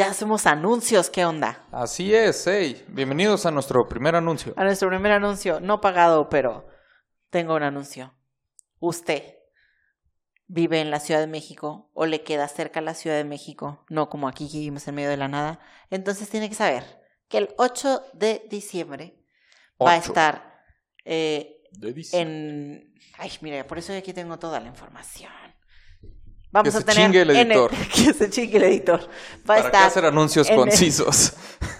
Ya 0.00 0.08
hacemos 0.08 0.46
anuncios, 0.46 1.10
¿qué 1.10 1.26
onda? 1.26 1.62
Así 1.70 2.14
es, 2.14 2.46
hey, 2.46 2.86
bienvenidos 2.88 3.44
a 3.44 3.50
nuestro 3.50 3.86
primer 3.86 4.16
anuncio. 4.16 4.54
A 4.56 4.64
nuestro 4.64 4.88
primer 4.88 5.12
anuncio, 5.12 5.60
no 5.60 5.82
pagado, 5.82 6.30
pero 6.30 6.66
tengo 7.28 7.54
un 7.54 7.62
anuncio. 7.62 8.14
Usted 8.78 9.22
vive 10.46 10.80
en 10.80 10.90
la 10.90 11.00
Ciudad 11.00 11.20
de 11.20 11.26
México 11.26 11.90
o 11.92 12.06
le 12.06 12.22
queda 12.22 12.48
cerca 12.48 12.80
la 12.80 12.94
Ciudad 12.94 13.18
de 13.18 13.24
México, 13.24 13.84
no 13.90 14.08
como 14.08 14.26
aquí 14.26 14.48
que 14.50 14.56
vivimos 14.56 14.88
en 14.88 14.94
medio 14.94 15.10
de 15.10 15.18
la 15.18 15.28
nada, 15.28 15.60
entonces 15.90 16.30
tiene 16.30 16.48
que 16.48 16.54
saber 16.54 16.82
que 17.28 17.36
el 17.36 17.50
8 17.58 18.02
de 18.14 18.46
diciembre 18.48 19.22
va 19.78 19.92
a 19.92 19.96
estar 19.98 20.62
eh, 21.04 21.60
De 21.72 21.92
diciembre. 21.92 22.38
en... 22.38 22.94
Ay, 23.18 23.32
mira, 23.42 23.66
por 23.66 23.76
eso 23.76 23.92
aquí 23.92 24.14
tengo 24.14 24.38
toda 24.38 24.60
la 24.60 24.68
información. 24.68 25.49
Vamos 26.52 26.72
Que 26.72 26.76
a 26.76 26.80
se 26.80 26.86
tener 26.86 27.04
chingue 27.04 27.20
el 27.22 27.30
editor. 27.30 27.70
que 27.94 28.12
se 28.14 28.30
chingue 28.30 28.56
el 28.58 28.64
editor. 28.64 29.00
Va 29.00 29.04
a 29.04 29.44
¿Para 29.46 29.60
qué 29.62 29.66
estar 29.68 29.86
hacer 29.86 30.04
anuncios 30.04 30.48
en 30.48 30.54
el- 30.54 30.60
concisos? 30.60 31.34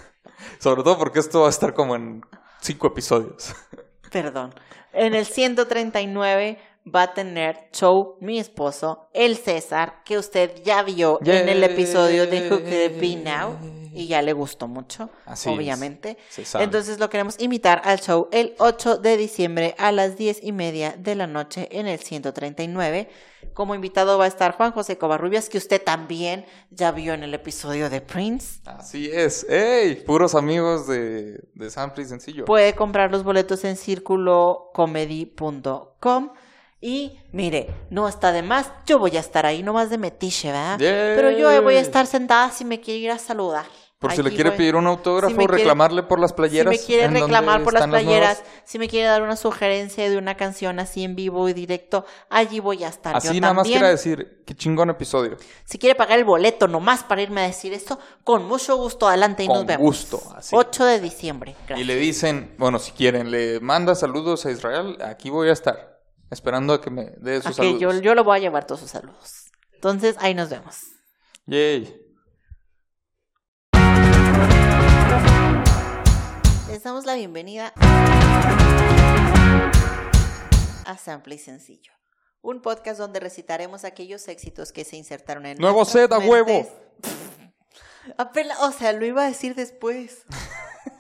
Sobre 0.59 0.83
todo 0.83 0.99
porque 0.99 1.19
esto 1.21 1.41
va 1.41 1.47
a 1.47 1.51
estar 1.51 1.75
como 1.75 1.97
en 1.97 2.23
cinco 2.61 2.87
episodios. 2.89 3.55
Perdón. 4.11 4.55
En 4.93 5.15
el 5.15 5.25
139 5.27 6.59
va 6.95 7.03
a 7.03 7.15
tener 7.15 7.69
show 7.73 8.17
mi 8.21 8.39
esposo, 8.41 9.09
el 9.15 9.37
César, 9.37 10.03
que 10.05 10.19
usted 10.19 10.63
ya 10.65 10.83
vio 10.83 11.19
en 11.25 11.49
el 11.49 11.63
episodio 11.63 12.27
de 12.27 12.43
Who 12.51 12.61
Could 12.61 12.73
It 12.73 13.01
Be 13.01 13.17
Now 13.17 13.57
y 13.93 14.07
ya 14.07 14.23
le 14.23 14.33
gustó 14.33 14.69
mucho, 14.69 15.11
Así 15.27 15.49
obviamente. 15.49 16.17
Entonces 16.55 16.99
lo 16.99 17.11
queremos 17.11 17.41
invitar 17.41 17.83
al 17.85 18.01
show 18.01 18.29
el 18.33 18.55
8 18.59 18.99
de 18.99 19.17
diciembre 19.17 19.75
a 19.79 19.93
las 19.93 20.17
10 20.17 20.41
y 20.43 20.53
media 20.53 20.95
de 20.99 21.15
la 21.15 21.27
noche 21.27 21.69
en 21.73 21.87
el 21.87 21.99
139. 21.99 23.09
Como 23.55 23.75
invitado 23.75 24.19
va 24.19 24.25
a 24.25 24.29
estar 24.29 24.57
Juan 24.57 24.73
José 24.73 24.99
Covarrubias, 24.99 25.49
que 25.49 25.59
usted 25.59 25.83
también 25.83 26.45
ya 26.71 26.93
vio 26.93 27.15
en 27.15 27.23
el 27.23 27.35
episodio 27.35 27.91
de 27.91 28.01
Prince. 28.01 28.61
Así 28.65 29.11
es, 29.13 29.47
hey, 29.49 30.03
puros 30.07 30.35
amigos 30.35 30.87
de, 30.87 31.41
de 31.55 31.71
Sample 31.71 32.05
y 32.05 32.07
Sencillo. 32.07 32.45
Puede 32.45 32.75
comprar 32.75 33.11
los 33.11 33.25
boletos 33.25 33.65
en 33.65 33.77
circulocomedy.com. 33.77 36.31
Y 36.81 37.19
mire, 37.33 37.69
no 37.91 38.09
está 38.09 38.33
de 38.33 38.43
más, 38.43 38.71
yo 38.87 38.99
voy 38.99 39.17
a 39.17 39.21
estar 39.21 39.45
ahí, 39.45 39.63
nomás 39.63 39.91
de 39.91 39.99
metiche, 39.99 40.49
¿verdad? 40.49 40.77
Pero 40.79 41.31
yo 41.31 41.63
voy 41.63 41.77
a 41.77 41.81
estar 41.81 42.07
sentada 42.07 42.51
si 42.51 42.65
me 42.65 42.81
quiere 42.81 43.01
ir 43.01 43.11
a 43.11 43.19
saludar. 43.19 43.67
por 43.99 44.13
si 44.13 44.23
le 44.23 44.31
quiere 44.31 44.49
voy. 44.49 44.57
pedir 44.57 44.77
un 44.77 44.87
autógrafo 44.87 45.33
Si 45.33 45.37
quiere- 45.37 45.57
reclamarle 45.59 46.03
por 46.05 46.19
las 46.19 46.31
Si 46.31 46.37
playeras. 46.37 46.73
me 46.73 46.79
quiere 46.79 47.07
reclamar 47.09 47.63
por 47.63 47.75
las 47.75 47.87
playeras, 47.87 48.43
si 48.65 48.79
me 48.79 48.89
quiere 48.89 49.07
dar 49.09 49.21
una 49.21 49.37
sugerencia 49.37 50.09
de 50.09 50.17
una 50.17 50.39
canción 50.39 50.79
así 50.81 51.05
en 51.05 51.15
vivo 51.15 51.51
y 51.51 51.53
directo, 51.53 52.07
allí 52.31 52.61
voy 52.61 52.83
a 52.83 52.89
estar. 52.89 53.15
Así 53.15 53.35
yo 53.35 53.39
nada 53.43 53.53
más 53.53 53.67
quiera 53.69 53.91
decir, 53.91 54.43
qué 54.47 54.55
chingón 54.55 54.89
episodio. 54.89 55.37
Si 55.67 55.77
quiere 55.79 55.95
pagar 55.97 56.19
el 56.19 56.25
boleto 56.25 56.67
nomás 56.67 57.05
para 57.05 57.21
irme 57.21 57.43
a 57.43 57.45
decir 57.45 57.75
esto, 57.75 57.99
con 58.25 58.47
mucho 58.47 58.75
gusto, 58.79 59.07
adelante 59.07 59.45
y 59.45 59.49
Con 59.49 59.57
nos 59.59 59.67
vemos. 59.67 59.85
gusto, 59.85 60.23
así. 60.35 60.57
8 60.57 60.87
de 60.87 60.99
diciembre. 60.99 61.55
Y 61.77 61.85
le 61.85 61.97
dicen, 61.97 62.55
bueno, 62.57 62.79
si 62.79 62.93
quieren, 62.93 63.31
le 63.31 63.61
manda 63.61 63.95
saludos 63.95 64.47
a 64.47 64.51
Israel, 64.51 64.97
aquí 65.05 65.29
voy 65.29 65.51
a 65.51 65.53
estar, 65.53 66.00
esperando 66.31 66.73
a 66.75 66.81
que 66.81 66.91
me 66.91 67.11
dé 67.19 67.43
sus 67.43 67.59
Ok, 67.59 67.65
yo, 67.79 67.89
saludos. 67.91 68.03
yo 68.03 68.15
lo 68.15 68.25
voy 68.25 68.39
a 68.39 68.41
llevar 68.41 68.67
todos 68.67 68.81
sus 68.81 68.91
saludos. 68.91 69.51
Entonces, 69.73 70.17
ahí 70.21 70.35
nos 70.35 70.49
vemos. 70.51 70.79
Yay. 71.47 72.07
Les 76.69 76.83
damos 76.83 77.05
la 77.05 77.15
bienvenida 77.15 77.73
a 80.85 80.97
Sample 80.97 81.35
y 81.35 81.39
Sencillo, 81.39 81.93
un 82.43 82.63
podcast 82.63 82.99
donde 82.99 83.21
recitaremos 83.21 83.85
aquellos 83.85 84.27
éxitos 84.29 84.73
que 84.73 84.85
se 84.85 84.97
insertaron 84.97 85.47
en 85.47 85.59
Nuevo 85.59 85.85
set 85.85 86.13
a 86.13 86.19
huevo. 86.19 86.69
o 88.61 88.71
sea, 88.73 88.93
lo 88.93 89.05
iba 89.05 89.25
a 89.25 89.27
decir 89.27 89.55
después. 89.55 90.25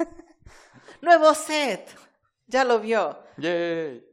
Nuevo 1.03 1.34
set. 1.34 1.89
Ya 2.47 2.65
lo 2.65 2.81
vio. 2.81 3.22
Yay. 3.39 4.09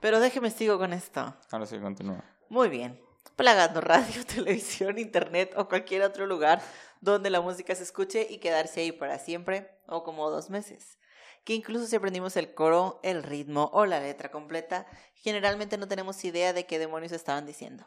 Pero 0.00 0.20
déjeme 0.20 0.50
sigo 0.50 0.78
con 0.78 0.92
esto. 0.92 1.34
Ahora 1.50 1.66
sí, 1.66 1.78
continúa. 1.78 2.22
Muy 2.48 2.68
bien. 2.68 3.00
Plagando 3.36 3.80
radio, 3.80 4.24
televisión, 4.34 4.98
internet 4.98 5.52
o 5.56 5.68
cualquier 5.68 6.02
otro 6.02 6.26
lugar 6.26 6.60
donde 7.00 7.30
la 7.30 7.40
música 7.40 7.74
se 7.74 7.82
escuche 7.82 8.26
y 8.28 8.38
quedarse 8.38 8.80
ahí 8.80 8.92
para 8.92 9.18
siempre 9.18 9.70
o 9.86 10.02
como 10.02 10.30
dos 10.30 10.50
meses. 10.50 10.98
Que 11.44 11.54
incluso 11.54 11.86
si 11.86 11.96
aprendimos 11.96 12.36
el 12.36 12.52
coro, 12.54 13.00
el 13.02 13.22
ritmo 13.22 13.70
o 13.72 13.86
la 13.86 14.00
letra 14.00 14.30
completa, 14.30 14.86
generalmente 15.14 15.78
no 15.78 15.88
tenemos 15.88 16.24
idea 16.24 16.52
de 16.52 16.66
qué 16.66 16.78
demonios 16.78 17.12
estaban 17.12 17.46
diciendo. 17.46 17.86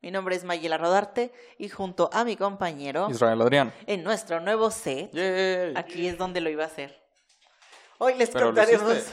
Mi 0.00 0.10
nombre 0.10 0.36
es 0.36 0.44
Mayela 0.44 0.78
Rodarte 0.78 1.32
y 1.58 1.68
junto 1.68 2.08
a 2.12 2.24
mi 2.24 2.36
compañero, 2.36 3.08
Israel 3.10 3.40
Adrián. 3.42 3.72
en 3.86 4.04
nuestro 4.04 4.40
nuevo 4.40 4.70
set, 4.70 5.12
Yay. 5.12 5.74
Aquí 5.76 6.06
es 6.06 6.18
donde 6.18 6.40
lo 6.40 6.50
iba 6.50 6.64
a 6.64 6.66
hacer. 6.68 7.02
Hoy 7.98 8.14
les 8.14 8.30
Pero 8.30 8.46
contaremos. 8.46 9.06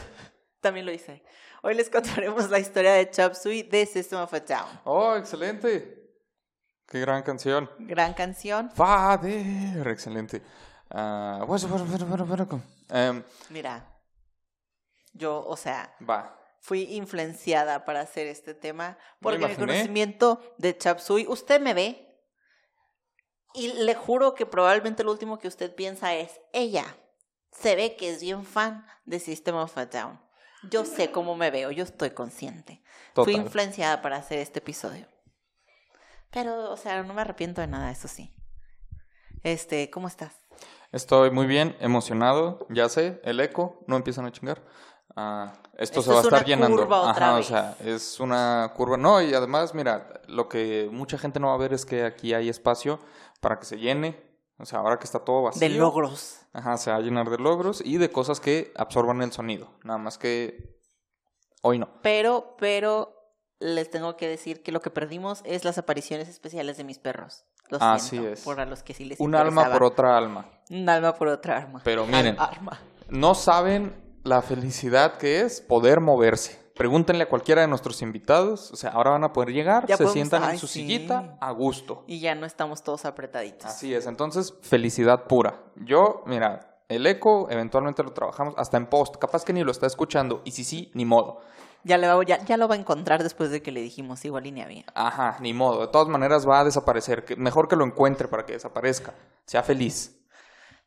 También 0.61 0.85
lo 0.85 0.91
hice. 0.91 1.23
Hoy 1.65 1.73
les 1.73 1.89
contaremos 1.89 2.47
la 2.51 2.59
historia 2.59 2.93
de 2.93 3.09
Chop 3.09 3.33
Suey 3.33 3.63
de 3.63 3.87
System 3.87 4.19
of 4.19 4.31
a 4.31 4.39
Down. 4.39 4.81
Oh, 4.83 5.15
excelente. 5.15 6.13
Qué 6.87 6.99
gran 6.99 7.23
canción. 7.23 7.67
Gran 7.79 8.13
canción. 8.13 8.69
Father. 8.69 9.87
Excelente. 9.87 10.43
Ah, 10.91 11.43
bueno, 11.47 11.67
bueno, 11.67 11.85
bueno, 11.85 12.05
bueno, 12.05 12.25
bueno. 12.45 12.61
Em, 12.89 13.23
Mira, 13.49 13.83
yo, 15.13 15.43
o 15.43 15.57
sea, 15.57 15.91
va. 16.07 16.39
fui 16.59 16.83
influenciada 16.95 17.83
para 17.83 18.01
hacer 18.01 18.27
este 18.27 18.53
tema 18.53 18.99
porque 19.19 19.39
mi 19.39 19.45
imaginé. 19.45 19.65
conocimiento 19.65 20.55
de 20.59 20.77
Chop 20.77 20.99
Suey, 20.99 21.25
usted 21.27 21.59
me 21.59 21.73
ve 21.73 22.15
y 23.55 23.73
le 23.73 23.95
juro 23.95 24.35
que 24.35 24.45
probablemente 24.45 25.03
lo 25.03 25.11
último 25.11 25.39
que 25.39 25.47
usted 25.47 25.73
piensa 25.73 26.13
es 26.13 26.39
ella. 26.53 26.95
Se 27.51 27.75
ve 27.75 27.95
que 27.95 28.11
es 28.11 28.21
bien 28.21 28.45
fan 28.45 28.85
de 29.05 29.19
System 29.19 29.55
of 29.55 29.75
a 29.79 29.87
Down. 29.87 30.24
Yo 30.69 30.85
sé 30.85 31.11
cómo 31.11 31.35
me 31.35 31.51
veo, 31.51 31.71
yo 31.71 31.83
estoy 31.83 32.11
consciente. 32.11 32.81
Fui 33.13 33.33
influenciada 33.33 34.01
para 34.01 34.17
hacer 34.17 34.39
este 34.39 34.59
episodio. 34.59 35.07
Pero, 36.31 36.71
o 36.71 36.77
sea, 36.77 37.01
no 37.03 37.13
me 37.13 37.21
arrepiento 37.21 37.61
de 37.61 37.67
nada, 37.67 37.91
eso 37.91 38.07
sí. 38.07 38.33
Este, 39.43 39.89
¿cómo 39.89 40.07
estás? 40.07 40.33
Estoy 40.91 41.31
muy 41.31 41.45
bien, 41.47 41.75
emocionado. 41.79 42.65
Ya 42.69 42.89
sé, 42.89 43.21
el 43.23 43.39
eco, 43.39 43.83
no 43.87 43.95
empiezan 43.95 44.25
a 44.25 44.31
chingar. 44.31 44.63
Ah, 45.15 45.53
esto, 45.77 46.01
Esto 46.01 46.01
se 46.01 46.11
va 46.11 46.19
a 46.19 46.21
es 46.21 46.25
una 46.25 46.37
estar 46.37 46.47
llenando. 46.47 46.81
curva 46.81 47.01
otra 47.01 47.27
Ajá, 47.27 47.35
vez. 47.35 47.45
o 47.45 47.49
sea, 47.49 47.77
es 47.79 48.19
una 48.19 48.71
curva. 48.75 48.97
No, 48.97 49.21
y 49.21 49.33
además, 49.33 49.73
mira, 49.73 50.21
lo 50.27 50.49
que 50.49 50.89
mucha 50.91 51.17
gente 51.17 51.39
no 51.39 51.47
va 51.47 51.53
a 51.53 51.57
ver 51.57 51.73
es 51.73 51.85
que 51.85 52.03
aquí 52.03 52.33
hay 52.33 52.49
espacio 52.49 52.99
para 53.39 53.59
que 53.59 53.65
se 53.65 53.77
llene. 53.77 54.24
O 54.57 54.65
sea, 54.65 54.79
ahora 54.79 54.97
que 54.97 55.03
está 55.05 55.19
todo 55.19 55.43
vacío. 55.43 55.59
De 55.67 55.69
logros. 55.75 56.39
Ajá, 56.53 56.77
se 56.77 56.89
va 56.89 56.97
a 56.97 57.01
llenar 57.01 57.29
de 57.29 57.37
logros 57.37 57.81
y 57.83 57.97
de 57.97 58.09
cosas 58.11 58.39
que 58.39 58.71
absorban 58.77 59.21
el 59.21 59.31
sonido. 59.33 59.69
Nada 59.83 59.99
más 59.99 60.17
que 60.17 60.79
hoy 61.61 61.77
no. 61.79 61.89
Pero, 62.01 62.55
pero 62.57 63.13
les 63.59 63.89
tengo 63.89 64.15
que 64.15 64.27
decir 64.27 64.63
que 64.63 64.71
lo 64.71 64.81
que 64.81 64.89
perdimos 64.89 65.41
es 65.43 65.65
las 65.65 65.77
apariciones 65.77 66.29
especiales 66.29 66.77
de 66.77 66.83
mis 66.85 66.99
perros. 66.99 67.45
Lo 67.69 67.79
Así 67.81 68.09
siento, 68.09 68.29
es. 68.29 68.41
Por 68.43 68.59
a 68.59 68.65
los 68.65 68.83
que 68.83 68.93
sí 68.93 69.05
les 69.05 69.19
Un 69.19 69.35
alma 69.35 69.71
por 69.71 69.83
otra 69.83 70.17
alma. 70.17 70.49
Un 70.69 70.87
alma 70.87 71.15
por 71.15 71.27
otra 71.27 71.57
arma. 71.57 71.81
Pero 71.83 72.05
miren. 72.05 72.39
Al- 72.39 72.49
arma. 72.49 72.79
No 73.09 73.35
saben 73.35 74.19
la 74.23 74.41
felicidad 74.41 75.17
que 75.17 75.41
es 75.41 75.61
poder 75.61 75.99
moverse. 75.99 76.64
Pregúntenle 76.75 77.23
a 77.23 77.29
cualquiera 77.29 77.61
de 77.61 77.67
nuestros 77.67 78.01
invitados. 78.01 78.71
O 78.71 78.75
sea, 78.75 78.91
ahora 78.91 79.11
van 79.11 79.23
a 79.23 79.31
poder 79.33 79.51
llegar, 79.53 79.85
Ya 79.87 79.95
se 79.95 80.03
podemos- 80.03 80.13
sientan 80.13 80.43
ay, 80.43 80.53
en 80.53 80.59
su 80.59 80.67
sí. 80.67 80.81
sillita 80.81 81.37
a 81.39 81.51
gusto. 81.51 82.03
Y 82.07 82.19
ya 82.19 82.35
no 82.35 82.45
estamos 82.45 82.83
todos 82.83 83.05
apretaditos. 83.05 83.65
Así 83.65 83.93
es. 83.93 84.05
Entonces, 84.07 84.53
felicidad 84.61 85.23
pura. 85.23 85.61
Yo, 85.77 86.23
mira, 86.25 86.77
el 86.89 87.07
eco 87.07 87.47
eventualmente 87.49 88.03
lo 88.03 88.11
trabajamos 88.11 88.55
hasta 88.57 88.75
en 88.77 88.87
post. 88.87 89.15
Capaz 89.17 89.45
que 89.45 89.53
ni 89.53 89.63
lo 89.63 89.71
está 89.71 89.87
escuchando. 89.87 90.41
Y 90.43 90.51
si 90.51 90.63
sí, 90.65 90.91
ni 90.93 91.05
modo. 91.05 91.39
Ya, 91.85 91.97
le 91.97 92.07
va- 92.07 92.23
ya, 92.25 92.43
ya 92.43 92.57
lo 92.57 92.67
va 92.67 92.75
a 92.75 92.77
encontrar 92.77 93.23
después 93.23 93.51
de 93.51 93.61
que 93.61 93.71
le 93.71 93.79
dijimos 93.81 94.25
igual 94.25 94.45
y 94.47 94.51
ni 94.51 94.61
había. 94.61 94.83
Ajá, 94.95 95.37
ni 95.39 95.53
modo. 95.53 95.81
De 95.81 95.87
todas 95.87 96.07
maneras 96.09 96.47
va 96.49 96.59
a 96.59 96.63
desaparecer. 96.65 97.25
Mejor 97.37 97.67
que 97.69 97.75
lo 97.75 97.85
encuentre 97.85 98.27
para 98.27 98.45
que 98.45 98.53
desaparezca. 98.53 99.13
Sea 99.45 99.63
feliz. 99.63 100.19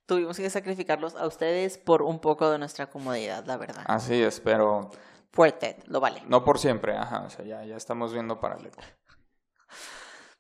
Tuvimos 0.07 0.37
que 0.39 0.49
sacrificarlos 0.51 1.15
a 1.17 1.27
ustedes 1.27 1.79
por 1.79 2.03
un 2.03 2.19
poco 2.19 2.51
de 2.51 2.59
nuestra 2.59 2.89
comodidad, 2.91 3.45
la 3.47 3.57
verdad. 3.57 3.85
Así 3.87 4.21
es, 4.23 4.41
pero 4.41 4.91
Fuerte, 5.33 5.77
lo 5.87 6.01
vale. 6.01 6.23
no 6.27 6.45
por 6.45 6.59
siempre. 6.59 6.97
Ajá, 6.97 7.23
o 7.23 7.31
sea, 7.31 7.45
ya, 7.45 7.65
ya 7.65 7.77
estamos 7.77 8.13
viendo 8.13 8.41
para 8.41 8.57
eco. 8.57 8.81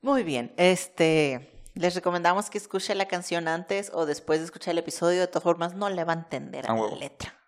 Muy 0.00 0.22
bien, 0.22 0.52
este... 0.56 1.54
Les 1.74 1.94
recomendamos 1.94 2.50
que 2.50 2.58
escuche 2.58 2.92
la 2.96 3.06
canción 3.06 3.46
antes 3.46 3.92
o 3.94 4.04
después 4.04 4.40
de 4.40 4.46
escuchar 4.46 4.72
el 4.72 4.78
episodio. 4.78 5.20
De 5.20 5.28
todas 5.28 5.44
formas, 5.44 5.74
no 5.74 5.88
le 5.88 6.02
va 6.02 6.12
a 6.12 6.16
entender 6.16 6.68
a 6.68 6.74
la 6.74 6.96
letra. 6.96 7.38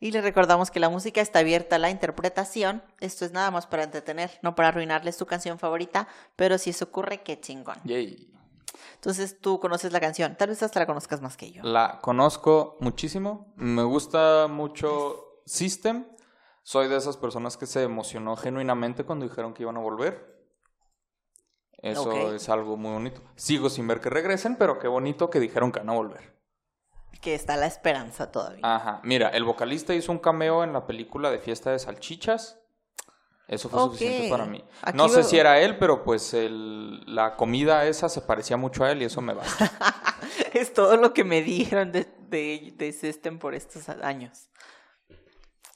Y 0.00 0.10
les 0.10 0.24
recordamos 0.24 0.72
que 0.72 0.80
la 0.80 0.88
música 0.88 1.20
está 1.20 1.38
abierta 1.38 1.76
a 1.76 1.78
la 1.78 1.88
interpretación. 1.88 2.82
Esto 2.98 3.24
es 3.24 3.30
nada 3.30 3.52
más 3.52 3.68
para 3.68 3.84
entretener, 3.84 4.36
no 4.42 4.56
para 4.56 4.68
arruinarles 4.68 5.14
su 5.14 5.26
canción 5.26 5.60
favorita. 5.60 6.08
Pero 6.34 6.58
si 6.58 6.70
eso 6.70 6.86
ocurre, 6.86 7.22
qué 7.22 7.38
chingón. 7.38 7.76
Yay. 7.84 8.34
Entonces 8.94 9.38
tú 9.40 9.60
conoces 9.60 9.92
la 9.92 10.00
canción. 10.00 10.34
Tal 10.36 10.48
vez 10.48 10.60
hasta 10.64 10.80
la 10.80 10.86
conozcas 10.86 11.20
más 11.20 11.36
que 11.36 11.52
yo. 11.52 11.62
La 11.62 12.00
conozco 12.00 12.78
muchísimo. 12.80 13.52
Me 13.54 13.84
gusta 13.84 14.48
mucho 14.48 15.40
System. 15.46 16.06
Soy 16.62 16.88
de 16.88 16.96
esas 16.96 17.16
personas 17.16 17.56
que 17.56 17.66
se 17.66 17.82
emocionó 17.82 18.36
genuinamente 18.36 19.04
cuando 19.04 19.26
dijeron 19.26 19.52
que 19.54 19.62
iban 19.62 19.76
a 19.76 19.80
volver. 19.80 20.32
Eso 21.78 22.32
es 22.34 22.48
algo 22.48 22.76
muy 22.76 22.92
bonito. 22.92 23.20
Sigo 23.34 23.68
sin 23.68 23.88
ver 23.88 24.00
que 24.00 24.08
regresen, 24.08 24.56
pero 24.56 24.78
qué 24.78 24.86
bonito 24.86 25.30
que 25.30 25.40
dijeron 25.40 25.72
que 25.72 25.80
van 25.80 25.90
a 25.90 25.94
volver. 25.94 26.32
Que 27.20 27.34
está 27.34 27.56
la 27.56 27.66
esperanza 27.66 28.30
todavía. 28.30 28.60
Ajá, 28.62 29.00
mira, 29.02 29.28
el 29.30 29.44
vocalista 29.44 29.92
hizo 29.94 30.12
un 30.12 30.18
cameo 30.18 30.62
en 30.64 30.72
la 30.72 30.86
película 30.86 31.30
de 31.30 31.38
Fiesta 31.40 31.70
de 31.72 31.78
Salchichas. 31.80 32.58
Eso 33.48 33.68
fue 33.68 33.80
suficiente 33.80 34.30
para 34.30 34.46
mí. 34.46 34.64
Aquí 34.82 34.96
no 34.96 35.08
sé 35.08 35.16
veo- 35.16 35.24
si 35.24 35.38
era 35.38 35.60
él, 35.60 35.76
pero 35.78 36.04
pues 36.04 36.32
el- 36.34 37.02
la 37.12 37.36
comida 37.36 37.84
esa 37.86 38.08
se 38.08 38.22
parecía 38.22 38.56
mucho 38.56 38.84
a 38.84 38.92
él 38.92 39.02
y 39.02 39.06
eso 39.06 39.20
me 39.20 39.34
basta. 39.34 39.70
es 40.54 40.72
todo 40.72 40.96
lo 40.96 41.12
que 41.12 41.24
me 41.24 41.42
dijeron 41.42 41.90
de, 41.92 42.04
de, 42.28 42.72
de 42.76 42.92
System 42.92 43.38
por 43.40 43.54
estos 43.54 43.88
años. 43.88 44.48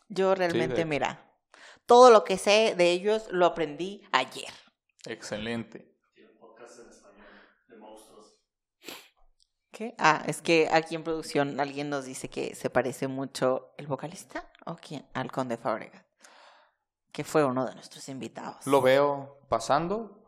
Yo 0.08 0.34
realmente, 0.34 0.76
de- 0.76 0.84
mira, 0.84 1.32
todo 1.86 2.10
lo 2.10 2.24
que 2.24 2.38
sé 2.38 2.74
de 2.76 2.90
ellos 2.92 3.26
lo 3.30 3.46
aprendí 3.46 4.02
ayer. 4.12 4.52
Excelente. 5.06 5.92
¿Qué? 9.72 9.94
Ah, 9.98 10.22
es 10.26 10.40
que 10.40 10.68
aquí 10.72 10.94
en 10.94 11.04
producción 11.04 11.60
alguien 11.60 11.90
nos 11.90 12.06
dice 12.06 12.28
que 12.30 12.54
se 12.54 12.70
parece 12.70 13.08
mucho 13.08 13.74
el 13.76 13.86
vocalista 13.86 14.50
o 14.64 14.76
quién 14.76 15.06
al 15.12 15.30
Conde 15.30 15.58
Fabregat, 15.58 16.06
que 17.12 17.24
fue 17.24 17.44
uno 17.44 17.66
de 17.66 17.74
nuestros 17.74 18.08
invitados. 18.08 18.66
Lo 18.66 18.80
veo 18.80 19.38
pasando. 19.50 20.22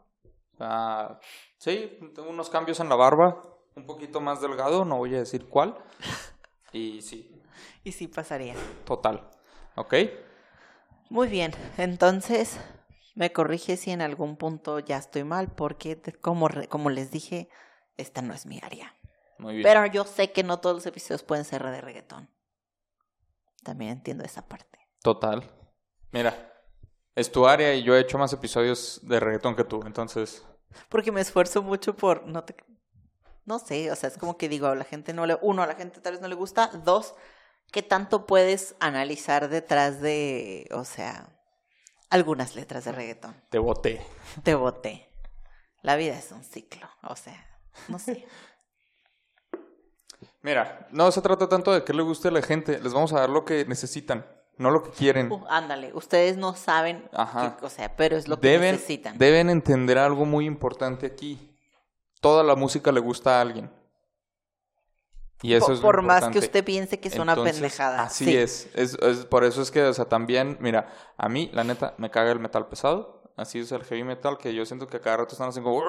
Ah, 0.61 1.19
sí, 1.57 1.99
tengo 2.15 2.29
unos 2.29 2.51
cambios 2.51 2.79
en 2.81 2.91
la 2.91 2.97
barba. 2.97 3.43
Un 3.75 3.87
poquito 3.87 4.21
más 4.21 4.41
delgado, 4.43 4.85
no 4.85 4.99
voy 4.99 5.15
a 5.15 5.19
decir 5.21 5.49
cuál. 5.49 5.77
Y 6.71 7.01
sí, 7.01 7.35
Y 7.83 7.93
sí 7.93 8.09
pasaría. 8.09 8.55
total. 8.85 9.31
¿Ok? 9.79 9.95
Muy 11.09 11.29
bien, 11.29 11.53
entonces 11.77 12.59
me 13.15 13.33
corrige 13.33 13.77
si 13.77 13.93
en 13.93 14.03
algún 14.03 14.37
punto 14.37 14.81
ya 14.81 14.97
estoy 14.97 15.23
mal, 15.23 15.49
porque 15.49 16.01
como, 16.21 16.49
como 16.69 16.91
les 16.91 17.13
dije, 17.13 17.49
esta 17.97 18.21
no 18.21 18.35
es 18.35 18.45
mi 18.45 18.61
área. 18.63 18.95
Muy 19.39 19.55
bien. 19.55 19.63
Pero 19.63 19.87
yo 19.87 20.05
sé 20.05 20.33
que 20.33 20.43
no 20.43 20.59
todos 20.59 20.75
los 20.75 20.87
episodios 20.87 21.23
pueden 21.23 21.45
ser 21.45 21.63
de 21.63 21.81
reggaetón. 21.81 22.29
También 23.63 23.93
entiendo 23.93 24.25
esa 24.25 24.47
parte. 24.47 24.79
Total. 25.01 25.49
Mira, 26.11 26.53
es 27.15 27.31
tu 27.31 27.47
área 27.47 27.73
y 27.75 27.85
yo 27.85 27.97
he 27.97 28.01
hecho 28.01 28.19
más 28.19 28.33
episodios 28.33 29.01
de 29.05 29.21
reggaetón 29.21 29.55
que 29.55 29.65
tú, 29.65 29.83
entonces... 29.87 30.45
Porque 30.89 31.13
me 31.13 31.21
esfuerzo 31.21 31.63
mucho 31.63 31.97
por 31.97 32.27
no 32.27 32.45
te 32.45 32.57
no 33.49 33.59
sé, 33.59 33.91
o 33.91 33.97
sea, 33.97 34.11
es 34.11 34.19
como 34.19 34.37
que 34.37 34.49
digo, 34.49 34.67
a 34.67 34.75
la 34.75 34.85
gente 34.85 35.15
no 35.15 35.25
le 35.25 35.39
uno, 35.41 35.63
a 35.63 35.67
la 35.67 35.75
gente 35.75 36.03
tal 36.03 36.13
vez 36.13 36.21
no 36.21 36.29
le 36.29 36.35
gusta, 36.35 36.71
dos, 36.85 37.15
¿qué 37.73 37.83
tanto 37.83 38.27
puedes 38.27 38.75
analizar 38.81 39.49
detrás 39.49 40.01
de, 40.01 40.69
o 40.73 40.85
sea, 40.85 41.29
algunas 42.11 42.55
letras 42.57 42.85
de 42.85 42.93
reggaetón? 42.93 43.35
Te 43.51 43.59
boté. 43.59 44.01
Te 44.43 44.55
boté. 44.55 45.09
La 45.83 45.97
vida 45.97 46.17
es 46.19 46.31
un 46.33 46.43
ciclo, 46.45 46.89
o 47.03 47.17
sea, 47.17 47.47
no 47.89 47.99
sé. 47.99 48.27
Mira, 50.43 50.89
no 50.91 51.11
se 51.13 51.21
trata 51.21 51.49
tanto 51.49 51.73
de 51.73 51.85
que 51.85 51.93
le 51.93 52.03
guste 52.03 52.29
a 52.29 52.31
la 52.31 52.43
gente, 52.43 52.79
les 52.81 52.93
vamos 52.93 53.13
a 53.13 53.21
dar 53.21 53.31
lo 53.31 53.45
que 53.45 53.65
necesitan, 53.65 54.27
no 54.57 54.71
lo 54.71 54.83
que 54.83 54.91
quieren. 54.91 55.31
Uh, 55.31 55.45
ándale, 55.49 55.93
ustedes 55.95 56.37
no 56.37 56.55
saben, 56.55 57.09
Ajá. 57.13 57.57
qué- 57.59 57.67
o 57.67 57.71
sea, 57.71 57.95
pero 57.97 58.17
es 58.17 58.29
lo 58.29 58.39
que 58.41 58.49
Deben, 58.49 58.73
necesitan. 58.73 59.19
deben 59.19 59.51
entender 59.51 59.99
algo 59.99 60.25
muy 60.25 60.47
importante 60.47 61.07
aquí. 61.07 61.55
Toda 62.21 62.43
la 62.43 62.57
música 62.57 62.91
le 62.93 63.01
gusta 63.01 63.39
a 63.39 63.41
alguien. 63.41 63.71
Y 65.43 65.55
eso 65.55 65.67
Po- 65.67 65.73
es 65.73 65.81
por 65.81 66.03
más 66.03 66.29
que 66.31 66.39
usted 66.41 66.65
piense 66.65 66.99
que 66.99 67.09
es 67.09 67.17
una 67.17 67.33
Entonces, 67.33 67.55
pendejada. 67.55 68.03
Así 68.03 68.25
sí. 68.25 68.37
es. 68.37 68.69
Es, 68.75 68.95
es- 69.01 69.25
Por 69.27 69.45
eso 69.45 69.63
es 69.63 69.71
que, 69.71 69.83
o 69.85 69.93
sea, 69.95 70.07
también, 70.07 70.57
mira, 70.61 70.89
a 71.17 71.29
mí, 71.29 71.49
la 71.53 71.63
neta, 71.65 71.95
me 71.99 72.11
caga 72.11 72.33
el 72.33 72.41
metal 72.41 72.67
pesado. 72.67 73.23
Así 73.37 73.61
es 73.61 73.71
el 73.71 73.85
heavy 73.85 74.03
metal, 74.03 74.37
que 74.37 74.53
yo 74.53 74.67
siento 74.67 74.89
que 74.89 74.97
a 74.97 75.01
cada 75.01 75.19
rato 75.19 75.33
están 75.35 75.49
haciendo 75.51 75.71
como... 75.71 75.83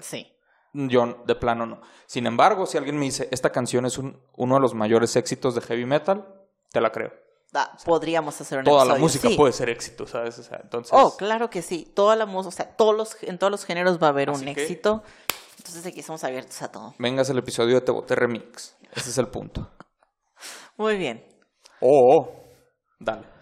Sí. 0.00 0.32
Yo, 0.72 1.22
de 1.24 1.34
plano, 1.36 1.64
no. 1.64 1.80
Sin 2.06 2.26
embargo, 2.26 2.66
si 2.66 2.76
alguien 2.76 2.98
me 2.98 3.04
dice, 3.04 3.28
esta 3.30 3.50
canción 3.50 3.86
es 3.86 3.98
un- 3.98 4.20
uno 4.36 4.56
de 4.56 4.60
los 4.60 4.74
mayores 4.74 5.14
éxitos 5.14 5.54
de 5.54 5.60
heavy 5.60 5.86
metal, 5.86 6.26
te 6.72 6.80
la 6.80 6.90
creo. 6.90 7.12
Da- 7.52 7.74
podríamos 7.84 8.38
hacer 8.40 8.58
un 8.58 8.64
Toda 8.64 8.78
la 8.84 8.94
episodio, 8.94 9.00
música 9.02 9.28
sí. 9.28 9.36
puede 9.36 9.52
ser 9.52 9.70
éxito, 9.70 10.06
¿sabes? 10.08 10.38
O 10.40 10.42
sea, 10.42 10.60
entonces... 10.62 10.92
Oh, 10.92 11.16
claro 11.16 11.48
que 11.48 11.62
sí. 11.62 11.90
Toda 11.94 12.16
la 12.16 12.26
música, 12.26 12.48
o 12.48 12.52
sea, 12.52 12.76
todos 12.76 12.94
los, 12.96 13.16
en 13.22 13.38
todos 13.38 13.50
los 13.50 13.64
géneros 13.64 14.02
va 14.02 14.08
a 14.08 14.10
haber 14.10 14.28
Así 14.30 14.44
un 14.46 14.54
que- 14.54 14.60
éxito. 14.62 15.02
Entonces 15.58 15.86
aquí 15.86 16.00
estamos 16.00 16.22
abiertos 16.24 16.60
a 16.62 16.70
todo. 16.70 16.94
Vengas 16.98 17.28
el 17.30 17.38
episodio 17.38 17.80
de 17.80 18.02
Te 18.06 18.14
Remix. 18.14 18.76
Ese 18.94 19.10
es 19.10 19.18
el 19.18 19.28
punto. 19.28 19.70
Muy 20.76 20.96
bien. 20.96 21.24
Oh, 21.80 22.16
oh. 22.16 22.44
dale. 22.98 23.26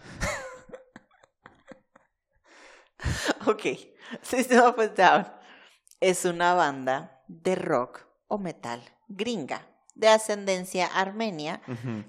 Ok. 3.46 3.62
System 4.22 4.64
of 4.64 4.78
a 4.80 4.88
Down 4.88 5.26
es 6.00 6.24
una 6.24 6.54
banda 6.54 7.22
de 7.28 7.54
rock 7.54 8.04
o 8.26 8.38
metal 8.38 8.82
gringa 9.06 9.68
de 9.94 10.08
ascendencia 10.08 10.86
armenia 10.86 11.60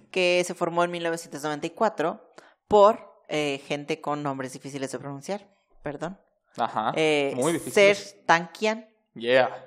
que 0.09 0.41
se 0.45 0.55
formó 0.55 0.83
en 0.83 0.91
1994 0.91 2.33
por 2.67 3.21
eh, 3.27 3.61
gente 3.67 4.01
con 4.01 4.23
nombres 4.23 4.53
difíciles 4.53 4.91
de 4.91 4.97
pronunciar. 4.97 5.47
Perdón. 5.83 6.19
Ajá. 6.57 6.93
Eh, 6.95 7.33
Muy 7.35 7.53
difícil. 7.53 7.73
Serge 7.73 8.23
Tankian, 8.25 8.87
Yeah. 9.17 9.66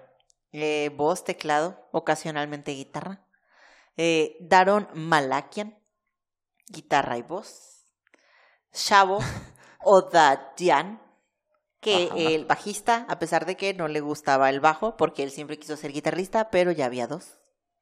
Eh, 0.52 0.90
voz, 0.96 1.24
teclado, 1.24 1.88
ocasionalmente 1.92 2.72
guitarra. 2.72 3.26
Eh, 3.96 4.36
Daron 4.40 4.88
Malakian, 4.94 5.78
guitarra 6.68 7.18
y 7.18 7.22
voz. 7.22 7.86
Shavo 8.72 9.18
Odadjian, 9.84 11.00
que 11.80 12.08
Ajá. 12.10 12.16
el 12.16 12.44
bajista, 12.44 13.06
a 13.08 13.18
pesar 13.18 13.46
de 13.46 13.56
que 13.56 13.74
no 13.74 13.88
le 13.88 14.00
gustaba 14.00 14.50
el 14.50 14.60
bajo, 14.60 14.96
porque 14.96 15.22
él 15.22 15.30
siempre 15.30 15.58
quiso 15.58 15.76
ser 15.76 15.92
guitarrista, 15.92 16.50
pero 16.50 16.72
ya 16.72 16.86
había 16.86 17.06
dos. 17.06 17.38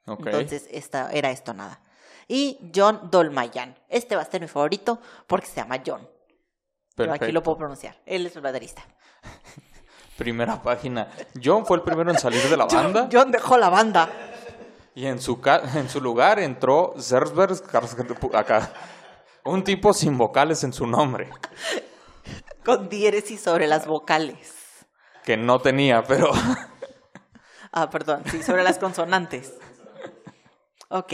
Entonces 0.07 0.67
esta, 0.71 1.11
era 1.11 1.31
esto 1.31 1.53
nada. 1.53 1.83
Y 2.29 2.71
John 2.75 3.11
Dolmayan. 3.11 3.79
Este 3.89 4.17
va 4.17 4.23
a 4.23 4.31
ser 4.31 4.41
mi 4.41 4.49
favorito 4.49 5.01
porque 5.27 5.47
se 5.47 5.57
llama 5.57 5.83
John. 5.85 6.09
Pero 6.95 7.13
aquí 7.13 7.33
lo 7.33 7.43
puedo 7.43 7.59
pronunciar. 7.59 8.01
Él 8.07 8.27
es 8.27 8.37
el 8.37 8.43
baterista. 8.43 8.83
Primera 10.19 10.61
página. 10.61 11.09
John 11.43 11.65
fue 11.65 11.77
el 11.77 11.85
primero 11.85 12.11
en 12.11 12.19
salir 12.19 12.43
de 12.43 12.57
la 12.57 12.65
banda 12.67 13.03
John, 13.03 13.11
John 13.13 13.31
dejó 13.31 13.57
la 13.57 13.69
banda. 13.69 14.11
y 14.95 15.07
en 15.07 15.21
su, 15.21 15.41
en 15.75 15.89
su 15.89 16.01
lugar 16.01 16.41
entró 16.41 16.95
Zersberg 16.99 17.53
acá. 18.35 18.73
Un 19.45 19.63
tipo 19.63 19.95
sin 19.95 20.19
vocales 20.19 20.65
en 20.65 20.73
su 20.73 20.89
nombre. 20.89 21.31
Con 22.65 22.89
diéresis 22.89 23.41
sobre 23.41 23.69
las 23.69 23.87
vocales. 23.87 24.55
Que 25.25 25.37
no 25.37 25.61
tenía, 25.61 26.03
pero... 26.03 26.31
Ah, 27.71 27.89
perdón, 27.89 28.23
sí, 28.31 28.43
sobre 28.43 28.65
las 28.65 28.79
consonantes. 28.79 29.55
Ok. 30.89 31.13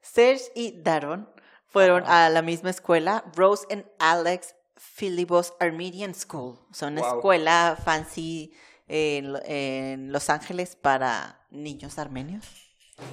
Serge 0.00 0.44
y 0.54 0.80
Daron 0.82 1.28
fueron 1.66 2.04
a 2.06 2.28
la 2.28 2.42
misma 2.42 2.70
escuela, 2.70 3.24
Rose 3.34 3.66
and 3.70 3.84
Alex 3.98 4.54
Philibos 4.78 5.54
Armenian 5.60 6.14
School. 6.14 6.58
O 6.70 6.74
sea, 6.74 6.88
una 6.88 7.00
Wow. 7.02 7.16
escuela 7.16 7.78
fancy 7.84 8.52
en, 8.86 9.32
Lo- 9.32 9.40
en 9.44 10.12
Los 10.12 10.30
Ángeles 10.30 10.76
para 10.76 11.46
niños 11.50 11.98
armenios. 11.98 12.44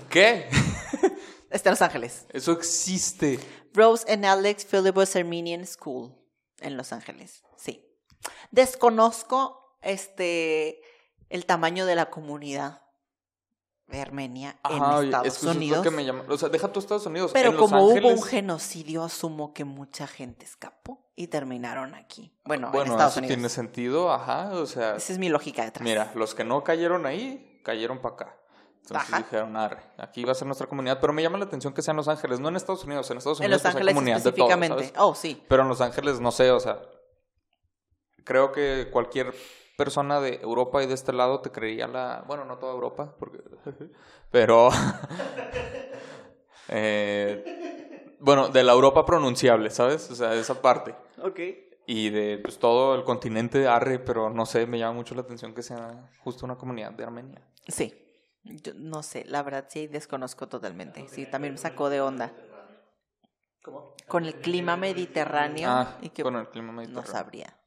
¿Qué? 0.10 0.48
Está 1.50 1.70
en 1.70 1.74
Los 1.74 1.82
Ángeles. 1.82 2.26
Eso 2.32 2.52
existe. 2.54 3.40
Rose 3.74 4.06
and 4.12 4.26
Alex 4.26 4.66
Philibus 4.66 5.16
Armenian 5.16 5.66
School 5.68 6.16
en 6.60 6.78
Los 6.78 6.92
Ángeles. 6.94 7.44
Sí. 7.58 7.86
Desconozco 8.52 9.78
este 9.82 10.82
el 11.30 11.46
tamaño 11.46 11.86
de 11.86 11.96
la 11.96 12.10
comunidad 12.10 12.82
de 13.88 14.02
Armenia 14.02 14.58
Ajá, 14.64 14.98
en 15.00 15.06
Estados 15.06 15.28
es 15.28 15.34
que 15.34 15.40
eso 15.40 15.50
es 15.52 15.56
Unidos. 15.58 15.78
lo 15.78 15.84
que 15.84 15.92
me 15.92 16.06
llama. 16.06 16.24
O 16.28 16.38
sea, 16.38 16.50
deja 16.50 16.68
tú 16.72 16.80
Estados 16.80 17.06
Unidos. 17.06 17.32
Pero 17.34 17.50
en 17.52 17.56
Los 17.58 17.70
como 17.70 17.86
hubo 17.86 18.08
un 18.10 18.24
genocidio, 18.24 19.04
asumo 19.04 19.54
que 19.54 19.64
mucha 19.64 20.08
gente 20.08 20.44
escapó 20.46 21.06
y 21.16 21.28
terminaron 21.28 21.94
aquí. 21.96 22.34
Bueno, 22.46 22.68
en 22.68 22.72
Bueno, 22.74 22.92
Estados 22.94 23.14
eso 23.14 23.20
Unidos. 23.20 23.36
tiene 23.38 23.50
sentido, 23.50 24.12
ajá. 24.12 24.50
O 24.54 24.66
sea, 24.66 24.96
Esa 24.96 25.14
es 25.14 25.20
mi 25.20 25.30
lógica 25.30 25.64
detrás. 25.64 25.84
mira, 25.84 26.12
los 26.16 26.34
que 26.36 26.44
no 26.44 26.64
cayeron 26.64 27.06
ahí, 27.06 27.62
cayeron 27.64 28.00
para 28.02 28.16
acá. 28.16 28.38
Entonces 28.82 29.08
Ajá. 29.14 29.18
dijeron, 29.24 29.56
arre, 29.58 29.82
aquí 29.98 30.24
va 30.26 30.32
a 30.32 30.36
ser 30.36 30.46
nuestra 30.46 30.68
comunidad. 30.68 31.00
Pero 31.02 31.12
me 31.14 31.22
llama 31.24 31.38
la 31.40 31.46
atención 31.46 31.74
que 31.74 31.82
sea 31.82 31.92
en 31.92 31.98
Los 31.98 32.08
Ángeles, 32.08 32.40
no 32.40 32.50
en 32.50 32.56
Estados 32.56 32.84
Unidos. 32.84 33.10
En 33.10 33.18
Estados 33.18 33.40
en 33.40 33.46
Unidos 33.46 33.64
Los 33.64 33.72
pues, 33.72 33.76
hay 33.76 33.80
Ángeles 33.80 33.94
comunidad 33.96 34.18
de 34.18 34.22
todo, 34.24 34.30
específicamente. 34.32 34.84
¿sabes? 34.84 34.94
oh, 34.98 35.16
sí. 35.16 35.44
Pero 35.48 35.64
en 35.64 35.70
Los 35.70 35.82
Ángeles, 35.82 36.20
no 36.20 36.32
sé, 36.32 36.52
o 36.52 36.60
sea, 36.60 36.80
creo 38.24 38.52
que 38.52 38.90
cualquier 38.92 39.34
persona 39.78 40.20
de 40.20 40.40
Europa 40.42 40.84
y 40.84 40.88
de 40.88 40.94
este 40.94 41.14
lado 41.14 41.42
te 41.42 41.52
creería 41.52 41.88
la... 41.88 42.24
Bueno, 42.28 42.46
no 42.46 42.58
toda 42.58 42.74
Europa, 42.74 43.16
porque... 43.20 43.40
pero... 44.32 44.70
eh, 46.70 48.16
bueno, 48.20 48.50
de 48.50 48.64
la 48.64 48.74
Europa 48.74 49.06
pronunciable, 49.06 49.70
¿sabes? 49.70 50.10
O 50.10 50.16
sea, 50.16 50.34
esa 50.34 50.62
parte. 50.62 50.96
Ok. 51.22 51.40
Y 51.88 52.10
de 52.10 52.40
pues, 52.40 52.58
todo 52.58 52.96
el 52.96 53.04
continente 53.04 53.68
arre, 53.68 54.00
pero 54.00 54.30
no 54.30 54.46
sé, 54.46 54.66
me 54.66 54.80
llama 54.80 54.94
mucho 54.94 55.14
la 55.14 55.22
atención 55.22 55.54
que 55.54 55.62
sea 55.62 56.10
justo 56.24 56.46
una 56.46 56.58
comunidad 56.58 56.92
de 56.92 57.04
Armenia. 57.04 57.42
Sí. 57.68 58.02
Yo 58.44 58.74
no 58.76 59.02
sé, 59.02 59.26
la 59.26 59.42
verdad 59.42 59.66
sí 59.68 59.88
desconozco 59.88 60.48
totalmente. 60.48 61.08
Sí, 61.08 61.26
también 61.26 61.56
me 61.56 61.58
sacó 61.58 61.90
de 61.90 62.02
onda. 62.02 62.32
¿Cómo? 63.64 63.96
Con 64.08 64.26
el 64.26 64.36
clima 64.36 64.78
mediterráneo 64.78 65.70
Ah, 65.70 65.98
y 66.02 66.10
que 66.10 66.22
con 66.22 66.36
el 66.36 66.48
clima 66.50 66.68
no 66.68 66.74
mediterráneo. 66.74 67.12
sabría. 67.12 67.58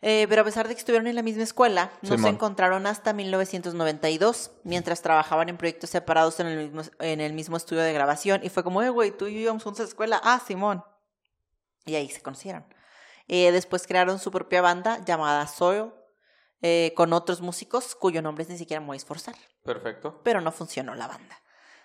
Eh, 0.00 0.26
pero 0.28 0.42
a 0.42 0.44
pesar 0.44 0.68
de 0.68 0.74
que 0.74 0.78
estuvieron 0.78 1.08
en 1.08 1.16
la 1.16 1.22
misma 1.22 1.42
escuela, 1.42 1.90
no 2.02 2.16
se 2.18 2.28
encontraron 2.28 2.86
hasta 2.86 3.12
1992, 3.12 4.52
mientras 4.62 5.02
trabajaban 5.02 5.48
en 5.48 5.56
proyectos 5.56 5.90
separados 5.90 6.38
en 6.38 6.46
el 6.46 6.70
mismo, 6.70 6.82
en 7.00 7.20
el 7.20 7.32
mismo 7.32 7.56
estudio 7.56 7.82
de 7.82 7.92
grabación. 7.92 8.40
Y 8.44 8.48
fue 8.48 8.62
como, 8.62 8.82
eh, 8.82 8.90
güey, 8.90 9.10
tú 9.10 9.26
y 9.26 9.34
yo 9.34 9.40
íbamos 9.40 9.64
juntos 9.64 9.80
a 9.80 9.82
la 9.84 9.88
escuela. 9.88 10.20
Ah, 10.22 10.40
Simón. 10.46 10.84
Y 11.84 11.96
ahí 11.96 12.08
se 12.08 12.22
conocieron. 12.22 12.64
Eh, 13.26 13.50
después 13.52 13.86
crearon 13.86 14.18
su 14.18 14.30
propia 14.30 14.62
banda 14.62 15.04
llamada 15.04 15.46
Soil, 15.46 15.92
eh, 16.62 16.92
con 16.96 17.12
otros 17.12 17.40
músicos 17.40 17.94
cuyo 17.94 18.22
nombre 18.22 18.44
ni 18.48 18.58
siquiera 18.58 18.80
me 18.80 18.88
voy 18.88 18.96
a 18.96 18.98
esforzar. 18.98 19.36
Perfecto. 19.64 20.20
Pero 20.24 20.40
no 20.40 20.50
funcionó 20.50 20.94
la 20.94 21.06
banda. 21.06 21.40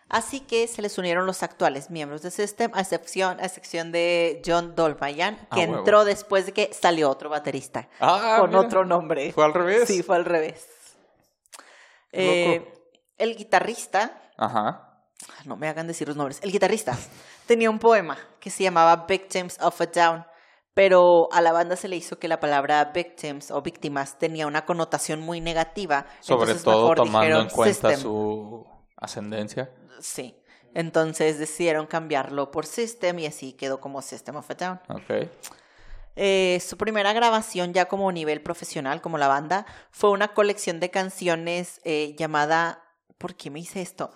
Así 0.10 0.42
que 0.42 0.68
se 0.68 0.82
les 0.82 0.98
unieron 0.98 1.26
los 1.26 1.42
actuales 1.44 1.90
miembros 1.90 2.22
de 2.22 2.30
System, 2.32 2.72
a 2.76 2.82
excepción, 2.82 3.40
a 3.40 3.46
excepción 3.46 3.92
de 3.92 4.42
John 4.46 4.76
Dolbayan, 4.76 5.36
que 5.38 5.64
Ah, 5.64 5.66
huevo. 5.66 5.78
entró 5.80 6.06
después 6.06 6.46
de 6.46 6.52
que 6.54 6.74
salió 6.74 7.10
otro 7.10 7.30
baterista 7.30 7.88
Ah, 8.00 8.38
con 8.40 8.50
mira. 8.52 8.62
otro 8.62 8.86
nombre. 8.86 9.32
¿Fue 9.32 9.44
al 9.46 9.54
revés? 9.54 9.88
Sí, 9.88 10.04
fue 10.04 10.16
al 10.18 10.26
revés. 10.26 10.68
Eh, 12.12 12.72
el 13.18 13.36
guitarrista, 13.36 14.22
Ajá. 14.38 15.00
no 15.46 15.56
me 15.56 15.68
hagan 15.68 15.88
decir 15.88 16.08
los 16.08 16.18
nombres, 16.18 16.40
el 16.44 16.52
guitarrista 16.52 16.96
tenía 17.48 17.70
un 17.70 17.80
poema 17.80 18.18
que 18.40 18.50
se 18.50 18.64
llamaba 18.64 19.06
Victims 19.08 19.58
of 19.62 19.80
a 19.82 19.86
Down, 19.88 20.26
pero 20.76 21.28
a 21.32 21.42
la 21.42 21.52
banda 21.54 21.76
se 21.76 21.88
le 21.88 21.96
hizo 21.96 22.18
que 22.20 22.28
la 22.28 22.40
palabra 22.40 22.92
victims 22.94 23.52
o 23.52 23.62
víctimas 23.62 24.18
tenía 24.20 24.48
una 24.48 24.66
connotación 24.66 25.22
muy 25.22 25.40
negativa. 25.40 26.06
Sobre 26.20 26.56
todo 26.56 26.94
tomando 26.96 27.42
en 27.42 27.50
cuenta 27.50 27.90
System. 27.90 28.00
su 28.00 28.66
ascendencia. 29.04 29.72
Sí. 30.00 30.36
Entonces 30.74 31.38
decidieron 31.38 31.86
cambiarlo 31.86 32.52
por 32.52 32.66
System 32.66 33.20
y 33.20 33.28
así 33.28 33.54
quedó 33.54 33.80
como 33.80 34.02
System 34.02 34.38
of 34.38 34.50
a 34.50 34.54
Down. 34.56 34.82
Ok. 34.90 35.30
Eh, 36.16 36.62
su 36.66 36.78
primera 36.78 37.12
grabación 37.14 37.74
ya 37.74 37.86
como 37.86 38.12
nivel 38.12 38.42
profesional, 38.42 39.02
como 39.02 39.18
la 39.18 39.28
banda, 39.28 39.66
fue 39.92 40.12
una 40.12 40.34
colección 40.34 40.80
de 40.80 40.92
canciones 40.92 41.82
eh, 41.84 42.16
llamada, 42.18 42.84
¿por 43.18 43.36
qué 43.36 43.50
me 43.50 43.60
hice 43.60 43.82
esto? 43.82 44.12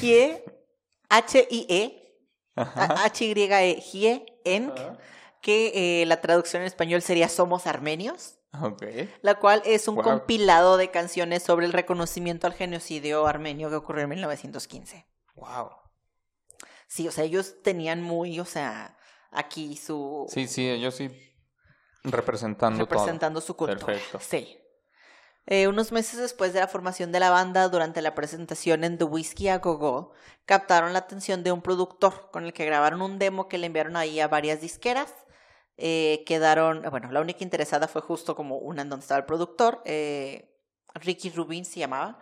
Hie, 0.00 0.44
H-I-E. 1.08 2.04
H-Y-E, 2.56 3.82
Hie, 3.92 4.26
Enk, 4.44 4.74
que 5.40 6.02
eh, 6.02 6.06
la 6.06 6.20
traducción 6.20 6.62
en 6.62 6.66
español 6.66 7.02
sería 7.02 7.28
Somos 7.28 7.66
Armenios, 7.66 8.37
Ok. 8.62 8.82
la 9.22 9.34
cual 9.36 9.62
es 9.64 9.88
un 9.88 9.96
Wow. 9.96 10.04
compilado 10.04 10.76
de 10.76 10.90
canciones 10.90 11.42
sobre 11.42 11.66
el 11.66 11.72
reconocimiento 11.72 12.46
al 12.46 12.54
genocidio 12.54 13.26
armenio 13.26 13.68
que 13.70 13.76
ocurrió 13.76 14.04
en 14.04 14.10
1915. 14.10 15.06
Wow. 15.34 15.70
Sí, 16.86 17.06
o 17.06 17.12
sea, 17.12 17.24
ellos 17.24 17.56
tenían 17.62 18.02
muy, 18.02 18.40
o 18.40 18.44
sea, 18.46 18.96
aquí 19.30 19.76
su... 19.76 20.26
Sí, 20.30 20.46
sí, 20.48 20.68
ellos 20.68 20.94
sí 20.94 21.10
representando, 22.04 22.78
representando 22.80 23.40
su 23.40 23.54
cultura. 23.56 23.84
Perfecto. 23.84 24.18
Sí. 24.20 24.58
Eh, 25.46 25.66
unos 25.68 25.92
meses 25.92 26.18
después 26.20 26.52
de 26.52 26.60
la 26.60 26.68
formación 26.68 27.10
de 27.12 27.20
la 27.20 27.30
banda, 27.30 27.68
durante 27.68 28.02
la 28.02 28.14
presentación 28.14 28.84
en 28.84 28.98
The 28.98 29.04
Whiskey 29.04 29.48
a 29.48 29.58
Go 29.58 29.78
Go, 29.78 30.12
captaron 30.46 30.92
la 30.92 31.00
atención 31.00 31.42
de 31.42 31.52
un 31.52 31.62
productor 31.62 32.30
con 32.30 32.44
el 32.44 32.52
que 32.52 32.66
grabaron 32.66 33.00
un 33.02 33.18
demo 33.18 33.48
que 33.48 33.58
le 33.58 33.66
enviaron 33.66 33.96
ahí 33.96 34.20
a 34.20 34.28
varias 34.28 34.60
disqueras. 34.60 35.12
Eh, 35.80 36.24
quedaron, 36.26 36.82
bueno, 36.90 37.10
la 37.12 37.20
única 37.20 37.44
interesada 37.44 37.86
fue 37.86 38.02
justo 38.02 38.34
como 38.34 38.58
una 38.58 38.82
en 38.82 38.88
donde 38.88 39.04
estaba 39.04 39.20
el 39.20 39.26
productor, 39.26 39.80
eh, 39.84 40.52
Ricky 40.94 41.30
Rubin 41.30 41.64
se 41.64 41.78
llamaba, 41.78 42.18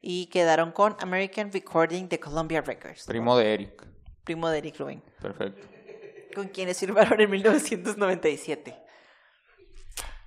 y 0.00 0.26
quedaron 0.26 0.70
con 0.70 0.96
American 1.00 1.50
Recording 1.52 2.08
de 2.08 2.20
Columbia 2.20 2.60
Records. 2.62 3.04
Primo 3.06 3.36
de 3.36 3.52
Eric. 3.54 3.86
primo 4.24 4.48
de 4.48 4.58
Eric 4.58 4.78
Rubin 4.78 5.02
Perfecto. 5.20 5.66
con 6.36 6.48
quienes 6.48 6.78
firmaron 6.78 7.20
en 7.20 7.28
1997. 7.30 8.76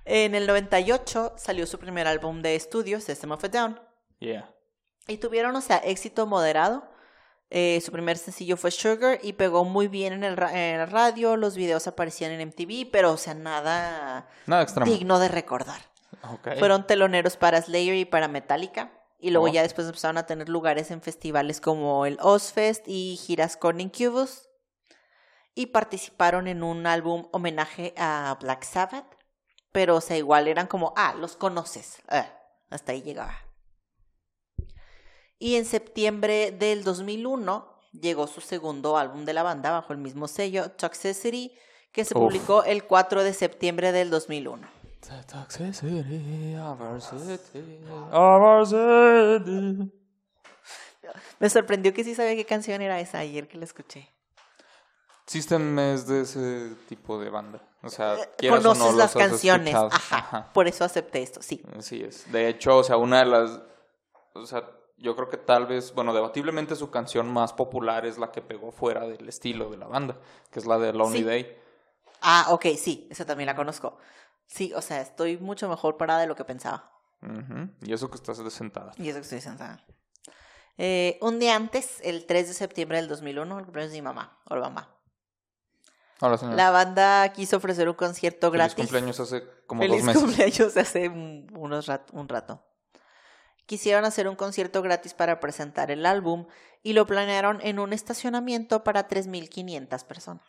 En 0.04 0.34
el 0.34 0.46
98 0.46 1.34
salió 1.38 1.66
su 1.66 1.78
primer 1.78 2.06
álbum 2.06 2.42
de 2.42 2.54
estudio, 2.54 3.00
System 3.00 3.30
of 3.32 3.42
a 3.44 3.48
Down, 3.48 3.80
Yeah. 4.20 4.54
y 5.08 5.16
tuvieron, 5.16 5.56
o 5.56 5.60
sea, 5.62 5.78
éxito 5.78 6.26
moderado. 6.26 6.86
Eh, 7.56 7.80
su 7.82 7.92
primer 7.92 8.18
sencillo 8.18 8.56
fue 8.56 8.72
Sugar 8.72 9.20
y 9.22 9.34
pegó 9.34 9.64
muy 9.64 9.86
bien 9.86 10.12
en 10.12 10.24
el, 10.24 10.36
ra- 10.36 10.50
en 10.52 10.80
el 10.80 10.90
radio, 10.90 11.36
los 11.36 11.54
videos 11.54 11.86
aparecían 11.86 12.32
en 12.32 12.40
MTV, 12.48 12.90
pero, 12.90 13.12
o 13.12 13.16
sea, 13.16 13.34
nada 13.34 14.26
digno 14.84 15.20
de 15.20 15.28
recordar. 15.28 15.80
Fueron 16.58 16.84
teloneros 16.86 17.36
para 17.36 17.62
Slayer 17.62 17.94
y 17.94 18.04
para 18.06 18.26
Metallica. 18.26 18.90
Y 19.20 19.30
luego 19.30 19.46
Oh. 19.46 19.50
ya 19.52 19.62
después 19.62 19.86
empezaron 19.86 20.18
a 20.18 20.26
tener 20.26 20.48
lugares 20.48 20.90
en 20.90 21.00
festivales 21.00 21.60
como 21.60 22.06
el 22.06 22.18
Ozfest 22.20 22.88
y 22.88 23.16
giras 23.24 23.56
con 23.56 23.80
Incubus. 23.80 24.48
Y 25.54 25.66
participaron 25.66 26.48
en 26.48 26.64
un 26.64 26.86
álbum 26.88 27.28
homenaje 27.32 27.94
a 27.96 28.36
Black 28.40 28.64
Sabbath. 28.64 29.06
Pero, 29.70 29.96
o 29.96 30.00
sea, 30.00 30.16
igual 30.16 30.48
eran 30.48 30.66
como, 30.66 30.92
ah, 30.96 31.14
los 31.16 31.36
conoces. 31.36 31.98
Ah, 32.08 32.26
hasta 32.70 32.90
ahí 32.92 33.02
llegaba. 33.02 33.36
Y 35.38 35.56
en 35.56 35.64
septiembre 35.64 36.52
del 36.52 36.84
2001 36.84 37.68
llegó 37.92 38.26
su 38.26 38.40
segundo 38.40 38.96
álbum 38.96 39.24
de 39.24 39.32
la 39.34 39.42
banda 39.42 39.70
bajo 39.70 39.92
el 39.92 39.98
mismo 39.98 40.28
sello, 40.28 40.70
Toxicity, 40.72 41.52
que 41.92 42.04
se 42.04 42.14
Uf. 42.16 42.22
publicó 42.24 42.64
el 42.64 42.84
4 42.84 43.22
de 43.22 43.34
septiembre 43.34 43.92
del 43.92 44.10
2001. 44.10 44.66
The 45.00 45.22
toxicity 45.24 46.54
our 46.56 47.00
city. 48.66 49.92
Me 51.38 51.50
sorprendió 51.50 51.92
que 51.92 52.02
sí 52.04 52.14
sabía 52.14 52.34
qué 52.36 52.46
canción 52.46 52.80
era 52.80 52.98
esa 53.00 53.18
ayer 53.18 53.46
que 53.46 53.58
la 53.58 53.64
escuché. 53.64 54.08
System 55.26 55.78
es 55.78 56.06
de 56.06 56.22
ese 56.22 56.74
tipo 56.88 57.18
de 57.18 57.28
banda. 57.30 57.60
O 57.82 57.90
sea, 57.90 58.14
Eh, 58.14 58.28
quieras 58.38 58.60
o 58.60 58.68
Conoces 58.68 58.92
no, 58.92 58.98
las 58.98 59.12
canciones. 59.14 59.74
escuchado. 59.74 59.88
Ajá, 59.92 60.50
Por 60.54 60.68
eso 60.68 60.84
acepté 60.84 61.22
esto, 61.22 61.42
sí. 61.42 61.62
Así 61.78 62.00
es. 62.02 62.30
De 62.32 62.48
hecho, 62.48 62.78
o 62.78 62.84
sea, 62.84 62.96
una 62.96 63.18
de 63.20 63.26
las. 63.26 63.60
O 64.34 64.46
sea, 64.46 64.64
yo 64.96 65.14
creo 65.16 65.28
que 65.28 65.36
tal 65.36 65.66
vez, 65.66 65.92
bueno, 65.94 66.12
debatiblemente 66.14 66.76
su 66.76 66.90
canción 66.90 67.32
más 67.32 67.52
popular 67.52 68.06
es 68.06 68.18
la 68.18 68.30
que 68.32 68.40
pegó 68.42 68.70
fuera 68.72 69.06
del 69.06 69.28
estilo 69.28 69.70
de 69.70 69.76
la 69.76 69.86
banda, 69.86 70.18
que 70.50 70.58
es 70.58 70.66
la 70.66 70.78
de 70.78 70.92
Lonely 70.92 71.18
Sí. 71.18 71.24
Day. 71.24 71.58
Ah, 72.22 72.46
ok, 72.50 72.66
sí, 72.78 73.06
esa 73.10 73.24
también 73.26 73.46
la 73.46 73.56
conozco. 73.56 73.98
Sí, 74.46 74.72
o 74.74 74.80
sea, 74.82 75.00
estoy 75.00 75.36
mucho 75.38 75.68
mejor 75.68 75.96
parada 75.96 76.20
de 76.20 76.26
lo 76.26 76.36
que 76.36 76.44
pensaba. 76.44 76.90
Y 77.82 77.92
eso 77.92 78.08
que 78.10 78.16
estás 78.16 78.36
sentada. 78.52 78.92
Y 78.98 79.08
eso 79.08 79.18
que 79.18 79.22
estoy 79.22 79.40
sentada. 79.40 79.84
Eh, 80.76 81.18
un 81.22 81.38
día 81.38 81.54
antes, 81.56 82.00
el 82.02 82.26
3 82.26 82.48
de 82.48 82.54
septiembre 82.54 82.98
del 82.98 83.08
2001, 83.08 83.58
el 83.58 83.64
cumpleaños 83.64 83.92
de 83.92 83.98
mi 83.98 84.02
mamá, 84.02 84.38
o 84.48 84.56
la 84.56 84.62
mamá. 84.68 84.90
Hola, 86.20 86.36
señor. 86.38 86.54
La 86.54 86.70
banda 86.70 87.32
quiso 87.32 87.56
ofrecer 87.56 87.88
un 87.88 87.94
concierto 87.94 88.50
Feliz 88.50 88.58
gratis. 88.66 88.76
cumpleaños 88.76 89.20
hace 89.20 89.42
como 89.66 89.82
Feliz 89.82 89.98
dos 89.98 90.06
meses. 90.06 90.22
cumpleaños 90.22 90.76
hace 90.76 91.08
un, 91.08 91.46
unos 91.56 91.86
rat- 91.86 92.10
un 92.12 92.28
rato. 92.28 92.62
Quisieron 93.66 94.04
hacer 94.04 94.28
un 94.28 94.36
concierto 94.36 94.82
gratis 94.82 95.14
para 95.14 95.40
presentar 95.40 95.90
el 95.90 96.04
álbum 96.06 96.46
y 96.82 96.92
lo 96.92 97.06
planearon 97.06 97.60
en 97.62 97.78
un 97.78 97.92
estacionamiento 97.92 98.84
para 98.84 99.08
3.500 99.08 100.04
personas. 100.04 100.44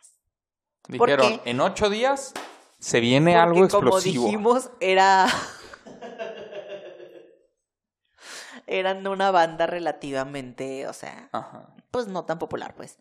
¿Por 0.82 1.08
Dijeron, 1.08 1.40
qué? 1.42 1.50
en 1.50 1.60
ocho 1.60 1.88
días 1.90 2.32
se 2.78 3.00
viene 3.00 3.36
algo 3.36 3.60
Porque 3.60 3.72
como 3.72 3.88
explosivo. 3.88 4.24
dijimos, 4.26 4.70
era... 4.80 5.26
Eran 8.66 9.06
una 9.06 9.30
banda 9.30 9.66
relativamente, 9.66 10.88
o 10.88 10.92
sea, 10.92 11.28
Ajá. 11.32 11.68
pues 11.92 12.08
no 12.08 12.24
tan 12.24 12.38
popular, 12.38 12.74
pues. 12.74 12.98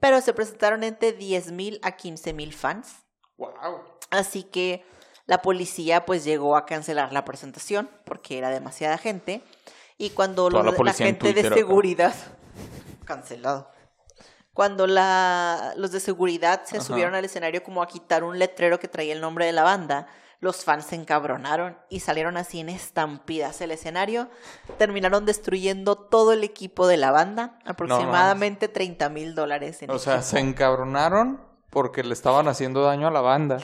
Pero 0.00 0.20
se 0.20 0.34
presentaron 0.34 0.82
entre 0.82 1.16
10.000 1.16 1.78
a 1.82 1.96
15.000 1.96 2.52
fans. 2.52 2.96
Wow. 3.36 3.52
Así 4.10 4.42
que 4.42 4.84
la 5.26 5.42
policía 5.42 6.06
pues 6.06 6.24
llegó 6.24 6.56
a 6.56 6.66
cancelar 6.66 7.12
la 7.12 7.24
presentación 7.24 7.90
porque 8.04 8.38
era 8.38 8.50
demasiada 8.50 8.98
gente. 8.98 9.42
Y 9.98 10.10
cuando 10.10 10.50
la 10.50 10.92
gente 10.92 11.28
de 11.28 11.32
Twitter 11.34 11.54
seguridad... 11.54 12.14
Cancelado. 13.04 13.70
Cuando 14.52 14.86
la, 14.86 15.74
los 15.76 15.92
de 15.92 16.00
seguridad 16.00 16.62
se 16.64 16.78
Ajá. 16.78 16.86
subieron 16.86 17.14
al 17.14 17.24
escenario 17.24 17.62
como 17.62 17.82
a 17.82 17.86
quitar 17.88 18.24
un 18.24 18.38
letrero 18.38 18.80
que 18.80 18.88
traía 18.88 19.12
el 19.12 19.20
nombre 19.20 19.46
de 19.46 19.52
la 19.52 19.62
banda, 19.62 20.06
los 20.40 20.64
fans 20.64 20.86
se 20.86 20.96
encabronaron 20.96 21.76
y 21.88 22.00
salieron 22.00 22.36
así 22.36 22.60
en 22.60 22.68
estampidas 22.68 23.60
el 23.60 23.70
escenario. 23.70 24.28
Terminaron 24.78 25.24
destruyendo 25.26 25.96
todo 25.96 26.32
el 26.32 26.42
equipo 26.44 26.86
de 26.86 26.96
la 26.96 27.10
banda, 27.10 27.58
aproximadamente 27.64 28.68
30 28.68 29.08
mil 29.08 29.34
dólares 29.34 29.82
en 29.82 29.90
O 29.90 29.98
sea, 29.98 30.14
equipo. 30.14 30.28
se 30.30 30.38
encabronaron 30.40 31.40
porque 31.70 32.02
le 32.02 32.12
estaban 32.12 32.48
haciendo 32.48 32.82
daño 32.82 33.08
a 33.08 33.10
la 33.10 33.20
banda. 33.20 33.58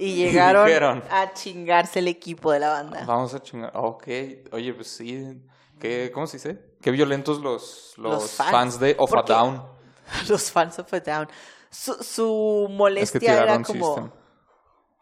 Y 0.06 0.14
llegaron 0.14 0.64
dijeron, 0.66 1.04
a 1.10 1.34
chingarse 1.34 1.98
el 1.98 2.08
equipo 2.08 2.50
de 2.52 2.60
la 2.60 2.70
banda. 2.70 3.04
Vamos 3.04 3.34
a 3.34 3.42
chingar. 3.42 3.70
Ok. 3.74 4.08
Oye, 4.52 4.72
pues 4.72 4.88
sí. 4.88 5.38
¿Qué, 5.78 6.10
¿Cómo 6.12 6.26
se 6.26 6.38
dice? 6.38 6.58
Qué 6.80 6.90
violentos 6.90 7.40
los, 7.40 7.92
los, 7.98 8.12
Los 8.14 8.30
fans. 8.30 8.50
fans. 8.50 8.80
de 8.80 8.96
Of 8.98 9.14
a 9.14 9.22
Down. 9.22 9.62
Los 10.28 10.50
fans 10.50 10.78
of 10.78 10.92
a 10.92 11.00
Down. 11.00 11.28
Su, 11.70 11.92
su 12.02 12.64
Es 12.66 12.70
que 12.70 12.74
molestia 12.74 13.42
era 13.42 13.62
como... 13.62 13.86
System. 13.94 14.10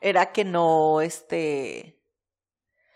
Era 0.00 0.32
que 0.32 0.44
no, 0.44 1.00
este... 1.00 1.94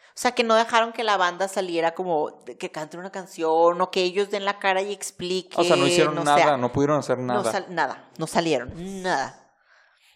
O 0.08 0.20
sea, 0.22 0.32
que 0.32 0.44
no 0.44 0.56
dejaron 0.56 0.92
que 0.92 1.04
la 1.04 1.16
banda 1.16 1.48
saliera 1.48 1.94
como 1.94 2.44
que 2.44 2.70
cante 2.70 2.98
una 2.98 3.10
canción 3.10 3.80
o 3.80 3.90
que 3.90 4.02
ellos 4.02 4.30
den 4.30 4.44
la 4.44 4.58
cara 4.58 4.82
y 4.82 4.92
expliquen. 4.92 5.58
O 5.58 5.64
sea, 5.64 5.76
no 5.76 5.86
hicieron 5.86 6.16
nada, 6.16 6.36
sea, 6.36 6.56
no 6.58 6.70
pudieron 6.70 6.98
hacer 6.98 7.18
nada. 7.18 7.64
nada, 7.70 8.10
no 8.18 8.26
salieron, 8.26 9.02
nada. 9.02 9.41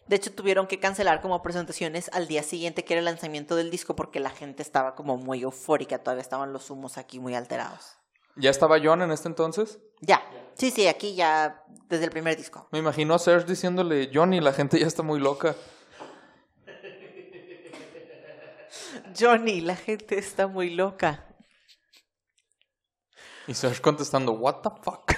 De 0.07 0.17
hecho, 0.17 0.33
tuvieron 0.33 0.67
que 0.67 0.79
cancelar 0.79 1.21
como 1.21 1.43
presentaciones 1.43 2.11
al 2.13 2.29
día 2.29 2.43
siguiente, 2.43 2.85
que 2.85 2.95
era 2.95 3.01
el 3.01 3.07
lanzamiento 3.07 3.57
del 3.57 3.71
disco, 3.71 3.97
porque 3.97 4.21
la 4.21 4.31
gente 4.31 4.63
estaba 4.63 4.95
como 4.95 5.17
muy 5.17 5.43
eufórica. 5.43 5.99
Todavía 5.99 6.23
estaban 6.23 6.53
los 6.53 6.71
humos 6.71 6.97
aquí 6.97 7.19
muy 7.19 7.35
alterados. 7.35 7.97
¿Ya 8.37 8.51
estaba 8.51 8.79
John 8.83 9.03
en 9.03 9.11
este 9.11 9.29
entonces? 9.29 9.79
Ya. 10.01 10.23
Sí, 10.55 10.71
sí, 10.71 10.87
aquí 10.87 11.15
ya 11.15 11.65
desde 11.89 12.05
el 12.05 12.11
primer 12.11 12.37
disco. 12.37 12.69
Me 12.71 12.79
imagino 12.79 13.15
a 13.15 13.19
Serge 13.19 13.47
diciéndole 13.47 14.11
Johnny, 14.13 14.41
la 14.41 14.53
gente 14.53 14.79
ya 14.79 14.87
está 14.87 15.03
muy 15.03 15.19
loca. 15.19 15.57
Johnny, 19.19 19.61
la 19.61 19.75
gente 19.75 20.19
está 20.19 20.47
muy 20.47 20.71
loca. 20.71 21.25
Y 23.47 23.55
Serge 23.55 23.81
contestando, 23.81 24.33
what 24.33 24.63
the 24.63 24.71
fuck. 24.83 25.16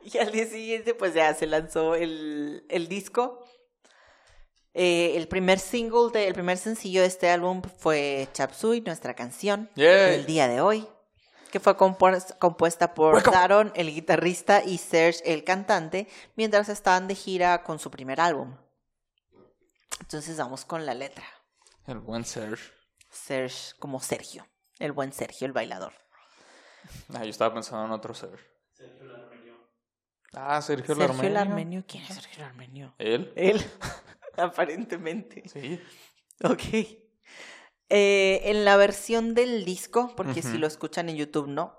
Y 0.12 0.18
al 0.18 0.32
día 0.32 0.46
siguiente, 0.46 0.94
pues 0.94 1.14
ya 1.14 1.34
se 1.34 1.46
lanzó 1.46 1.94
el, 1.94 2.64
el 2.68 2.88
disco. 2.88 3.44
Eh, 4.72 5.16
el 5.16 5.26
primer 5.28 5.58
single, 5.58 6.10
de, 6.12 6.28
el 6.28 6.34
primer 6.34 6.56
sencillo 6.56 7.00
de 7.02 7.08
este 7.08 7.28
álbum 7.28 7.60
fue 7.62 8.28
Chapsui, 8.32 8.80
nuestra 8.82 9.14
canción 9.14 9.68
del 9.74 10.26
día 10.26 10.46
de 10.48 10.60
hoy, 10.60 10.86
que 11.50 11.58
fue 11.60 11.76
compu- 11.76 12.38
compuesta 12.38 12.94
por. 12.94 13.22
Daron, 13.30 13.72
el 13.74 13.92
guitarrista, 13.92 14.62
y 14.64 14.78
Serge, 14.78 15.20
el 15.32 15.42
cantante, 15.44 16.06
mientras 16.36 16.68
estaban 16.68 17.08
de 17.08 17.14
gira 17.16 17.62
con 17.64 17.78
su 17.80 17.90
primer 17.90 18.20
álbum. 18.20 18.56
Entonces 20.00 20.36
vamos 20.38 20.64
con 20.64 20.86
la 20.86 20.94
letra. 20.94 21.24
El 21.86 21.98
buen 21.98 22.24
Serge. 22.24 22.72
Serge, 23.10 23.74
como 23.80 24.00
Sergio, 24.00 24.46
el 24.78 24.92
buen 24.92 25.12
Sergio, 25.12 25.46
el 25.46 25.52
bailador. 25.52 25.92
Ah, 27.12 27.24
yo 27.24 27.30
estaba 27.30 27.52
pensando 27.52 27.84
en 27.84 27.90
otro 27.92 28.14
Serge. 28.14 28.44
Ah, 30.34 30.60
Sergio, 30.62 30.94
Sergio 30.94 31.06
Larmenio. 31.08 31.30
el 31.30 31.36
Armenio, 31.36 31.84
¿quién 31.86 32.04
es 32.04 32.14
Sergio 32.14 32.38
el 32.38 32.42
Armenio? 32.44 32.94
¿Él? 32.98 33.32
Él, 33.36 33.64
aparentemente. 34.36 35.42
Sí. 35.48 35.80
Ok. 36.44 36.62
Eh, 37.92 38.42
en 38.44 38.64
la 38.64 38.76
versión 38.76 39.34
del 39.34 39.64
disco, 39.64 40.12
porque 40.16 40.42
si 40.42 40.58
lo 40.58 40.66
escuchan 40.66 41.08
en 41.08 41.16
YouTube, 41.16 41.48
no. 41.48 41.76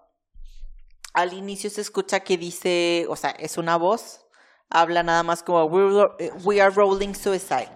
Al 1.13 1.33
inicio 1.33 1.69
se 1.69 1.81
escucha 1.81 2.21
que 2.21 2.37
dice, 2.37 3.05
o 3.09 3.15
sea, 3.15 3.31
es 3.31 3.57
una 3.57 3.77
voz, 3.77 4.25
habla 4.69 5.03
nada 5.03 5.23
más 5.23 5.43
como 5.43 5.63
We, 5.65 6.09
eh, 6.19 6.31
we 6.43 6.61
are 6.61 6.73
rolling 6.73 7.13
suicide. 7.13 7.69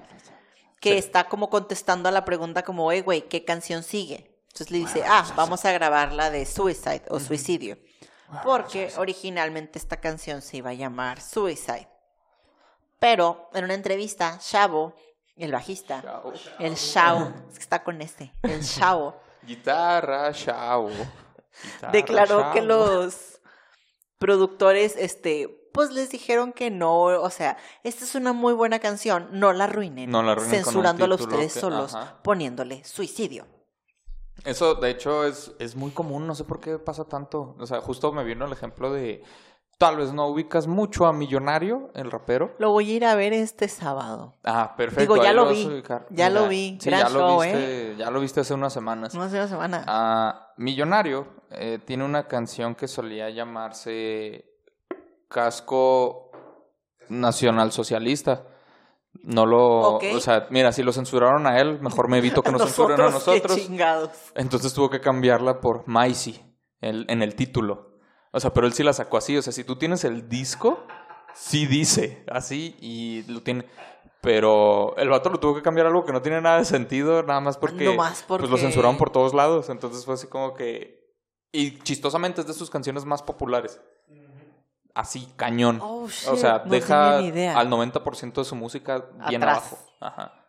Que 0.82 0.92
Sí. 0.92 0.98
está 0.98 1.30
como 1.30 1.50
contestando 1.50 2.10
a 2.10 2.12
la 2.12 2.26
pregunta 2.26 2.64
como, 2.64 2.92
hey, 2.92 3.02
güey, 3.02 3.28
¿qué 3.28 3.44
canción 3.46 3.84
sigue? 3.84 4.38
Entonces 4.48 4.72
le 4.72 4.78
dice, 4.80 5.04
ah, 5.06 5.26
vamos 5.36 5.66
a 5.66 5.72
grabar 5.72 6.14
la 6.14 6.30
de 6.30 6.46
Suicide 6.46 7.04
o 7.10 7.20
Suicidio. 7.20 7.78
Porque 8.44 8.92
originalmente 8.98 9.78
esta 9.80 9.98
canción 9.98 10.42
se 10.42 10.58
iba 10.58 10.72
a 10.72 10.74
llamar 10.74 11.22
Suicide. 11.22 11.88
Pero 13.00 13.50
en 13.54 13.66
una 13.66 13.74
entrevista, 13.74 14.40
Shavo, 14.42 14.96
el 15.36 15.52
bajista, 15.52 16.02
el 16.60 16.76
Shao, 16.76 17.34
es 17.50 17.56
que 17.58 17.62
está 17.64 17.84
con 17.84 18.02
este, 18.02 18.34
el 18.44 18.62
Shao, 18.64 19.16
Guitarra. 19.44 20.32
Guitarra, 20.32 21.92
declaró 21.92 22.52
que 22.52 22.62
los 22.62 23.40
productores, 24.18 24.96
este, 24.98 25.70
pues 25.74 25.92
les 25.92 26.10
dijeron 26.10 26.54
que 26.54 26.72
no, 26.72 26.96
o 27.04 27.30
sea, 27.30 27.58
esta 27.84 28.06
es 28.06 28.16
una 28.16 28.34
muy 28.34 28.54
buena 28.54 28.80
canción, 28.80 29.28
no 29.34 29.54
la 29.54 29.66
arruinen, 29.66 30.10
No 30.10 30.24
la 30.24 30.32
arruinen 30.34 30.64
censurándola 30.64 31.16
ustedes 31.16 31.54
que- 31.54 31.60
solos, 31.60 31.94
ajá. 31.94 32.18
poniéndole 32.24 32.84
suicidio. 32.86 33.46
Eso, 34.44 34.76
de 34.76 34.90
hecho, 34.90 35.26
es, 35.26 35.54
es 35.60 35.76
muy 35.76 35.92
común, 35.92 36.28
no 36.28 36.36
sé 36.36 36.44
por 36.44 36.60
qué 36.60 36.78
pasa 36.78 37.06
tanto. 37.06 37.56
O 37.60 37.66
sea, 37.66 37.82
justo 37.82 38.12
me 38.12 38.24
vino 38.24 38.46
el 38.46 38.52
ejemplo 38.52 38.92
de, 38.92 39.24
tal 39.78 39.98
vez 39.98 40.14
no 40.14 40.28
ubicas 40.28 40.68
mucho 40.68 41.06
a 41.06 41.14
Millonario, 41.14 41.90
el 41.96 42.12
rapero. 42.12 42.56
Lo 42.60 42.72
voy 42.72 42.92
a 42.92 42.96
ir 42.96 43.06
a 43.06 43.16
ver 43.16 43.34
este 43.34 43.68
sábado. 43.68 44.36
Ah, 44.44 44.76
perfecto. 44.78 45.14
Digo, 45.14 45.24
ya 45.24 45.34
lo 45.34 45.48
vi, 45.48 45.84
ya 46.12 46.30
lo 46.30 46.48
vi, 46.48 46.78
Sí, 46.80 46.90
gran 46.90 47.02
ya 47.02 47.10
lo 47.10 47.40
viste, 47.40 47.96
ya 47.98 48.12
lo 48.12 48.20
viste 48.20 48.40
hace 48.42 48.54
unas 48.54 48.74
semanas. 48.74 49.14
No 49.16 49.24
hace 49.24 49.36
una 49.36 49.48
semana. 49.48 49.84
Ah, 49.88 50.54
Millonario 50.58 51.28
eh, 51.52 51.80
tiene 51.84 52.04
una 52.04 52.28
canción 52.28 52.76
que 52.76 52.88
solía 52.88 53.30
llamarse 53.30 54.46
Casco 55.28 56.32
Nacional 57.10 57.72
Socialista. 57.72 58.44
No 59.24 59.46
lo, 59.46 59.96
o 59.98 60.20
sea, 60.20 60.48
mira, 60.50 60.72
si 60.72 60.84
lo 60.84 60.92
censuraron 60.92 61.48
a 61.48 61.60
él, 61.60 61.80
mejor 61.82 62.10
me 62.10 62.18
evito 62.20 62.42
que 62.44 62.52
nos 62.52 62.62
censuren 62.66 63.00
a 63.02 63.10
nosotros. 63.10 63.56
chingados. 63.58 64.12
Entonces 64.36 64.74
tuvo 64.74 64.90
que 64.90 65.02
cambiarla 65.02 65.60
por 65.62 65.88
Maisy 65.88 66.42
el- 66.82 67.06
en 67.10 67.22
el 67.22 67.36
título. 67.36 67.98
O 68.32 68.40
sea, 68.40 68.54
pero 68.54 68.68
él 68.68 68.74
sí 68.74 68.84
la 68.84 68.94
sacó 68.94 69.18
así. 69.18 69.38
O 69.38 69.42
sea, 69.42 69.54
si 69.54 69.64
tú 69.64 69.78
tienes 69.78 70.04
el 70.04 70.28
disco, 70.30 70.86
sí 71.34 71.66
dice 71.66 72.26
así 72.30 72.76
y 72.80 73.24
lo 73.32 73.42
tiene. 73.42 73.66
Pero 74.22 74.96
el 74.98 75.10
vato 75.10 75.30
lo 75.30 75.40
tuvo 75.40 75.56
que 75.56 75.62
cambiar 75.62 75.86
algo 75.88 76.04
que 76.04 76.12
no 76.12 76.22
tiene 76.22 76.42
nada 76.42 76.58
de 76.58 76.66
sentido, 76.66 77.22
nada 77.24 77.40
más 77.42 77.58
porque, 77.58 77.86
Nomás 77.86 78.24
pues 78.28 78.50
lo 78.50 78.58
censuraron 78.58 78.98
por 78.98 79.12
todos 79.12 79.34
lados. 79.34 79.70
Entonces 79.70 80.04
fue 80.04 80.16
así 80.16 80.28
como 80.28 80.54
que. 80.56 81.06
Y 81.52 81.80
chistosamente 81.80 82.42
es 82.42 82.48
de 82.48 82.54
sus 82.54 82.70
canciones 82.70 83.06
más 83.06 83.22
populares. 83.24 83.80
Así, 84.96 85.28
cañón. 85.36 85.80
Oh, 85.84 86.08
shit, 86.08 86.30
o 86.30 86.36
sea, 86.38 86.64
no 86.66 86.72
deja 86.72 87.18
al 87.18 87.70
90% 87.70 88.34
de 88.42 88.46
su 88.46 88.56
música 88.56 89.06
bien 89.30 89.44
Atrás. 89.44 89.58
abajo. 89.58 89.78
Ajá. 90.00 90.42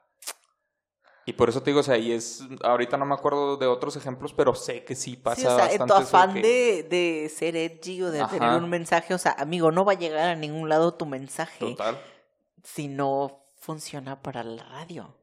Y 1.28 1.32
por 1.32 1.48
eso 1.48 1.60
te 1.60 1.70
digo, 1.70 1.80
o 1.80 1.82
sea, 1.82 1.96
y 1.98 2.12
es, 2.12 2.44
ahorita 2.62 2.96
no 2.96 3.04
me 3.04 3.14
acuerdo 3.14 3.56
de 3.56 3.66
otros 3.66 3.96
ejemplos, 3.96 4.32
pero 4.32 4.54
sé 4.54 4.84
que 4.84 4.94
sí 4.94 5.16
pasa 5.16 5.40
Sí, 5.40 5.46
o 5.48 5.56
sea, 5.56 5.72
en 5.72 5.78
bastante 5.80 5.94
tu 5.94 6.00
eso 6.00 6.16
afán 6.16 6.34
que- 6.34 6.40
de, 6.42 6.82
de 6.84 7.28
ser 7.28 7.56
edgy 7.56 8.00
o 8.04 8.12
de 8.12 8.20
Ajá. 8.20 8.30
tener 8.38 8.62
un 8.62 8.70
mensaje, 8.70 9.12
o 9.12 9.18
sea, 9.18 9.32
amigo, 9.36 9.72
no 9.72 9.84
va 9.84 9.92
a 9.92 9.96
llegar 9.98 10.28
a 10.28 10.36
ningún 10.36 10.68
lado 10.68 10.94
tu 10.94 11.04
mensaje 11.04 11.58
Total. 11.58 12.00
si 12.62 12.86
no 12.86 13.42
funciona 13.56 14.22
para 14.22 14.44
la 14.44 14.62
radio. 14.62 15.16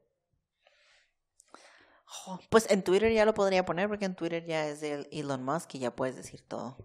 Jo, 2.04 2.38
Pues 2.50 2.70
en 2.70 2.84
Twitter 2.84 3.10
ya 3.12 3.24
lo 3.24 3.32
podría 3.32 3.64
poner 3.64 3.88
porque 3.88 4.04
en 4.04 4.14
Twitter 4.14 4.44
ya 4.44 4.66
es 4.68 4.82
de 4.82 5.08
Elon 5.10 5.42
Musk 5.42 5.74
y 5.74 5.78
ya 5.78 5.96
puedes 5.96 6.16
decir 6.16 6.46
todo. 6.46 6.76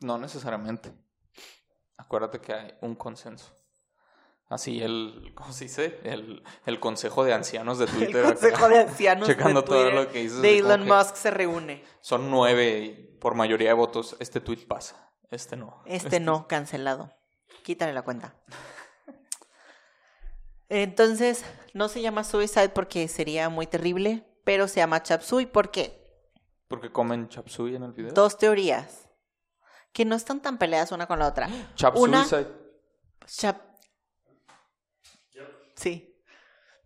No 0.00 0.16
necesariamente. 0.16 0.92
Acuérdate 1.98 2.40
que 2.40 2.52
hay 2.54 2.74
un 2.80 2.94
consenso. 2.94 3.52
Así 4.48 4.80
el, 4.82 5.32
¿cómo 5.36 5.52
se 5.52 5.64
dice? 5.64 6.00
El, 6.04 6.42
el 6.64 6.80
consejo 6.80 7.22
de 7.24 7.34
ancianos 7.34 7.78
de 7.78 7.86
Twitter. 7.88 8.16
El 8.16 8.24
acá, 8.26 8.32
consejo 8.34 8.68
de 8.68 8.78
ancianos 8.78 9.28
Checando 9.28 9.60
de, 9.60 9.66
todo 9.66 9.82
Twitter 9.82 9.94
lo 9.94 10.10
que 10.10 10.22
dices. 10.22 10.40
de 10.40 10.58
Elon 10.58 10.86
Musk 10.86 11.16
se 11.16 11.30
reúne. 11.30 11.84
Son 12.00 12.30
nueve 12.30 12.78
y 12.80 13.18
por 13.18 13.34
mayoría 13.34 13.68
de 13.68 13.74
votos. 13.74 14.16
Este 14.20 14.40
tweet 14.40 14.66
pasa. 14.66 15.10
Este 15.30 15.56
no. 15.56 15.82
Este 15.84 16.18
no, 16.20 16.46
cancelado. 16.48 17.12
Quítale 17.62 17.92
la 17.92 18.00
cuenta. 18.02 18.34
Entonces, 20.70 21.44
no 21.72 21.88
se 21.88 22.02
llama 22.02 22.24
Suicide 22.24 22.68
porque 22.70 23.08
sería 23.08 23.48
muy 23.48 23.66
terrible, 23.66 24.24
pero 24.44 24.68
se 24.68 24.76
llama 24.76 25.02
Chapsui 25.02 25.46
porque 25.46 25.98
Porque 26.68 26.92
comen 26.92 27.28
chapsui 27.28 27.74
en 27.74 27.82
el 27.84 27.92
video. 27.92 28.12
dos 28.12 28.36
teorías 28.36 29.07
que 29.92 30.04
no 30.04 30.14
están 30.16 30.40
tan 30.40 30.58
peleadas 30.58 30.92
una 30.92 31.06
con 31.06 31.18
la 31.18 31.26
otra. 31.28 31.48
Chapsui. 31.76 32.02
Una- 32.02 32.26
Chap 33.26 33.56
Sí. 35.74 36.04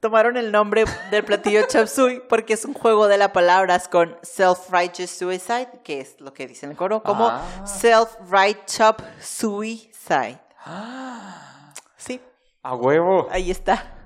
Tomaron 0.00 0.36
el 0.36 0.50
nombre 0.52 0.84
del 1.10 1.24
platillo 1.24 1.62
Chapsui 1.68 2.20
porque 2.28 2.54
es 2.54 2.64
un 2.64 2.74
juego 2.74 3.06
de 3.08 3.16
las 3.18 3.30
palabras 3.30 3.88
con 3.88 4.16
self-righteous 4.22 5.08
suicide, 5.10 5.80
que 5.84 6.00
es 6.00 6.20
lo 6.20 6.34
que 6.34 6.46
dice 6.46 6.66
en 6.66 6.72
el 6.72 6.76
coro, 6.76 7.02
como 7.02 7.28
Ah. 7.28 7.64
self-right 7.64 8.66
chop 8.66 9.00
suicide. 9.20 10.40
¡Ah! 10.64 11.72
Sí, 11.96 12.20
A 12.64 12.74
huevo. 12.74 13.28
ahí 13.30 13.50
está. 13.52 14.01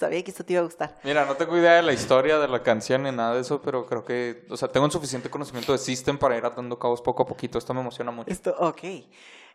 Sabía 0.00 0.24
que 0.24 0.30
esto 0.30 0.44
te 0.44 0.54
iba 0.54 0.60
a 0.60 0.64
gustar. 0.64 0.96
Mira, 1.04 1.26
no 1.26 1.36
tengo 1.36 1.54
idea 1.58 1.74
de 1.74 1.82
la 1.82 1.92
historia 1.92 2.38
de 2.38 2.48
la 2.48 2.62
canción 2.62 3.02
ni 3.02 3.12
nada 3.12 3.34
de 3.34 3.42
eso, 3.42 3.60
pero 3.60 3.84
creo 3.84 4.02
que, 4.02 4.46
o 4.48 4.56
sea, 4.56 4.68
tengo 4.68 4.86
un 4.86 4.90
suficiente 4.90 5.28
conocimiento 5.28 5.72
de 5.72 5.78
System 5.78 6.16
para 6.16 6.38
ir 6.38 6.44
atando 6.46 6.78
cabos 6.78 7.02
poco 7.02 7.22
a 7.22 7.26
poquito. 7.26 7.58
Esto 7.58 7.74
me 7.74 7.80
emociona 7.80 8.10
mucho. 8.10 8.30
Esto, 8.30 8.54
ok. 8.58 8.82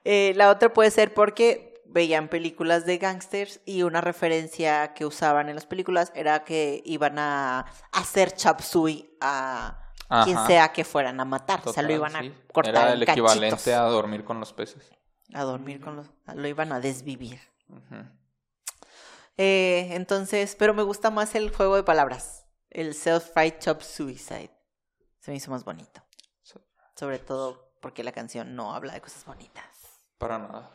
Eh, 0.03 0.33
la 0.35 0.51
otra 0.51 0.71
puede 0.71 0.91
ser 0.91 1.15
porque 1.15 1.81
veían 1.85 2.27
películas 2.27 2.85
de 2.85 2.99
gangsters 2.99 3.59
y 3.65 3.81
una 3.81 4.01
referencia 4.01 4.93
que 4.93 5.05
usaban 5.05 5.49
en 5.49 5.55
las 5.55 5.65
películas 5.65 6.11
era 6.13 6.43
que 6.43 6.83
iban 6.85 7.17
a 7.17 7.65
hacer 7.91 8.33
chapsui 8.33 9.17
a 9.21 9.93
quien 10.25 10.37
sea 10.45 10.71
que 10.73 10.83
fueran 10.83 11.19
a 11.19 11.25
matar. 11.25 11.61
o 11.65 11.73
sea, 11.73 11.81
lo 11.81 11.91
iban 11.91 12.15
a 12.15 12.21
sí. 12.21 12.33
cortar 12.53 12.75
Era 12.75 12.87
en 12.89 12.93
el 12.97 13.03
equivalente 13.03 13.73
a 13.73 13.81
dormir 13.83 14.23
con 14.23 14.39
los 14.39 14.53
peces. 14.53 14.91
A 15.33 15.43
dormir 15.43 15.81
con 15.81 15.95
los... 15.95 16.07
Lo 16.35 16.47
iban 16.47 16.71
a 16.71 16.79
desvivir. 16.79 17.39
Eh, 19.37 19.89
entonces, 19.91 20.55
pero 20.55 20.73
me 20.73 20.83
gusta 20.83 21.09
más 21.09 21.35
el 21.35 21.53
juego 21.53 21.75
de 21.75 21.83
palabras. 21.83 22.45
El 22.69 22.93
self-right 22.93 23.59
chop 23.59 23.81
suicide. 23.81 24.51
Se 25.19 25.31
me 25.31 25.37
hizo 25.37 25.51
más 25.51 25.63
bonito. 25.63 26.01
Sobre 26.95 27.19
todo 27.19 27.73
porque 27.81 28.03
la 28.03 28.13
canción 28.13 28.55
no 28.55 28.73
habla 28.73 28.93
de 28.93 29.01
cosas 29.01 29.25
bonitas. 29.25 29.65
Para 30.17 30.39
nada. 30.39 30.71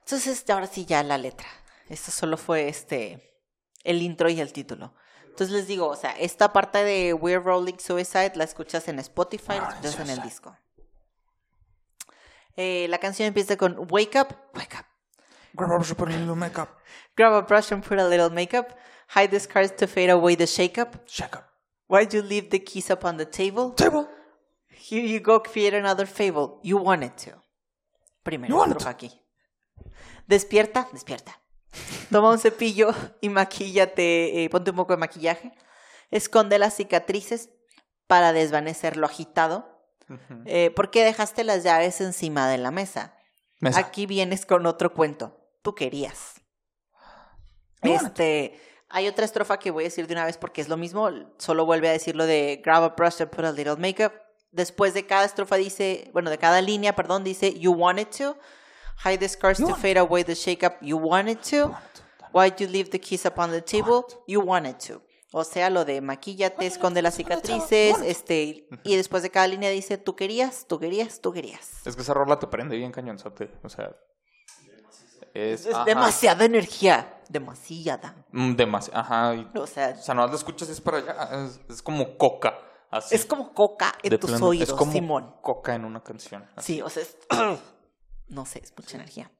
Entonces, 0.00 0.44
ahora 0.50 0.66
sí 0.66 0.84
ya 0.84 1.02
la 1.02 1.18
letra. 1.18 1.46
Esto 1.88 2.10
solo 2.10 2.36
fue 2.36 2.68
este 2.68 3.40
el 3.84 4.02
intro 4.02 4.28
y 4.28 4.40
el 4.40 4.52
título. 4.52 4.94
Entonces 5.24 5.54
les 5.54 5.66
digo, 5.66 5.86
o 5.86 5.96
sea, 5.96 6.12
esta 6.12 6.52
parte 6.52 6.82
de 6.82 7.12
We're 7.12 7.40
Rolling 7.40 7.78
Suicide 7.78 8.32
la 8.34 8.44
escuchas 8.44 8.88
en 8.88 8.98
Spotify, 8.98 9.50
la 9.50 9.60
Rolling 9.60 9.84
escuchas 9.84 10.00
en 10.00 10.10
el 10.10 10.22
disco. 10.22 10.56
Eh, 12.56 12.86
la 12.88 12.98
canción 12.98 13.28
empieza 13.28 13.56
con 13.56 13.86
Wake 13.90 14.18
up, 14.18 14.34
wake 14.54 14.74
up. 14.78 14.86
Grab 15.56 15.70
a 15.70 15.78
brush 15.78 15.90
and 15.90 15.98
put 15.98 16.08
a 16.08 16.16
little 16.18 16.36
makeup. 16.36 16.68
Grab 17.16 17.32
a 17.32 17.42
brush 17.42 17.72
and 17.72 17.82
put 17.82 17.98
a 17.98 18.06
little 18.06 18.30
makeup. 18.30 18.78
Hide 19.08 19.30
the 19.30 19.40
scars 19.40 19.70
to 19.72 19.86
fade 19.86 20.10
away 20.10 20.34
the 20.34 20.46
shake-up. 20.46 21.08
Shake 21.08 21.36
up. 21.36 21.48
Why'd 21.88 22.12
you 22.12 22.22
leave 22.22 22.50
the 22.50 22.58
keys 22.58 22.90
up 22.90 23.04
on 23.04 23.16
the 23.16 23.24
table? 23.24 23.70
Table. 23.70 24.08
Here 24.68 25.04
you 25.04 25.20
go, 25.20 25.40
create 25.40 25.74
another 25.74 26.06
fable. 26.06 26.60
You 26.62 26.76
wanted 26.76 27.16
to. 27.18 27.32
Primera 28.24 28.48
You 28.48 28.56
wanted 28.56 28.78
aquí. 28.86 29.10
Despierta, 30.28 30.88
despierta. 30.92 31.40
Toma 32.10 32.30
un 32.30 32.38
cepillo 32.38 32.92
y 33.20 33.28
maquíllate, 33.28 34.44
eh, 34.44 34.50
ponte 34.50 34.70
un 34.70 34.76
poco 34.76 34.92
de 34.92 34.98
maquillaje. 34.98 35.52
Esconde 36.10 36.58
las 36.58 36.74
cicatrices 36.74 37.50
para 38.06 38.32
desvanecer 38.32 38.96
lo 38.96 39.06
agitado. 39.06 39.72
Eh, 40.44 40.70
¿Por 40.70 40.90
qué 40.90 41.04
dejaste 41.04 41.42
las 41.42 41.64
llaves 41.64 42.00
encima 42.00 42.48
de 42.48 42.58
la 42.58 42.70
mesa? 42.70 43.14
Mesa. 43.60 43.80
Aquí 43.80 44.06
vienes 44.06 44.46
con 44.46 44.66
otro 44.66 44.92
cuento. 44.92 45.45
Tú 45.66 45.74
querías. 45.74 46.40
Este, 47.82 48.56
hay 48.88 49.08
otra 49.08 49.24
estrofa 49.24 49.58
que 49.58 49.72
voy 49.72 49.82
a 49.82 49.88
decir 49.88 50.06
de 50.06 50.14
una 50.14 50.24
vez 50.24 50.38
porque 50.38 50.60
es 50.60 50.68
lo 50.68 50.76
mismo. 50.76 51.10
Solo 51.38 51.66
vuelve 51.66 51.88
a 51.88 51.90
decir 51.90 52.14
lo 52.14 52.24
de 52.24 52.62
grab 52.64 52.84
a 52.84 52.90
brush 52.90 53.20
and 53.20 53.30
put 53.32 53.44
a 53.44 53.50
little 53.50 53.74
makeup. 53.74 54.12
Después 54.52 54.94
de 54.94 55.06
cada 55.06 55.24
estrofa 55.24 55.56
dice, 55.56 56.08
bueno, 56.12 56.30
de 56.30 56.38
cada 56.38 56.62
línea, 56.62 56.94
perdón, 56.94 57.24
dice 57.24 57.58
you 57.58 57.72
wanted 57.72 58.06
to. 58.16 58.38
Hide 59.04 59.18
the 59.18 59.28
scars 59.28 59.58
You 59.58 59.66
to 59.66 59.74
fade 59.74 59.98
away 59.98 60.22
the 60.22 60.36
shake 60.36 60.64
up. 60.64 60.74
You 60.80 60.98
wanted 60.98 61.40
to. 61.50 61.74
Why'd 62.32 62.60
you 62.60 62.68
leave 62.68 62.90
the 62.90 63.00
keys 63.00 63.26
up 63.26 63.36
on 63.36 63.50
the 63.50 63.60
table? 63.60 64.04
You 64.28 64.42
wanted 64.42 64.76
to. 64.86 65.02
O 65.32 65.42
sea, 65.42 65.68
lo 65.68 65.84
de 65.84 66.00
maquíllate, 66.00 66.64
esconde 66.64 67.02
las 67.02 67.16
cicatrices, 67.16 68.00
este, 68.02 68.68
y 68.84 68.94
después 68.94 69.24
de 69.24 69.30
cada 69.30 69.48
línea 69.48 69.70
dice 69.70 69.98
tú 69.98 70.14
querías, 70.14 70.68
tú 70.68 70.78
querías, 70.78 71.20
tú 71.20 71.32
querías. 71.32 71.84
Es 71.84 71.96
que 71.96 72.02
esa 72.02 72.14
rola 72.14 72.38
te 72.38 72.46
prende 72.46 72.76
bien 72.76 72.92
cañonzote. 72.92 73.50
O 73.64 73.68
sea. 73.68 73.96
Es, 75.36 75.66
Es 75.66 75.74
ajá. 75.74 75.84
demasiada 75.84 76.44
energía, 76.44 77.20
demasiada. 77.28 78.14
Demasiado. 78.32 78.98
Ajá. 79.00 79.34
y- 79.34 79.50
O 79.58 79.66
sea, 79.66 79.94
o 79.98 80.02
sea, 80.02 80.14
no 80.14 80.26
la 80.26 80.34
escuchas 80.34 80.68
y 80.68 80.72
es 80.72 80.80
para 80.80 80.98
allá. 80.98 81.44
Es, 81.46 81.60
es 81.68 81.82
como 81.82 82.16
coca. 82.16 82.54
Así. 82.90 83.14
es 83.16 83.26
como 83.26 83.52
coca 83.52 83.92
en 84.02 84.10
de 84.10 84.18
tus 84.18 84.30
plano. 84.30 84.46
oídos, 84.46 84.68
Es 84.68 84.74
como 84.74 84.92
Simón. 84.92 85.34
coca 85.42 85.74
en 85.74 85.84
una 85.84 86.02
canción. 86.02 86.48
así. 86.56 86.74
Sí, 86.76 86.82
o 86.82 86.88
sea, 86.88 87.02
es... 87.02 87.16
no 88.28 88.46
sé, 88.46 88.60
es 88.62 88.72
mucha 88.76 88.96
energía. 88.96 89.30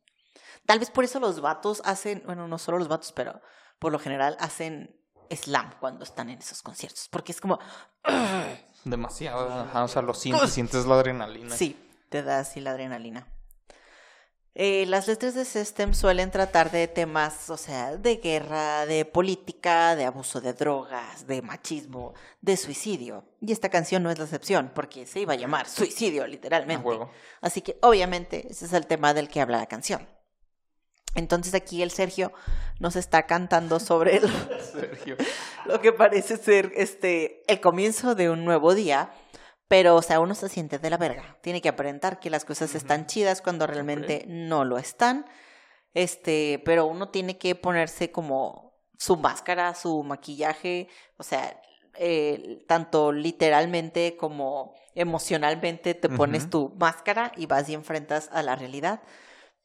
Tal 0.67 0.81
vez 0.81 0.91
por 0.91 1.05
eso 1.05 1.21
los 1.21 1.41
vatos 1.41 1.81
hacen, 1.85 2.23
bueno, 2.27 2.49
no 2.49 2.59
solo 2.59 2.79
los 2.79 2.89
vatos, 2.89 3.13
pero 3.13 3.41
por 3.79 3.93
lo 3.93 3.99
general 4.01 4.37
hacen 4.41 5.01
slam 5.31 5.71
cuando 5.81 6.05
están 6.05 6.29
en 6.29 6.39
esos 6.41 6.61
conciertos, 6.63 7.09
porque 7.11 7.33
es 7.33 7.41
como, 7.41 7.59
Demasiado. 8.85 9.49
Ajá. 9.53 9.85
O 9.85 9.89
sea, 9.89 10.03
lo 10.03 10.13
sientes, 10.15 10.51
sientes 10.53 10.85
la 10.87 10.95
adrenalina. 10.97 11.55
sí, 11.57 11.77
te 12.11 12.23
da 12.23 12.41
así 12.41 12.61
la 12.61 12.73
adrenalina. 12.73 13.27
Eh, 14.59 14.87
las 14.87 15.07
letras 15.07 15.35
de 15.35 15.45
System 15.45 15.93
suelen 15.93 16.31
tratar 16.31 16.71
de 16.71 16.89
temas, 16.89 17.51
o 17.51 17.59
sea, 17.59 17.95
de 17.99 18.17
guerra, 18.17 18.87
de 18.87 19.05
política, 19.05 19.95
de 19.95 20.07
abuso 20.07 20.41
de 20.41 20.55
drogas, 20.55 21.27
de 21.27 21.43
machismo, 21.43 22.15
de 22.41 22.57
suicidio. 22.57 23.23
Y 23.43 23.53
esta 23.53 23.69
canción 23.69 24.03
no 24.03 24.11
es 24.11 24.17
la 24.17 24.25
excepción, 24.25 24.73
porque 24.75 25.05
se 25.05 25.21
iba 25.21 25.35
a 25.35 25.37
llamar 25.37 25.69
suicidio, 25.69 26.27
literalmente. 26.27 26.83
huevo. 26.87 27.11
Así 27.43 27.61
que 27.61 27.77
obviamente 27.83 28.47
ese 28.51 28.65
es 28.65 28.73
el 28.73 28.87
tema 28.87 29.13
del 29.13 29.29
que 29.29 29.43
habla 29.43 29.59
la 29.59 29.67
canción. 29.67 30.09
Entonces 31.17 31.55
aquí 31.55 31.83
el 31.83 31.91
Sergio 31.91 32.33
nos 32.79 32.97
está 32.97 33.27
cantando 33.27 33.79
sobre 33.79 34.21
lo, 34.21 34.29
Sergio. 34.73 35.17
lo 35.67 35.81
que 35.83 35.93
parece 35.93 36.37
ser 36.37 36.73
este 36.77 37.43
el 37.51 37.61
comienzo 37.61 38.15
de 38.15 38.31
un 38.31 38.45
nuevo 38.45 38.75
día, 38.75 39.11
pero 39.69 39.97
o 39.97 40.03
sea, 40.03 40.21
uno 40.21 40.35
se 40.35 40.49
siente 40.49 40.79
de 40.79 40.91
la 40.91 40.97
verga. 40.97 41.39
Tiene 41.41 41.61
que 41.61 41.69
aparentar 41.69 42.21
que 42.21 42.31
las 42.31 42.45
cosas 42.45 42.75
están 42.75 43.07
chidas 43.07 43.43
cuando 43.43 43.67
realmente 43.67 44.25
no 44.29 44.65
lo 44.65 44.79
están. 44.79 45.27
Este, 45.95 46.63
pero 46.65 46.87
uno 46.87 47.09
tiene 47.09 47.39
que 47.39 47.55
ponerse 47.55 48.13
como 48.13 48.75
su 48.99 49.17
máscara, 49.17 49.75
su 49.75 50.03
maquillaje, 50.03 50.89
o 51.17 51.23
sea, 51.23 51.61
eh, 51.99 52.65
tanto 52.69 53.13
literalmente 53.13 54.17
como 54.17 54.75
emocionalmente 54.95 55.95
te 55.95 56.09
pones 56.09 56.51
tu 56.51 56.75
máscara 56.79 57.33
y 57.37 57.47
vas 57.47 57.69
y 57.69 57.75
enfrentas 57.75 58.29
a 58.33 58.43
la 58.43 58.57
realidad. 58.57 59.03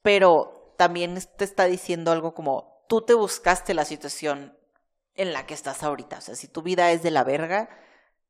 Pero 0.02 0.74
también 0.78 1.20
te 1.38 1.44
está 1.44 1.66
diciendo 1.66 2.12
algo 2.12 2.34
como 2.34 2.86
tú 2.88 3.02
te 3.02 3.14
buscaste 3.14 3.74
la 3.74 3.86
situación 3.86 4.58
en 5.16 5.34
la 5.34 5.46
que 5.46 5.54
estás 5.54 5.84
ahorita. 5.84 6.18
O 6.18 6.22
sea, 6.22 6.36
si 6.36 6.48
tu 6.48 6.62
vida 6.62 6.92
es 6.92 7.04
de 7.04 7.12
la 7.12 7.24
verga, 7.24 7.70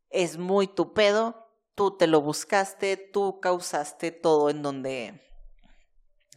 es 0.10 0.38
muy 0.38 0.68
tu 0.68 0.94
pedo, 0.94 1.41
tú 1.76 1.98
te 1.98 2.08
lo 2.08 2.22
buscaste, 2.22 2.98
tú 2.98 3.40
causaste 3.40 4.12
todo 4.12 4.50
en 4.50 4.62
donde 4.62 5.22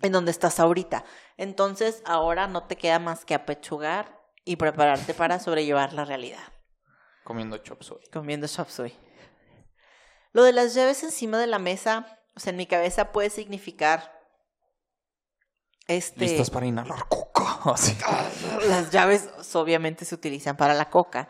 en 0.02 0.12
donde 0.12 0.30
estás 0.30 0.60
ahorita. 0.60 1.04
Entonces, 1.36 2.02
ahora 2.04 2.46
no 2.46 2.64
te 2.64 2.76
queda 2.76 2.98
más 2.98 3.24
que 3.24 3.34
apechugar 3.34 4.20
y 4.44 4.56
prepararte 4.56 5.14
para 5.14 5.38
sobrellevar 5.38 5.92
la 5.94 6.04
realidad. 6.04 6.42
Comiendo 7.24 7.56
chop 7.58 7.82
suey. 7.82 8.04
Comiendo 8.12 8.46
chop 8.46 8.68
suey. 8.68 8.94
Lo 10.32 10.42
de 10.42 10.52
las 10.52 10.74
llaves 10.74 11.02
encima 11.02 11.38
de 11.38 11.46
la 11.46 11.58
mesa, 11.58 12.18
o 12.36 12.40
sea, 12.40 12.50
en 12.50 12.56
mi 12.56 12.66
cabeza 12.66 13.12
puede 13.12 13.30
significar 13.30 14.12
este 15.86 16.20
Listas 16.20 16.50
para 16.50 16.66
inhalar 16.66 17.08
coca. 17.08 17.60
Así. 17.72 17.96
las 18.68 18.90
llaves 18.90 19.30
obviamente 19.54 20.04
se 20.04 20.14
utilizan 20.14 20.56
para 20.56 20.74
la 20.74 20.90
coca. 20.90 21.28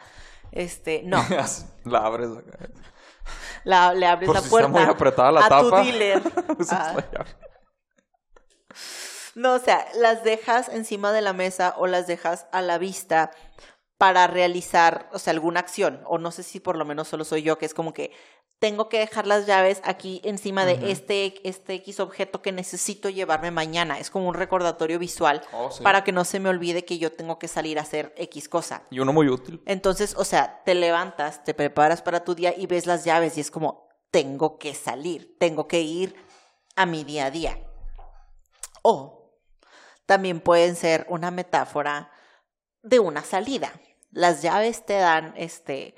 Este, 0.50 1.02
no, 1.04 1.24
la 1.84 1.98
abres. 1.98 2.30
La, 3.64 3.94
le 3.94 4.06
abres 4.06 4.26
Por 4.26 4.36
la 4.36 4.40
si 4.40 4.46
está 4.46 4.50
puerta 4.50 4.68
muy 4.68 4.82
apretada 4.82 5.32
la 5.32 5.46
a 5.46 5.60
tu 5.60 5.70
dealer. 5.70 6.22
Ah. 6.70 6.96
No, 9.34 9.54
o 9.54 9.58
sea, 9.58 9.84
las 9.96 10.22
dejas 10.22 10.68
encima 10.68 11.12
de 11.12 11.20
la 11.20 11.32
mesa 11.32 11.74
o 11.76 11.86
las 11.86 12.06
dejas 12.06 12.46
a 12.52 12.62
la 12.62 12.78
vista 12.78 13.32
para 13.98 14.26
realizar, 14.26 15.08
o 15.12 15.18
sea, 15.18 15.32
alguna 15.32 15.60
acción. 15.60 16.02
O 16.06 16.18
no 16.18 16.30
sé 16.30 16.42
si 16.42 16.60
por 16.60 16.76
lo 16.76 16.84
menos 16.84 17.08
solo 17.08 17.24
soy 17.24 17.42
yo, 17.42 17.58
que 17.58 17.66
es 17.66 17.74
como 17.74 17.92
que 17.92 18.12
tengo 18.58 18.88
que 18.88 18.98
dejar 18.98 19.26
las 19.26 19.46
llaves 19.46 19.80
aquí 19.84 20.20
encima 20.24 20.64
de 20.64 20.90
este, 20.90 21.46
este 21.46 21.74
X 21.74 22.00
objeto 22.00 22.40
que 22.40 22.52
necesito 22.52 23.10
llevarme 23.10 23.50
mañana. 23.50 23.98
Es 23.98 24.10
como 24.10 24.28
un 24.28 24.34
recordatorio 24.34 24.98
visual 24.98 25.42
Oh, 25.52 25.70
sí. 25.70 25.82
para 25.82 26.02
que 26.04 26.12
no 26.12 26.24
se 26.24 26.40
me 26.40 26.48
olvide 26.48 26.84
que 26.84 26.98
yo 26.98 27.12
tengo 27.12 27.38
que 27.38 27.48
salir 27.48 27.78
a 27.78 27.82
hacer 27.82 28.14
X 28.16 28.48
cosa. 28.48 28.82
Y 28.90 29.00
uno 29.00 29.12
muy 29.12 29.28
útil. 29.28 29.62
Entonces, 29.66 30.14
o 30.16 30.24
sea, 30.24 30.62
te 30.64 30.74
levantas, 30.74 31.44
te 31.44 31.52
preparas 31.52 32.00
para 32.00 32.24
tu 32.24 32.34
día 32.34 32.54
y 32.56 32.66
ves 32.66 32.86
las 32.86 33.04
llaves 33.04 33.36
y 33.36 33.40
es 33.40 33.50
como, 33.50 33.88
tengo 34.10 34.58
que 34.58 34.74
salir, 34.74 35.36
tengo 35.38 35.68
que 35.68 35.80
ir 35.82 36.14
a 36.76 36.86
mi 36.86 37.04
día 37.04 37.26
a 37.26 37.30
día. 37.30 37.58
O 38.82 39.38
también 40.06 40.40
pueden 40.40 40.76
ser 40.76 41.06
una 41.08 41.30
metáfora 41.30 42.10
de 42.82 42.98
una 43.00 43.22
salida. 43.24 43.72
Las 44.10 44.42
llaves 44.42 44.86
te 44.86 44.94
dan, 44.94 45.34
este, 45.36 45.94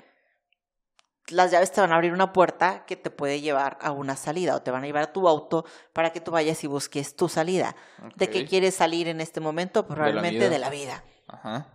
las 1.29 1.51
llaves 1.51 1.71
te 1.71 1.81
van 1.81 1.91
a 1.91 1.95
abrir 1.95 2.13
una 2.13 2.31
puerta 2.33 2.85
que 2.85 2.95
te 2.95 3.09
puede 3.09 3.41
llevar 3.41 3.77
a 3.81 3.91
una 3.91 4.15
salida 4.15 4.55
o 4.55 4.61
te 4.61 4.71
van 4.71 4.83
a 4.83 4.85
llevar 4.85 5.03
a 5.03 5.13
tu 5.13 5.27
auto 5.27 5.65
para 5.93 6.11
que 6.11 6.21
tú 6.21 6.31
vayas 6.31 6.63
y 6.63 6.67
busques 6.67 7.15
tu 7.15 7.27
salida. 7.29 7.75
¿De 8.15 8.29
qué 8.29 8.45
quieres 8.45 8.75
salir 8.75 9.07
en 9.07 9.19
este 9.21 9.39
momento? 9.39 9.85
Probablemente 9.87 10.39
vida. 10.39 10.49
de 10.49 10.59
la 10.59 10.69
vida. 10.69 11.03
Ajá. 11.27 11.67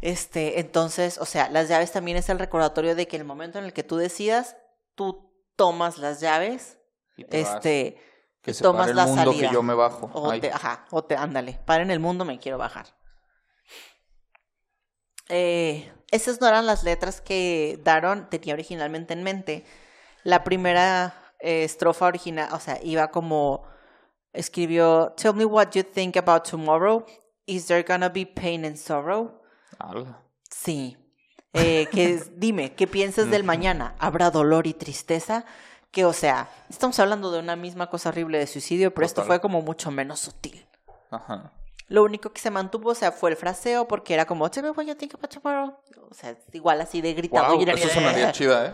Este, 0.00 0.58
entonces, 0.60 1.18
o 1.18 1.24
sea, 1.26 1.48
las 1.48 1.68
llaves 1.68 1.92
también 1.92 2.16
es 2.16 2.28
el 2.28 2.38
recordatorio 2.38 2.94
de 2.96 3.06
que 3.06 3.16
el 3.16 3.24
momento 3.24 3.58
en 3.58 3.64
el 3.64 3.72
que 3.72 3.84
tú 3.84 3.96
decidas, 3.96 4.56
tú 4.94 5.32
tomas 5.56 5.98
las 5.98 6.20
llaves, 6.20 6.78
Y 7.16 7.24
te 7.24 7.42
vas. 7.44 7.54
este, 7.54 7.96
que 8.42 8.52
se 8.52 8.62
tomas 8.64 8.80
pare 8.82 8.90
el 8.90 8.96
la 8.96 9.06
mundo 9.06 9.30
salida. 9.32 9.48
que 9.48 9.54
yo 9.54 9.62
me 9.62 9.74
bajo. 9.74 10.10
o 10.12 10.30
Ay. 10.30 10.40
te, 10.40 10.50
ajá, 10.50 10.86
o 10.90 11.04
te, 11.04 11.14
ándale, 11.16 11.60
para 11.64 11.84
en 11.84 11.90
el 11.92 12.00
mundo 12.00 12.24
me 12.24 12.38
quiero 12.40 12.58
bajar. 12.58 12.86
Eh, 15.28 15.90
esas 16.10 16.40
no 16.40 16.48
eran 16.48 16.66
las 16.66 16.84
letras 16.84 17.20
que 17.20 17.80
Daron 17.84 18.28
tenía 18.28 18.54
originalmente 18.54 19.14
en 19.14 19.22
mente. 19.22 19.64
La 20.24 20.44
primera 20.44 21.14
eh, 21.40 21.64
estrofa 21.64 22.06
original, 22.06 22.48
o 22.52 22.60
sea, 22.60 22.78
iba 22.82 23.10
como 23.10 23.64
escribió, 24.32 25.12
Tell 25.16 25.34
me 25.34 25.44
what 25.44 25.70
you 25.72 25.82
think 25.82 26.16
about 26.16 26.48
tomorrow. 26.48 27.04
Is 27.46 27.66
there 27.66 27.82
gonna 27.82 28.08
be 28.08 28.24
pain 28.26 28.64
and 28.64 28.76
sorrow? 28.76 29.40
Ala. 29.78 30.22
Sí. 30.50 30.96
Eh, 31.54 31.86
que 31.92 32.14
es- 32.14 32.30
dime, 32.38 32.74
¿qué 32.74 32.86
piensas 32.86 33.30
del 33.30 33.44
mañana? 33.44 33.94
¿Habrá 33.98 34.30
dolor 34.30 34.66
y 34.66 34.74
tristeza? 34.74 35.44
Que, 35.90 36.04
o 36.06 36.12
sea, 36.14 36.48
estamos 36.70 36.98
hablando 37.00 37.30
de 37.30 37.40
una 37.40 37.56
misma 37.56 37.90
cosa 37.90 38.08
horrible 38.08 38.38
de 38.38 38.46
suicidio, 38.46 38.94
pero 38.94 39.04
esto 39.04 39.22
fue 39.24 39.40
como 39.40 39.60
mucho 39.60 39.90
menos 39.90 40.20
sutil. 40.20 40.66
Ajá. 41.10 41.52
Lo 41.92 42.04
único 42.04 42.32
que 42.32 42.40
se 42.40 42.50
mantuvo, 42.50 42.88
o 42.88 42.94
sea, 42.94 43.12
fue 43.12 43.28
el 43.28 43.36
fraseo, 43.36 43.86
porque 43.86 44.14
era 44.14 44.24
como, 44.24 44.46
me 44.46 44.86
you 44.86 44.94
think 44.94 45.14
about 45.14 45.30
tomorrow. 45.30 45.76
O 46.08 46.14
sea, 46.14 46.34
igual 46.52 46.80
así 46.80 47.02
de 47.02 47.12
gritado. 47.12 47.54
Wow, 47.54 47.68
eso 47.68 47.88
sonaría 47.90 48.32
chida, 48.32 48.66
¿eh? 48.66 48.72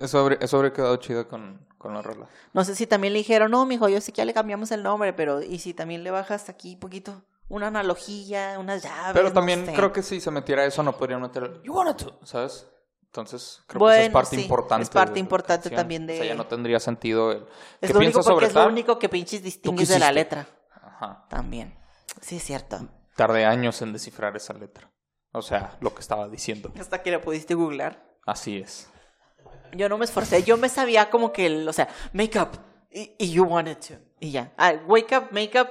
Eso 0.00 0.18
habría, 0.18 0.38
eso 0.40 0.56
habría 0.56 0.72
quedado 0.72 0.96
chido 0.96 1.28
con, 1.28 1.64
con 1.78 1.94
la 1.94 2.02
rola. 2.02 2.26
No 2.52 2.64
sé 2.64 2.74
si 2.74 2.88
también 2.88 3.12
le 3.12 3.20
dijeron, 3.20 3.52
no, 3.52 3.64
mijo, 3.64 3.88
yo 3.88 4.00
sé 4.00 4.10
que 4.10 4.16
ya 4.16 4.24
le 4.24 4.34
cambiamos 4.34 4.72
el 4.72 4.82
nombre, 4.82 5.12
pero 5.12 5.40
¿y 5.40 5.60
si 5.60 5.72
también 5.72 6.02
le 6.02 6.10
bajas 6.10 6.48
aquí 6.48 6.74
poquito? 6.74 7.22
Una 7.48 7.68
analogía, 7.68 8.56
unas 8.58 8.82
llaves. 8.82 9.12
Pero 9.12 9.28
no 9.28 9.34
también 9.34 9.64
sé. 9.64 9.74
creo 9.74 9.92
que 9.92 10.02
si 10.02 10.20
se 10.20 10.32
metiera 10.32 10.64
eso 10.64 10.82
no 10.82 10.98
podrían 10.98 11.22
meter 11.22 11.44
el 11.44 11.62
You 11.62 11.74
wanted 11.74 12.06
to, 12.06 12.18
¿sabes? 12.24 12.66
Entonces 13.04 13.62
creo 13.68 13.86
que 13.86 13.92
eso 13.92 14.02
es 14.02 14.10
parte 14.10 14.34
sí, 14.36 14.42
importante. 14.42 14.82
es 14.82 14.90
parte 14.90 15.14
de 15.14 15.20
importante 15.20 15.70
también 15.70 16.08
de- 16.08 16.14
O 16.14 16.16
sea, 16.16 16.26
ya 16.26 16.34
no 16.34 16.48
tendría 16.48 16.80
sentido 16.80 17.30
el... 17.30 17.46
Es 17.80 17.86
¿Qué 17.86 17.92
lo 17.92 18.00
único 18.00 18.14
porque 18.14 18.28
sobre 18.28 18.46
es 18.46 18.54
lo 18.54 18.66
único 18.66 18.98
que 18.98 19.08
pinches 19.08 19.38
¿Tú 19.38 19.44
qué 19.44 19.44
distingues 19.44 19.88
de 19.88 19.98
la 20.00 20.10
letra. 20.10 20.46
Ajá. 20.82 21.24
También. 21.30 21.77
Sí, 22.20 22.36
es 22.36 22.44
cierto. 22.44 22.88
Tardé 23.16 23.44
años 23.44 23.80
en 23.82 23.92
descifrar 23.92 24.36
esa 24.36 24.54
letra. 24.54 24.90
O 25.32 25.42
sea, 25.42 25.76
lo 25.80 25.94
que 25.94 26.00
estaba 26.00 26.28
diciendo. 26.28 26.72
Hasta 26.78 27.02
que 27.02 27.10
lo 27.10 27.20
pudiste 27.20 27.54
googlear. 27.54 28.02
Así 28.26 28.58
es. 28.58 28.88
Yo 29.72 29.88
no 29.88 29.98
me 29.98 30.04
esforcé, 30.04 30.42
yo 30.42 30.56
me 30.56 30.68
sabía 30.68 31.10
como 31.10 31.32
que, 31.32 31.46
el, 31.46 31.68
o 31.68 31.72
sea, 31.72 31.88
make 32.12 32.38
up, 32.38 32.50
y, 32.90 33.14
y 33.18 33.30
you 33.30 33.44
wanted 33.44 33.76
to, 33.76 33.94
y 34.18 34.30
ya. 34.30 34.52
Ah, 34.56 34.72
wake 34.86 35.14
up, 35.16 35.28
make 35.30 35.60
up, 35.60 35.68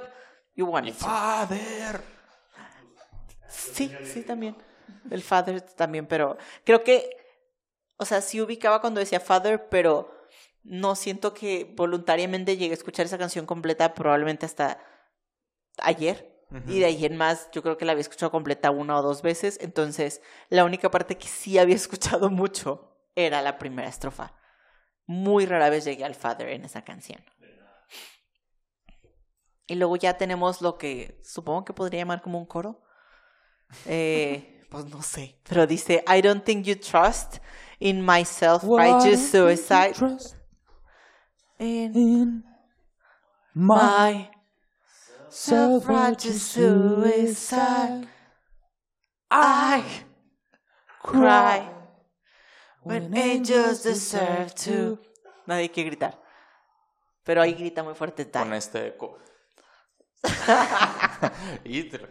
you 0.54 0.66
wanted 0.66 0.92
to. 0.92 1.04
Father. 1.04 2.00
Sí, 3.48 3.92
sí, 4.04 4.22
también. 4.22 4.56
El 5.10 5.22
father 5.22 5.60
también, 5.60 6.06
pero 6.06 6.36
creo 6.64 6.84
que, 6.84 7.10
o 7.96 8.04
sea, 8.04 8.20
sí 8.20 8.40
ubicaba 8.40 8.80
cuando 8.80 9.00
decía 9.00 9.20
father, 9.20 9.68
pero 9.68 10.14
no 10.62 10.94
siento 10.94 11.34
que 11.34 11.72
voluntariamente 11.76 12.56
llegué 12.56 12.72
a 12.72 12.74
escuchar 12.74 13.06
esa 13.06 13.18
canción 13.18 13.46
completa 13.46 13.94
probablemente 13.94 14.46
hasta 14.46 14.78
ayer. 15.78 16.37
Y 16.66 16.80
de 16.80 16.86
ahí 16.86 17.04
en 17.04 17.16
más, 17.16 17.50
yo 17.52 17.62
creo 17.62 17.76
que 17.76 17.84
la 17.84 17.92
había 17.92 18.00
escuchado 18.00 18.30
completa 18.30 18.70
una 18.70 18.96
o 18.96 19.02
dos 19.02 19.20
veces. 19.20 19.58
Entonces, 19.60 20.22
la 20.48 20.64
única 20.64 20.90
parte 20.90 21.18
que 21.18 21.28
sí 21.28 21.58
había 21.58 21.74
escuchado 21.76 22.30
mucho 22.30 22.96
era 23.14 23.42
la 23.42 23.58
primera 23.58 23.88
estrofa. 23.88 24.34
Muy 25.06 25.46
rara 25.46 25.70
vez 25.70 25.84
llegué 25.84 26.04
al 26.04 26.14
father 26.14 26.48
en 26.48 26.64
esa 26.64 26.84
canción. 26.84 27.22
Y 29.66 29.74
luego 29.74 29.96
ya 29.96 30.16
tenemos 30.16 30.62
lo 30.62 30.78
que 30.78 31.20
supongo 31.22 31.64
que 31.64 31.74
podría 31.74 32.00
llamar 32.00 32.22
como 32.22 32.38
un 32.38 32.46
coro. 32.46 32.80
Eh, 33.84 34.66
pues 34.70 34.86
no 34.86 35.02
sé. 35.02 35.38
Pero 35.46 35.66
dice, 35.66 36.02
I 36.08 36.22
don't 36.22 36.44
think 36.44 36.64
you 36.64 36.74
trust 36.74 37.38
in 37.78 38.04
my 38.04 38.24
self-righteous 38.24 39.30
suicide. 39.30 39.94
In 41.58 41.94
In 41.94 42.44
my 43.54 44.30
self-righteous 45.30 46.42
suicide. 46.42 48.08
I 49.30 49.84
cry 51.02 51.68
when 52.82 53.16
angels 53.16 53.82
deserve 53.82 54.54
to. 54.54 54.98
Nadie 55.46 55.70
quiere 55.70 55.90
gritar. 55.90 56.18
Pero 57.24 57.42
ahí 57.42 57.52
grita 57.52 57.82
muy 57.82 57.94
fuerte 57.94 58.30
con 58.30 58.50
Ty. 58.50 58.56
este 58.56 58.86
eco. 58.88 59.18
y 61.64 61.84
te 61.84 61.98
lo 61.98 62.08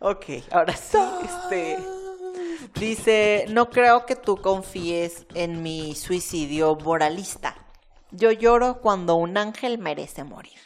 Ok, 0.00 0.24
ahora 0.50 0.76
sí. 0.76 0.98
Este. 1.24 1.78
Dice, 2.74 3.46
no 3.48 3.70
creo 3.70 4.06
que 4.06 4.14
tú 4.14 4.36
confíes 4.36 5.26
en 5.34 5.62
mi 5.62 5.94
suicidio 5.94 6.76
moralista. 6.76 7.56
Yo 8.10 8.30
lloro 8.30 8.80
cuando 8.80 9.16
un 9.16 9.36
ángel 9.36 9.78
merece 9.78 10.24
morir. 10.24 10.58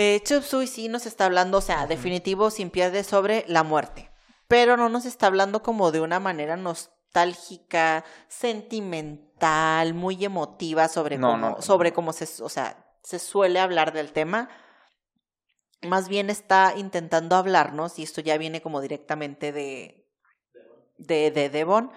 Eh, 0.00 0.22
Sui 0.24 0.68
sí 0.68 0.88
nos 0.88 1.06
está 1.06 1.24
hablando, 1.24 1.58
o 1.58 1.60
sea, 1.60 1.88
definitivo, 1.88 2.50
sin 2.50 2.70
pierde 2.70 3.02
sobre 3.02 3.44
la 3.48 3.64
muerte. 3.64 4.12
Pero 4.46 4.76
no 4.76 4.88
nos 4.88 5.04
está 5.04 5.26
hablando 5.26 5.60
como 5.60 5.90
de 5.90 6.00
una 6.00 6.20
manera 6.20 6.56
nostálgica, 6.56 8.04
sentimental, 8.28 9.94
muy 9.94 10.24
emotiva 10.24 10.86
sobre 10.86 11.18
No, 11.18 11.32
cómo, 11.32 11.50
no, 11.50 11.62
sobre 11.62 11.92
cómo 11.92 12.12
se, 12.12 12.28
o 12.44 12.48
sea, 12.48 12.76
se 13.02 13.18
suele 13.18 13.58
hablar 13.58 13.92
del 13.92 14.12
tema. 14.12 14.48
Más 15.82 16.08
bien 16.08 16.30
está 16.30 16.74
intentando 16.76 17.34
hablarnos, 17.34 17.98
y 17.98 18.04
esto 18.04 18.20
ya 18.20 18.38
viene 18.38 18.62
como 18.62 18.80
directamente 18.80 19.50
de, 19.50 20.06
de, 20.96 21.32
de 21.32 21.50
Devon, 21.50 21.90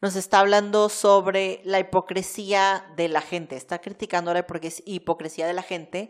nos 0.00 0.14
está 0.14 0.38
hablando 0.38 0.88
sobre 0.88 1.60
la 1.64 1.80
hipocresía 1.80 2.86
de 2.96 3.08
la 3.08 3.20
gente, 3.20 3.56
está 3.56 3.80
criticando 3.80 4.32
la 4.32 4.46
hipocres- 4.46 4.84
hipocresía 4.86 5.48
de 5.48 5.54
la 5.54 5.62
gente, 5.62 6.08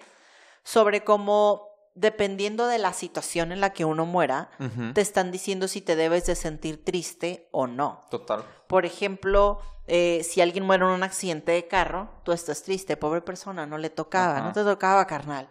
sobre 0.68 1.02
cómo 1.02 1.70
dependiendo 1.94 2.66
de 2.66 2.76
la 2.76 2.92
situación 2.92 3.52
en 3.52 3.60
la 3.62 3.72
que 3.72 3.86
uno 3.86 4.04
muera, 4.04 4.50
te 4.92 5.00
están 5.00 5.30
diciendo 5.32 5.66
si 5.66 5.80
te 5.80 5.96
debes 5.96 6.26
de 6.26 6.34
sentir 6.34 6.84
triste 6.84 7.48
o 7.52 7.66
no. 7.66 8.02
Total. 8.10 8.44
Por 8.66 8.84
ejemplo, 8.84 9.60
eh, 9.86 10.22
si 10.24 10.42
alguien 10.42 10.66
muere 10.66 10.84
en 10.84 10.90
un 10.90 11.02
accidente 11.02 11.52
de 11.52 11.66
carro, 11.66 12.10
tú 12.22 12.32
estás 12.32 12.62
triste, 12.64 12.98
pobre 12.98 13.22
persona, 13.22 13.64
no 13.64 13.78
le 13.78 13.88
tocaba, 13.88 14.42
no 14.42 14.52
te 14.52 14.62
tocaba, 14.62 15.06
carnal. 15.06 15.48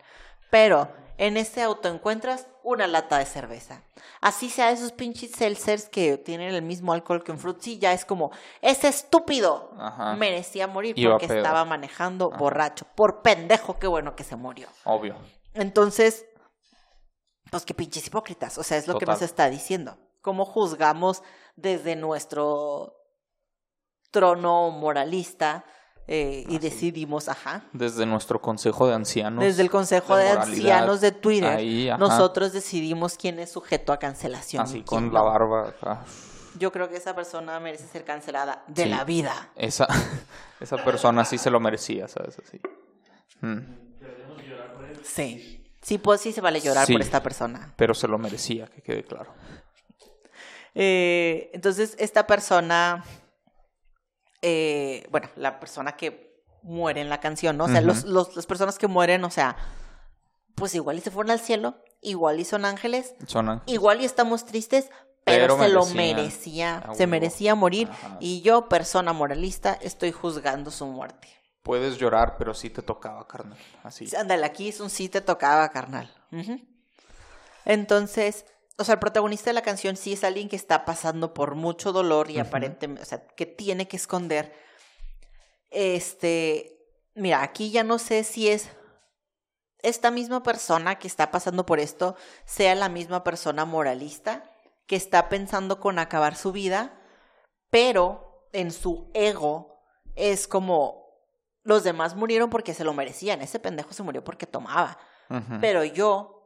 Pero 0.51 0.87
en 1.17 1.37
ese 1.37 1.63
auto 1.63 1.89
encuentras 1.89 2.47
una 2.63 2.87
lata 2.87 3.17
de 3.17 3.25
cerveza. 3.25 3.83
Así 4.21 4.49
sea 4.49 4.71
esos 4.71 4.91
pinches 4.91 5.31
seltzers 5.31 5.89
que 5.89 6.17
tienen 6.17 6.53
el 6.53 6.61
mismo 6.61 6.93
alcohol 6.93 7.23
que 7.23 7.31
un 7.31 7.39
frutzi, 7.39 7.79
ya 7.79 7.93
es 7.93 8.05
como, 8.05 8.31
ese 8.61 8.87
estúpido 8.87 9.71
Ajá. 9.79 10.15
merecía 10.15 10.67
morir 10.67 10.97
Iba 10.97 11.13
porque 11.13 11.27
pedo. 11.27 11.37
estaba 11.37 11.65
manejando 11.65 12.29
Ajá. 12.29 12.37
borracho. 12.37 12.85
Por 12.95 13.21
pendejo, 13.21 13.79
qué 13.79 13.87
bueno 13.87 14.15
que 14.15 14.23
se 14.23 14.35
murió. 14.35 14.67
Obvio. 14.83 15.15
Entonces, 15.53 16.25
pues 17.49 17.65
qué 17.65 17.73
pinches 17.73 18.05
hipócritas. 18.07 18.57
O 18.57 18.63
sea, 18.63 18.77
es 18.77 18.87
lo 18.87 18.97
que 18.99 19.05
nos 19.05 19.21
está 19.21 19.49
diciendo. 19.49 19.97
¿Cómo 20.21 20.45
juzgamos 20.45 21.23
desde 21.55 21.95
nuestro 21.95 22.93
trono 24.11 24.71
moralista 24.71 25.65
eh, 26.07 26.45
y 26.47 26.57
decidimos, 26.59 27.27
ajá, 27.29 27.63
Desde 27.73 28.05
nuestro 28.05 28.41
consejo 28.41 28.87
de 28.87 28.93
ancianos. 28.95 29.43
desde 29.43 29.61
el 29.61 29.69
Consejo 29.69 30.15
de, 30.15 30.29
Ancianos 30.29 31.01
de 31.01 31.11
Twitter, 31.11 31.57
ahí, 31.57 31.89
nosotros 31.99 32.53
decidimos 32.53 33.17
quién 33.17 33.39
es 33.39 33.51
sujeto 33.51 33.91
a 33.91 33.97
cancelación. 33.99 34.63
Así 34.63 34.83
con 34.83 35.13
la 35.13 35.21
barba. 35.21 35.73
Yo 36.57 36.71
creo 36.71 36.89
que 36.89 36.95
esa 36.97 37.13
persona 37.13 37.59
merece 37.59 37.87
ser 37.87 38.03
cancelada 38.03 38.63
de 38.67 38.83
Sí. 38.83 38.89
la 38.89 39.03
vida. 39.03 39.49
Esa, 39.55 39.85
esa 40.59 40.83
persona 40.83 41.23
sí 41.25 41.37
se 41.37 41.49
lo 41.51 41.59
merecía, 41.59 42.07
¿sabes? 42.07 42.37
Así. 42.39 42.59
Mm. 43.41 43.59
Sí. 45.03 45.53
Sí, 45.81 45.97
pues 45.99 46.19
sí 46.21 46.31
se 46.33 46.41
vale 46.41 46.59
llorar 46.59 46.85
Sí. 46.87 46.93
por 46.93 47.01
esta 47.01 47.21
persona. 47.21 47.73
Pero 47.77 47.93
se 47.93 48.07
lo 48.07 48.17
merecía, 48.17 48.67
que 48.67 48.81
quede 48.81 49.03
claro. 49.03 49.31
Eh, 50.75 51.49
entonces, 51.53 51.95
esta 51.99 52.27
persona, 52.27 53.03
eh, 54.41 55.07
bueno, 55.11 55.29
la 55.35 55.59
persona 55.59 55.95
que 55.97 56.41
muere 56.63 57.01
en 57.01 57.09
la 57.09 57.19
canción, 57.19 57.57
¿no? 57.57 57.65
O 57.65 57.67
sea, 57.69 57.81
los, 57.81 58.03
los- 58.05 58.35
las 58.35 58.45
personas 58.45 58.77
que 58.77 58.87
mueren, 58.87 59.23
o 59.23 59.29
sea, 59.29 59.55
pues 60.55 60.73
igual 60.75 60.97
y 60.97 61.01
se 61.01 61.11
fueron 61.11 61.31
al 61.31 61.39
cielo, 61.39 61.75
igual 62.01 62.39
y 62.39 62.45
son 62.45 62.65
ángeles, 62.65 63.13
Son 63.27 63.47
ángeles. 63.49 63.73
igual 63.73 64.01
y 64.01 64.05
estamos 64.05 64.45
tristes, 64.45 64.89
pero, 65.23 65.55
Pero 65.57 65.59
se 65.63 65.69
lo 65.69 65.85
merecían. 65.87 66.15
merecía, 66.15 66.89
se 66.93 67.07
merecía 67.07 67.55
morir, 67.55 67.89
Ajá. 67.91 68.17
y 68.19 68.41
yo, 68.41 68.69
persona 68.69 69.13
moralista, 69.13 69.73
estoy 69.81 70.11
juzgando 70.11 70.71
su 70.71 70.85
muerte. 70.87 71.27
Puedes 71.63 71.97
llorar, 71.97 72.35
pero 72.37 72.53
sí 72.53 72.69
te 72.69 72.81
tocaba, 72.81 73.27
carnal. 73.27 73.57
Así. 73.83 74.07
Ándale, 74.15 74.45
aquí 74.45 74.69
es 74.69 74.79
un 74.79 74.89
sí 74.89 75.09
te 75.09 75.19
tocaba, 75.21 75.67
carnal. 75.69 76.09
Entonces, 77.65 78.45
o 78.77 78.83
sea, 78.83 78.93
el 78.93 78.99
protagonista 78.99 79.49
de 79.49 79.55
la 79.55 79.63
canción 79.63 79.97
sí 79.97 80.13
es 80.13 80.23
alguien 80.23 80.49
que 80.49 80.55
está 80.55 80.85
pasando 80.85 81.33
por 81.33 81.55
mucho 81.55 81.91
dolor 81.91 82.29
y 82.29 82.39
aparentemente, 82.39 83.01
o 83.01 83.05
sea, 83.05 83.25
que 83.25 83.45
tiene 83.45 83.87
que 83.87 83.97
esconder. 83.97 84.53
Este, 85.71 86.77
mira, 87.15 87.41
aquí 87.41 87.71
ya 87.71 87.83
no 87.83 87.97
sé 87.97 88.23
si 88.23 88.49
es 88.49 88.69
esta 89.81 90.11
misma 90.11 90.43
persona 90.43 90.99
que 90.99 91.07
está 91.07 91.31
pasando 91.31 91.65
por 91.65 91.79
esto 91.79 92.15
sea 92.45 92.75
la 92.75 92.89
misma 92.89 93.23
persona 93.23 93.65
moralista 93.65 94.43
que 94.85 94.95
está 94.95 95.27
pensando 95.27 95.79
con 95.79 95.99
acabar 95.99 96.35
su 96.35 96.51
vida, 96.51 96.99
pero 97.69 98.47
en 98.53 98.71
su 98.71 99.11
ego 99.13 99.81
es 100.15 100.47
como 100.47 101.07
los 101.63 101.83
demás 101.83 102.15
murieron 102.15 102.49
porque 102.49 102.73
se 102.73 102.83
lo 102.83 102.93
merecían, 102.93 103.41
ese 103.41 103.59
pendejo 103.59 103.91
se 103.93 104.03
murió 104.03 104.23
porque 104.23 104.47
tomaba, 104.47 104.97
pero 105.59 105.83
yo 105.83 106.36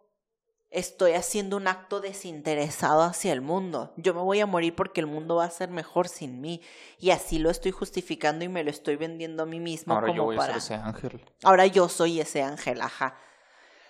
estoy 0.72 1.14
haciendo 1.14 1.58
un 1.58 1.68
acto 1.68 2.00
desinteresado 2.00 3.04
hacia 3.04 3.34
el 3.34 3.42
mundo. 3.42 3.94
Yo 3.98 4.14
me 4.14 4.22
voy 4.22 4.40
a 4.40 4.46
morir 4.46 4.74
porque 4.76 5.02
el 5.02 5.08
mundo 5.08 5.36
va 5.36 5.46
a 5.46 5.50
ser 5.52 5.70
mejor 5.70 6.08
sin 6.08 6.40
mí 6.42 6.62
y 6.98 7.12
así 7.12 7.40
lo 7.40 7.50
estoy 7.50 7.72
justificando 7.72 8.46
y 8.46 8.50
me 8.50 8.64
lo 8.64 8.70
estoy 8.72 8.96
vendiendo 8.96 9.44
a 9.44 9.46
mí 9.46 9.60
mismo 9.60 9.94
Ahora 9.94 10.08
como 10.08 10.18
yo 10.18 10.24
voy 10.24 10.38
para 10.38 10.56
a 10.56 10.60
ser 10.62 10.78
ese 10.80 10.84
ángel. 10.84 11.26
Ahora 11.44 11.68
yo 11.68 11.90
soy 11.90 12.22
ese 12.22 12.42
ángel, 12.42 12.82
ajá. 12.82 13.18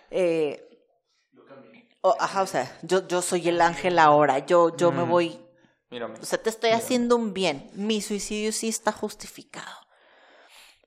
Eh, 0.09 0.67
ajá, 2.19 2.41
o 2.41 2.47
sea, 2.47 2.77
yo, 2.81 3.07
yo 3.07 3.21
soy 3.21 3.47
el 3.47 3.61
ángel 3.61 3.99
ahora, 3.99 4.39
yo, 4.39 4.75
yo 4.75 4.91
me 4.91 5.03
Mm. 5.03 5.09
voy, 5.09 5.45
Mírame. 5.91 6.17
o 6.19 6.25
sea, 6.25 6.41
te 6.41 6.49
estoy 6.49 6.71
haciendo 6.71 7.15
un 7.15 7.33
bien, 7.33 7.69
mi 7.73 8.01
suicidio 8.01 8.51
sí 8.51 8.67
está 8.69 8.91
justificado. 8.91 9.77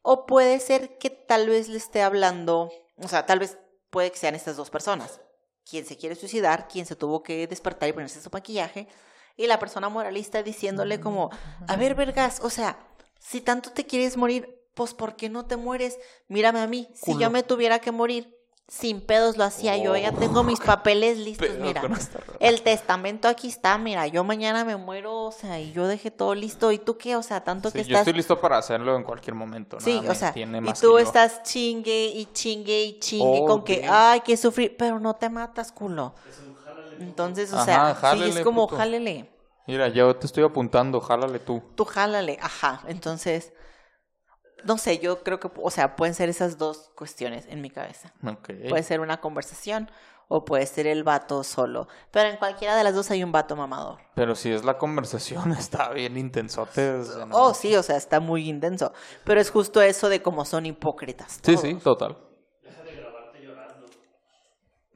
O 0.02 0.26
puede 0.26 0.58
ser 0.60 0.98
que 0.98 1.08
tal 1.10 1.48
vez 1.48 1.68
le 1.68 1.78
esté 1.78 2.02
hablando, 2.02 2.70
o 2.98 3.08
sea, 3.08 3.24
tal 3.26 3.38
vez 3.38 3.56
puede 3.90 4.10
que 4.10 4.18
sean 4.18 4.34
estas 4.34 4.56
dos 4.56 4.70
personas, 4.70 5.20
quien 5.68 5.84
se 5.86 5.96
quiere 5.96 6.14
suicidar, 6.14 6.68
quien 6.68 6.86
se 6.86 6.96
tuvo 6.96 7.22
que 7.22 7.46
despertar 7.46 7.88
y 7.88 7.92
ponerse 7.92 8.20
su 8.20 8.30
maquillaje, 8.32 8.88
y 9.36 9.46
la 9.46 9.58
persona 9.58 9.88
moralista 9.88 10.42
diciéndole 10.42 11.00
como, 11.00 11.30
a 11.66 11.76
ver, 11.76 11.94
vergas, 11.94 12.40
o 12.42 12.50
sea, 12.50 12.78
si 13.18 13.40
tanto 13.40 13.70
te 13.70 13.84
quieres 13.86 14.16
morir, 14.16 14.60
pues 14.74 14.94
¿por 14.94 15.16
qué 15.16 15.28
no 15.28 15.46
te 15.46 15.56
mueres? 15.56 15.98
Mírame 16.28 16.60
a 16.60 16.66
mí, 16.66 16.88
si 16.94 17.18
yo 17.18 17.30
me 17.30 17.42
tuviera 17.42 17.78
que 17.78 17.90
morir, 17.90 18.36
Sin 18.66 19.02
pedos 19.02 19.36
lo 19.36 19.44
hacía 19.44 19.76
yo, 19.76 19.94
ya 19.94 20.10
tengo 20.10 20.42
mis 20.42 20.58
papeles 20.58 21.18
listos, 21.26 21.50
mira. 21.60 21.82
El 22.40 22.62
testamento 22.62 23.28
aquí 23.28 23.48
está, 23.48 23.76
mira, 23.76 24.06
yo 24.06 24.24
mañana 24.24 24.64
me 24.64 24.76
muero, 24.76 25.24
o 25.24 25.32
sea, 25.32 25.60
y 25.60 25.72
yo 25.72 25.86
dejé 25.86 26.10
todo 26.10 26.34
listo. 26.34 26.72
¿Y 26.72 26.78
tú 26.78 26.96
qué? 26.96 27.14
O 27.14 27.22
sea, 27.22 27.44
tanto 27.44 27.68
Sí, 27.68 27.74
que 27.74 27.78
yo 27.80 27.88
estás... 27.88 28.00
estoy 28.00 28.14
listo 28.14 28.40
para 28.40 28.56
hacerlo 28.56 28.96
en 28.96 29.02
cualquier 29.02 29.34
momento. 29.34 29.78
Sí, 29.80 30.00
nada 30.00 30.12
o 30.12 30.14
sea, 30.14 30.34
y 30.34 30.72
tú 30.80 30.96
estás 30.98 31.42
chingue 31.42 32.06
y 32.06 32.26
chingue 32.32 32.84
y 32.84 32.98
chingue 33.00 33.40
Oh, 33.42 33.46
con 33.46 33.64
que, 33.64 33.86
ay, 33.86 34.20
que 34.22 34.36
sufrir, 34.36 34.74
pero 34.78 34.98
no 34.98 35.14
te 35.14 35.28
matas, 35.28 35.70
culo. 35.70 36.14
Entonces, 36.98 37.52
o 37.52 37.56
Ajá, 37.56 37.94
sea, 37.94 38.16
sí, 38.16 38.22
es 38.22 38.40
como, 38.40 38.66
puto. 38.66 38.78
jálele, 38.78 39.30
Mira, 39.66 39.88
yo 39.88 40.14
te 40.16 40.26
estoy 40.26 40.44
apuntando, 40.44 41.00
jálale 41.00 41.38
tú. 41.38 41.62
tú 41.74 41.84
jálale, 41.84 42.38
ajá. 42.40 42.82
Entonces, 42.86 43.52
no 44.64 44.78
sé, 44.78 44.98
yo 44.98 45.22
creo 45.22 45.40
que, 45.40 45.50
o 45.56 45.70
sea, 45.70 45.96
pueden 45.96 46.14
ser 46.14 46.28
esas 46.28 46.58
dos 46.58 46.90
cuestiones 46.94 47.46
en 47.48 47.60
mi 47.60 47.70
cabeza. 47.70 48.12
Puede 48.68 48.82
ser 48.82 49.00
una 49.00 49.20
conversación 49.20 49.90
o 50.28 50.44
puede 50.44 50.66
ser 50.66 50.86
el 50.86 51.04
vato 51.04 51.44
solo. 51.44 51.86
Pero 52.10 52.30
en 52.30 52.36
cualquiera 52.38 52.74
de 52.76 52.82
las 52.84 52.94
dos 52.94 53.10
hay 53.10 53.22
un 53.22 53.30
vato 53.32 53.56
mamador. 53.56 53.98
Pero 54.14 54.34
si 54.34 54.50
es 54.50 54.64
la 54.64 54.78
conversación, 54.78 55.52
está 55.58 55.90
bien 55.90 56.16
intensote. 56.16 56.90
o 56.94 57.04
sea, 57.04 57.26
no- 57.26 57.36
Oh, 57.36 57.54
sí, 57.54 57.76
o 57.76 57.82
sea, 57.82 57.96
está 57.96 58.20
muy 58.20 58.48
intenso. 58.48 58.92
Pero 59.24 59.40
es 59.40 59.50
justo 59.50 59.82
eso 59.82 60.08
de 60.08 60.22
cómo 60.22 60.44
son 60.44 60.66
hipócritas. 60.66 61.32
Sí, 61.34 61.40
todos. 61.42 61.60
sí, 61.60 61.74
total. 61.74 62.16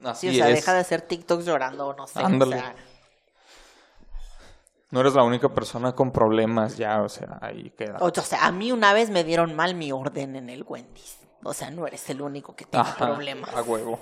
Así 0.03 0.29
Sí, 0.31 0.39
o 0.39 0.43
sea, 0.43 0.49
es. 0.49 0.55
deja 0.55 0.73
de 0.73 0.79
hacer 0.79 1.01
TikToks 1.01 1.45
llorando 1.45 1.87
o 1.87 1.93
no 1.93 2.07
sé. 2.07 2.19
Ándale. 2.19 2.55
O 2.55 2.59
sea, 2.59 2.75
No 4.91 5.01
eres 5.01 5.13
la 5.13 5.23
única 5.23 5.53
persona 5.53 5.93
con 5.93 6.11
problemas 6.11 6.77
ya, 6.77 7.01
o 7.01 7.09
sea, 7.09 7.37
ahí 7.41 7.71
queda. 7.77 7.97
o 7.99 8.11
sea, 8.11 8.45
a 8.45 8.51
mí 8.51 8.71
una 8.71 8.91
vez 8.93 9.09
me 9.09 9.23
dieron 9.23 9.55
mal 9.55 9.75
mi 9.75 9.91
orden 9.91 10.35
en 10.35 10.49
el 10.49 10.63
Wendy's. 10.63 11.17
O 11.43 11.53
sea, 11.53 11.69
no 11.69 11.85
eres 11.87 12.09
el 12.09 12.21
único 12.21 12.55
que 12.55 12.65
tiene 12.65 12.87
Ajá, 12.87 13.05
problemas. 13.05 13.53
A 13.55 13.61
huevo. 13.61 13.99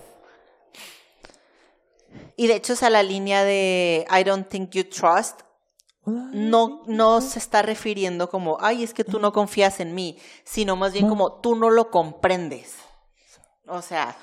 Y 2.36 2.48
de 2.48 2.56
hecho, 2.56 2.74
o 2.74 2.76
sea, 2.76 2.90
la 2.90 3.04
línea 3.04 3.44
de 3.44 4.08
I 4.10 4.24
don't 4.24 4.48
think 4.48 4.72
you 4.72 4.86
trust 4.86 5.42
no, 6.06 6.84
no 6.88 7.20
se 7.20 7.38
está 7.38 7.62
refiriendo 7.64 8.30
como, 8.30 8.58
ay, 8.62 8.82
es 8.82 8.94
que 8.94 9.04
tú 9.04 9.20
no 9.20 9.34
confías 9.34 9.82
en 9.82 9.94
mí, 9.94 10.18
sino 10.46 10.78
más 10.78 10.94
bien 10.94 11.10
como 11.10 11.42
tú 11.42 11.56
no 11.56 11.70
lo 11.70 11.92
comprendes. 11.92 12.78
O 13.68 13.82
sea, 13.82 14.16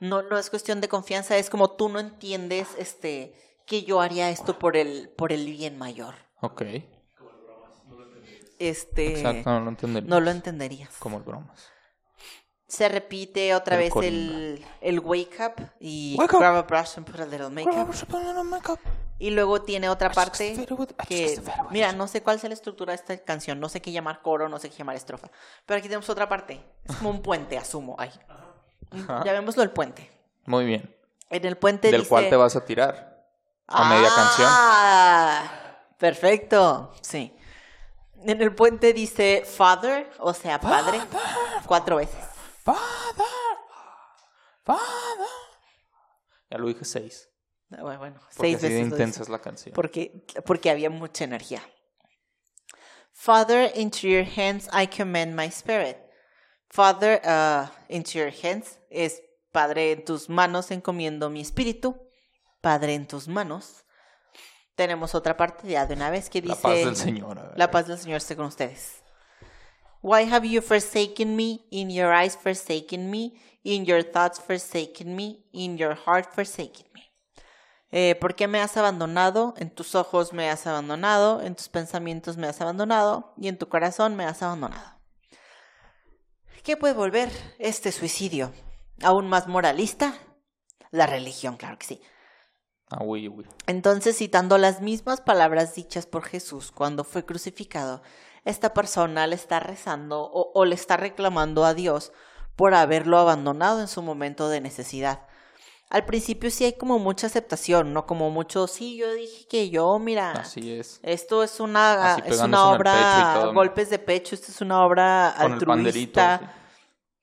no, 0.00 0.22
no 0.22 0.38
es 0.38 0.48
cuestión 0.48 0.80
de 0.80 0.88
confianza, 0.88 1.36
es 1.36 1.50
como 1.50 1.72
tú 1.72 1.90
no 1.90 2.00
entiendes 2.00 2.68
este 2.78 3.34
que 3.66 3.82
yo 3.82 4.00
haría 4.00 4.30
esto 4.30 4.58
por 4.58 4.76
el, 4.76 5.10
por 5.10 5.32
el 5.32 5.44
bien 5.46 5.76
mayor. 5.78 6.14
Ok. 6.40 6.62
Este 8.58 9.18
Exacto, 9.18 9.50
no 9.50 9.60
lo 9.60 9.68
entendería. 9.68 10.08
no 10.08 10.20
lo 10.20 10.30
entenderías. 10.30 10.96
Como 10.98 11.18
el 11.18 11.24
bromas. 11.24 11.68
Se 12.68 12.88
repite 12.88 13.54
otra 13.54 13.76
El 13.76 13.82
vez 13.82 13.92
el, 14.02 14.64
el 14.80 14.98
wake 15.00 15.38
up 15.40 15.70
y 15.78 16.16
Wake 16.18 16.34
up. 16.34 16.40
grab 16.40 16.56
a 16.56 16.62
brush 16.62 16.96
and 16.96 17.06
put 17.06 17.20
a 17.20 17.26
little 17.26 17.50
makeup. 17.50 18.78
Y 19.18 19.30
luego 19.30 19.62
tiene 19.62 19.88
otra 19.88 20.10
parte 20.10 20.66
que, 21.08 21.40
mira, 21.70 21.92
no 21.92 22.06
sé 22.08 22.22
cuál 22.22 22.36
es 22.36 22.44
la 22.44 22.52
estructura 22.52 22.92
de 22.92 22.96
esta 22.96 23.16
canción, 23.18 23.60
no 23.60 23.68
sé 23.68 23.80
qué 23.80 23.92
llamar 23.92 24.20
coro, 24.20 24.48
no 24.48 24.58
sé 24.58 24.68
qué 24.68 24.76
llamar 24.76 24.96
estrofa, 24.96 25.30
pero 25.64 25.78
aquí 25.78 25.88
tenemos 25.88 26.08
otra 26.10 26.28
parte, 26.28 26.60
es 26.84 26.96
como 26.96 27.08
un 27.10 27.22
puente, 27.22 27.56
asumo, 27.56 27.96
ahí. 27.98 28.10
Llamémoslo 29.24 29.62
el 29.62 29.70
puente. 29.70 30.10
Muy 30.44 30.66
bien. 30.66 30.94
En 31.30 31.46
el 31.46 31.56
puente 31.56 31.90
Del 31.90 32.00
dice... 32.02 32.08
cual 32.10 32.28
te 32.28 32.36
vas 32.36 32.56
a 32.56 32.64
tirar. 32.66 33.15
A 33.68 33.84
media 33.88 34.08
canción. 34.14 34.48
Ah, 34.50 35.50
perfecto, 35.98 36.92
sí. 37.02 37.32
En 38.24 38.40
el 38.40 38.54
puente 38.54 38.92
dice 38.92 39.44
father, 39.44 40.10
o 40.18 40.32
sea, 40.34 40.60
padre, 40.60 41.00
cuatro 41.66 41.96
veces. 41.96 42.24
Father. 42.64 43.26
Father. 44.64 45.26
Ya 46.50 46.58
lo 46.58 46.66
dije 46.68 46.84
seis. 46.84 47.28
Bueno, 47.68 47.98
bueno, 47.98 48.20
Porque 48.20 48.36
seis 48.38 48.56
así 48.58 48.68
veces. 48.68 48.80
intensa 48.92 49.22
es 49.22 49.28
la 49.28 49.40
canción. 49.40 49.74
porque, 49.74 50.24
porque 50.44 50.70
había 50.70 50.90
mucha 50.90 51.24
energía. 51.24 51.62
Father, 53.12 53.72
into 53.74 54.06
your 54.06 54.24
hands 54.24 54.68
I 54.72 54.86
commend 54.86 55.34
my 55.34 55.46
spirit. 55.48 55.96
Father, 56.70 57.20
uh, 57.24 57.66
into 57.88 58.18
your 58.18 58.30
hands 58.30 58.78
es 58.90 59.22
Padre, 59.52 59.92
en 59.92 60.04
tus 60.04 60.28
manos 60.28 60.70
encomiendo 60.70 61.30
mi 61.30 61.40
espíritu. 61.40 61.96
Padre, 62.66 62.94
en 62.94 63.06
tus 63.06 63.28
manos. 63.28 63.84
Tenemos 64.74 65.14
otra 65.14 65.36
parte 65.36 65.68
ya 65.68 65.86
de 65.86 65.94
una 65.94 66.10
vez 66.10 66.28
que 66.28 66.42
dice... 66.42 66.56
La 66.56 66.60
paz 66.60 66.84
del 66.84 66.96
Señor. 66.96 67.52
La 67.54 67.70
paz 67.70 67.86
del 67.86 67.96
Señor 67.96 68.16
esté 68.16 68.34
con 68.34 68.46
ustedes. 68.46 69.04
Why 70.02 70.28
have 70.28 70.44
you 70.44 70.60
forsaken 70.60 71.36
me? 71.36 71.60
In 71.70 71.90
your 71.90 72.12
eyes 72.12 72.36
forsaken 72.36 73.08
me. 73.08 73.34
In 73.62 73.84
your 73.84 74.02
thoughts 74.02 74.40
forsaken 74.40 75.14
me. 75.14 75.44
In 75.52 75.78
your 75.78 75.94
heart 75.94 76.34
forsaken 76.34 76.88
me. 76.92 77.04
Eh, 77.92 78.16
¿Por 78.16 78.34
qué 78.34 78.48
me 78.48 78.60
has 78.60 78.76
abandonado? 78.76 79.54
En 79.58 79.70
tus 79.70 79.94
ojos 79.94 80.32
me 80.32 80.50
has 80.50 80.66
abandonado. 80.66 81.42
En 81.42 81.54
tus 81.54 81.68
pensamientos 81.68 82.36
me 82.36 82.48
has 82.48 82.60
abandonado. 82.60 83.32
Y 83.36 83.46
en 83.46 83.58
tu 83.58 83.68
corazón 83.68 84.16
me 84.16 84.24
has 84.24 84.42
abandonado. 84.42 84.98
¿Qué 86.64 86.76
puede 86.76 86.94
volver 86.94 87.30
este 87.60 87.92
suicidio? 87.92 88.52
¿Aún 89.04 89.28
más 89.28 89.46
moralista? 89.46 90.14
La 90.90 91.06
religión, 91.06 91.56
claro 91.56 91.78
que 91.78 91.86
sí. 91.86 92.02
Ah, 92.90 93.02
uy, 93.02 93.28
uy. 93.28 93.46
Entonces, 93.66 94.16
citando 94.16 94.58
las 94.58 94.80
mismas 94.80 95.20
palabras 95.20 95.74
dichas 95.74 96.06
por 96.06 96.24
Jesús 96.24 96.70
cuando 96.72 97.04
fue 97.04 97.24
crucificado, 97.24 98.02
esta 98.44 98.74
persona 98.74 99.26
le 99.26 99.34
está 99.34 99.58
rezando 99.58 100.20
o, 100.22 100.52
o 100.54 100.64
le 100.64 100.74
está 100.74 100.96
reclamando 100.96 101.64
a 101.64 101.74
Dios 101.74 102.12
por 102.54 102.74
haberlo 102.74 103.18
abandonado 103.18 103.80
en 103.80 103.88
su 103.88 104.02
momento 104.02 104.48
de 104.48 104.60
necesidad. 104.60 105.26
Al 105.88 106.04
principio 106.04 106.50
sí 106.50 106.64
hay 106.64 106.72
como 106.72 106.98
mucha 106.98 107.28
aceptación, 107.28 107.92
¿no? 107.92 108.06
Como 108.06 108.30
mucho, 108.30 108.66
sí, 108.66 108.96
yo 108.96 109.12
dije 109.14 109.46
que 109.48 109.70
yo, 109.70 110.00
mira, 110.00 110.32
Así 110.32 110.72
es. 110.72 110.98
esto 111.04 111.44
es 111.44 111.60
una, 111.60 112.16
es 112.26 112.40
una 112.40 112.70
obra, 112.70 113.34
todo. 113.34 113.54
golpes 113.54 113.90
de 113.90 114.00
pecho, 114.00 114.34
esto 114.34 114.50
es 114.50 114.60
una 114.60 114.84
obra 114.84 115.32
Con 115.36 115.52
el 115.52 115.70
altruista 115.70 116.40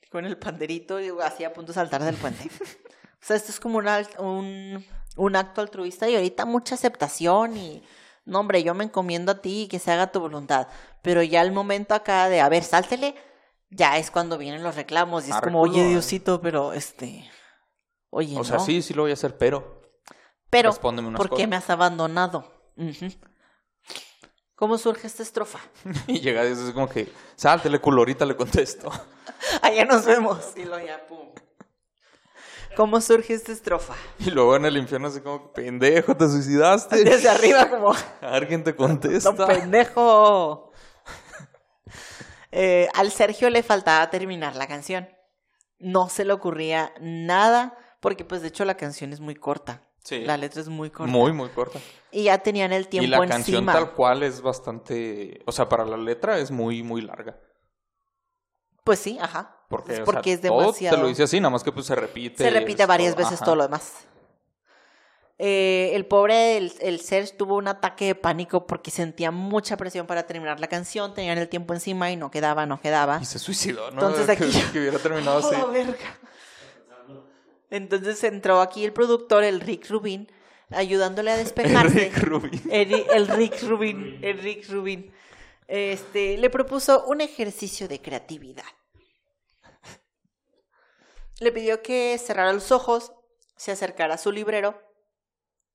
sí. 0.01 0.09
con 0.09 0.25
el 0.25 0.37
panderito 0.37 1.01
y 1.01 1.11
así 1.21 1.43
a 1.43 1.51
punto 1.51 1.71
de 1.71 1.75
saltar 1.75 2.03
del 2.03 2.15
puente. 2.15 2.49
o 2.49 3.17
sea, 3.19 3.35
esto 3.35 3.51
es 3.51 3.59
como 3.59 3.79
un, 4.19 4.85
un 5.15 5.35
acto 5.35 5.61
altruista 5.61 6.09
y 6.09 6.15
ahorita 6.15 6.45
mucha 6.45 6.75
aceptación 6.75 7.57
y, 7.57 7.83
no 8.25 8.39
hombre, 8.39 8.63
yo 8.63 8.73
me 8.73 8.83
encomiendo 8.85 9.31
a 9.33 9.41
ti 9.41 9.63
y 9.63 9.67
que 9.67 9.79
se 9.79 9.91
haga 9.91 10.11
tu 10.11 10.19
voluntad. 10.19 10.67
Pero 11.01 11.21
ya 11.23 11.41
el 11.41 11.51
momento 11.51 11.93
acá 11.93 12.29
de, 12.29 12.41
a 12.41 12.49
ver, 12.49 12.63
sáltele, 12.63 13.15
ya 13.69 13.97
es 13.97 14.11
cuando 14.11 14.37
vienen 14.37 14.63
los 14.63 14.75
reclamos 14.75 15.25
y 15.25 15.29
es 15.29 15.35
Arre, 15.35 15.47
como, 15.47 15.61
oye, 15.61 15.73
culo. 15.73 15.89
Diosito, 15.89 16.41
pero 16.41 16.73
este, 16.73 17.29
oye, 18.09 18.37
O 18.39 18.43
sea, 18.43 18.57
no. 18.57 18.65
sí, 18.65 18.81
sí 18.81 18.93
lo 18.93 19.03
voy 19.03 19.11
a 19.11 19.15
hacer, 19.15 19.37
pero. 19.37 19.81
pero, 20.49 20.69
respóndeme 20.69 21.09
unas 21.09 21.17
¿por 21.17 21.27
qué 21.29 21.35
cosas. 21.35 21.49
me 21.49 21.55
has 21.57 21.69
abandonado? 21.69 22.51
Ujú. 22.77 23.07
¿Cómo 24.55 24.77
surge 24.77 25.07
esta 25.07 25.23
estrofa? 25.23 25.59
Y 26.07 26.21
llega 26.21 26.43
Dios, 26.43 26.59
es 26.59 26.71
como 26.73 26.87
que, 26.87 27.11
sáltele, 27.35 27.79
culo, 27.79 28.01
ahorita 28.01 28.25
le 28.25 28.35
contesto. 28.35 28.89
Allá 29.61 29.85
nos 29.85 30.05
vemos. 30.05 30.53
Y 30.55 30.63
lo 30.63 30.79
ya, 30.79 31.05
pum. 31.07 31.29
¿Cómo 32.75 33.01
surge 33.01 33.33
esta 33.33 33.51
estrofa? 33.51 33.93
Y 34.19 34.31
luego 34.31 34.55
en 34.55 34.65
el 34.65 34.77
infierno, 34.77 35.07
así 35.07 35.21
como, 35.21 35.51
pendejo, 35.53 36.15
te 36.15 36.27
suicidaste. 36.27 37.03
Desde 37.03 37.29
arriba 37.29 37.69
como, 37.69 37.93
A 38.21 38.31
ver 38.31 38.47
quién 38.47 38.63
te 38.63 38.75
contesta. 38.75 39.31
¡No, 39.31 39.47
pendejo! 39.47 40.71
Eh, 42.55 42.87
al 42.93 43.09
Sergio 43.09 43.49
le 43.49 43.63
faltaba 43.63 44.07
terminar 44.11 44.55
la 44.55 44.67
canción. 44.67 45.09
No 45.79 46.07
se 46.07 46.23
le 46.23 46.33
ocurría 46.33 46.93
nada, 47.01 47.75
porque 47.99 48.25
pues 48.25 48.43
de 48.43 48.49
hecho 48.49 48.63
la 48.63 48.77
canción 48.77 49.11
es 49.11 49.19
muy 49.19 49.33
corta. 49.33 49.81
Sí. 50.03 50.19
La 50.19 50.37
letra 50.37 50.61
es 50.61 50.69
muy 50.69 50.91
corta. 50.91 51.11
Muy, 51.11 51.33
muy 51.33 51.49
corta. 51.49 51.79
Y 52.11 52.25
ya 52.25 52.37
tenían 52.37 52.71
el 52.71 52.87
tiempo 52.89 53.07
y 53.07 53.09
la 53.09 53.17
canción 53.17 53.55
encima. 53.55 53.73
tal 53.73 53.93
cual 53.93 54.21
es 54.21 54.39
bastante, 54.39 55.41
o 55.47 55.51
sea, 55.51 55.67
para 55.67 55.83
la 55.83 55.97
letra 55.97 56.37
es 56.37 56.51
muy, 56.51 56.83
muy 56.83 57.01
larga. 57.01 57.39
Pues 58.83 58.99
sí, 58.99 59.17
ajá. 59.21 59.57
Porque, 59.69 59.93
Es 59.93 59.99
o 60.01 60.03
porque 60.05 60.31
sea, 60.31 60.33
es 60.35 60.41
todo 60.41 60.59
demasiado. 60.61 60.97
te 60.97 61.01
lo 61.01 61.07
dice 61.07 61.23
así, 61.23 61.39
nada 61.39 61.49
más 61.51 61.63
que 61.63 61.71
pues 61.71 61.85
se 61.85 61.95
repite. 61.95 62.43
Se 62.43 62.49
repite 62.49 62.85
varias 62.85 63.13
todo, 63.15 63.23
veces 63.23 63.35
ajá. 63.37 63.45
todo 63.45 63.55
lo 63.55 63.63
demás. 63.63 63.91
Eh, 65.39 65.91
el 65.95 66.05
pobre, 66.05 66.57
el, 66.57 66.71
el 66.79 66.99
Serge 66.99 67.33
tuvo 67.33 67.55
un 67.57 67.67
ataque 67.67 68.05
de 68.05 68.15
pánico 68.15 68.67
porque 68.67 68.91
sentía 68.91 69.31
mucha 69.31 69.75
presión 69.77 70.05
para 70.05 70.23
terminar 70.27 70.59
la 70.59 70.67
canción, 70.67 71.13
tenían 71.13 71.37
el 71.39 71.49
tiempo 71.49 71.73
encima 71.73 72.11
y 72.11 72.15
no 72.17 72.29
quedaba, 72.29 72.65
no 72.67 72.79
quedaba. 72.79 73.19
Y 73.21 73.25
se 73.25 73.39
suicidó, 73.39 73.89
¿no? 73.91 74.07
Entonces 74.07 74.29
aquí- 74.29 74.51
Que, 74.51 74.71
que 74.71 74.79
hubiera 74.79 74.99
terminado 74.99 75.37
así. 75.47 75.55
¡Oh, 75.61 75.69
verga! 75.71 75.97
Entonces 77.69 78.23
entró 78.23 78.61
aquí 78.61 78.85
el 78.85 78.93
productor, 78.93 79.43
el 79.43 79.59
Rick 79.59 79.89
Rubin, 79.89 80.31
ayudándole 80.69 81.31
a 81.31 81.37
despejarse. 81.37 81.99
Rick 82.11 82.17
Rubin. 82.19 82.61
El, 82.69 82.93
el 83.13 83.27
Rick 83.27 83.63
Rubin, 83.63 84.19
el 84.21 84.37
Rick 84.39 84.69
Rubin. 84.69 85.11
Este, 85.75 86.37
le 86.37 86.51
propuso 86.51 87.03
un 87.05 87.19
ejercicio 87.19 87.87
de 87.87 87.99
creatividad. 87.99 88.63
Le 91.39 91.51
pidió 91.51 91.81
que 91.81 92.15
cerrara 92.23 92.53
los 92.53 92.71
ojos, 92.71 93.11
se 93.55 93.71
acercara 93.71 94.13
a 94.13 94.17
su 94.19 94.31
librero 94.31 94.79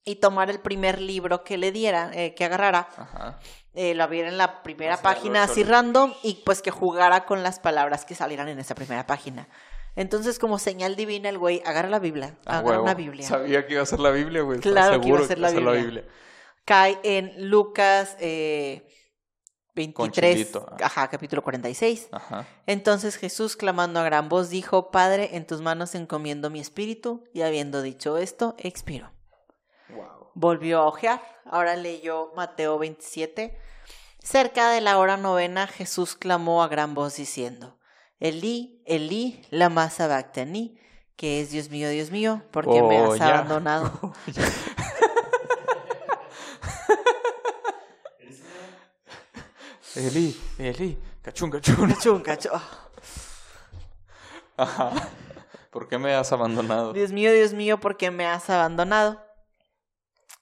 y 0.05 0.15
tomara 0.21 0.53
el 0.53 0.61
primer 0.61 1.01
libro 1.01 1.43
que 1.43 1.59
le 1.59 1.73
diera, 1.73 2.13
eh, 2.15 2.33
que 2.37 2.45
agarrara, 2.45 2.89
Ajá. 2.97 3.41
eh, 3.75 3.97
lo 3.97 4.05
abriera 4.05 4.29
en 4.29 4.39
la 4.39 4.63
primera 4.63 4.99
página 4.99 5.43
así 5.43 5.65
random 5.65 6.15
y 6.23 6.43
pues 6.47 6.63
que 6.63 6.71
jugara 6.71 7.25
con 7.27 7.43
las 7.43 7.59
palabras 7.59 8.05
que 8.05 8.15
salieran 8.15 8.47
en 8.47 8.61
esa 8.61 8.77
primera 8.77 9.05
página. 9.05 9.49
Entonces, 9.97 10.39
como 10.39 10.61
señal 10.61 10.95
divina, 10.95 11.29
el 11.29 11.39
güey 11.39 11.61
agarra 11.67 11.89
la 11.89 11.99
Biblia, 11.99 12.39
agarra 12.47 12.65
huevo. 12.69 12.83
una 12.85 12.95
Biblia, 12.95 13.27
Sabía 13.27 13.67
que 13.67 13.73
iba 13.73 13.83
a 13.83 13.87
ser 13.87 13.99
la 13.99 14.13
Biblia, 14.13 14.43
güey. 14.43 14.61
Claro 14.61 15.01
que 15.01 15.09
iba 15.09 15.19
a 15.19 15.27
ser 15.27 15.41
la 15.41 15.51
iba 15.51 15.73
Biblia. 15.73 16.05
cae 16.65 17.01
en 17.03 17.51
Lucas 17.51 18.17
eh, 18.21 18.89
23, 19.87 20.33
Chilito, 20.37 20.66
ah. 20.70 20.76
ajá, 20.83 21.09
capítulo 21.09 21.43
46. 21.43 22.09
Ajá. 22.12 22.47
Entonces 22.66 23.16
Jesús, 23.16 23.57
clamando 23.57 24.01
a 24.01 24.05
gran 24.05 24.29
voz, 24.29 24.51
dijo, 24.51 24.91
Padre, 24.91 25.37
en 25.37 25.47
tus 25.47 25.61
manos 25.61 25.95
encomiendo 25.95 26.51
mi 26.51 26.61
espíritu, 26.61 27.24
y 27.33 27.43
habiendo 27.43 27.81
dicho 27.83 28.18
esto, 28.18 28.55
expiró. 28.59 29.11
Wow. 29.91 30.31
Volvió 30.35 30.81
a 30.81 30.87
ojear, 30.87 31.22
ahora 31.45 31.76
leyó 31.76 32.33
Mateo 32.37 32.79
27. 32.79 33.59
Cerca 34.22 34.70
de 34.70 34.81
la 34.81 34.99
hora 34.99 35.16
novena, 35.16 35.66
Jesús 35.66 36.14
clamó 36.16 36.62
a 36.62 36.68
gran 36.68 36.95
voz 36.95 37.16
diciendo, 37.16 37.79
Elí, 38.20 38.83
Elí, 38.85 39.43
lama 39.51 39.89
sabactani, 39.91 40.76
que 41.16 41.41
es 41.41 41.51
Dios 41.51 41.70
mío, 41.70 41.89
Dios 41.89 42.11
mío, 42.11 42.43
porque 42.51 42.83
me 42.83 43.01
Oh, 43.01 43.12
has 43.12 43.18
ya. 43.20 43.29
abandonado. 43.39 44.12
Eli, 49.99 50.41
Eli, 50.59 50.97
cachún, 51.23 51.51
cachún. 51.51 51.93
Cachún, 51.93 52.23
cachún. 52.23 52.53
Ajá. 54.57 54.93
¿Por 55.73 55.89
qué 55.89 55.99
me 55.99 56.15
has 56.15 56.31
abandonado? 56.31 56.93
Dios 56.93 57.11
mío, 57.11 57.33
Dios 57.33 57.53
mío, 57.53 57.81
¿por 57.81 57.97
qué 57.97 58.13
me 58.13 58.25
has 58.25 58.49
abandonado? 58.49 59.21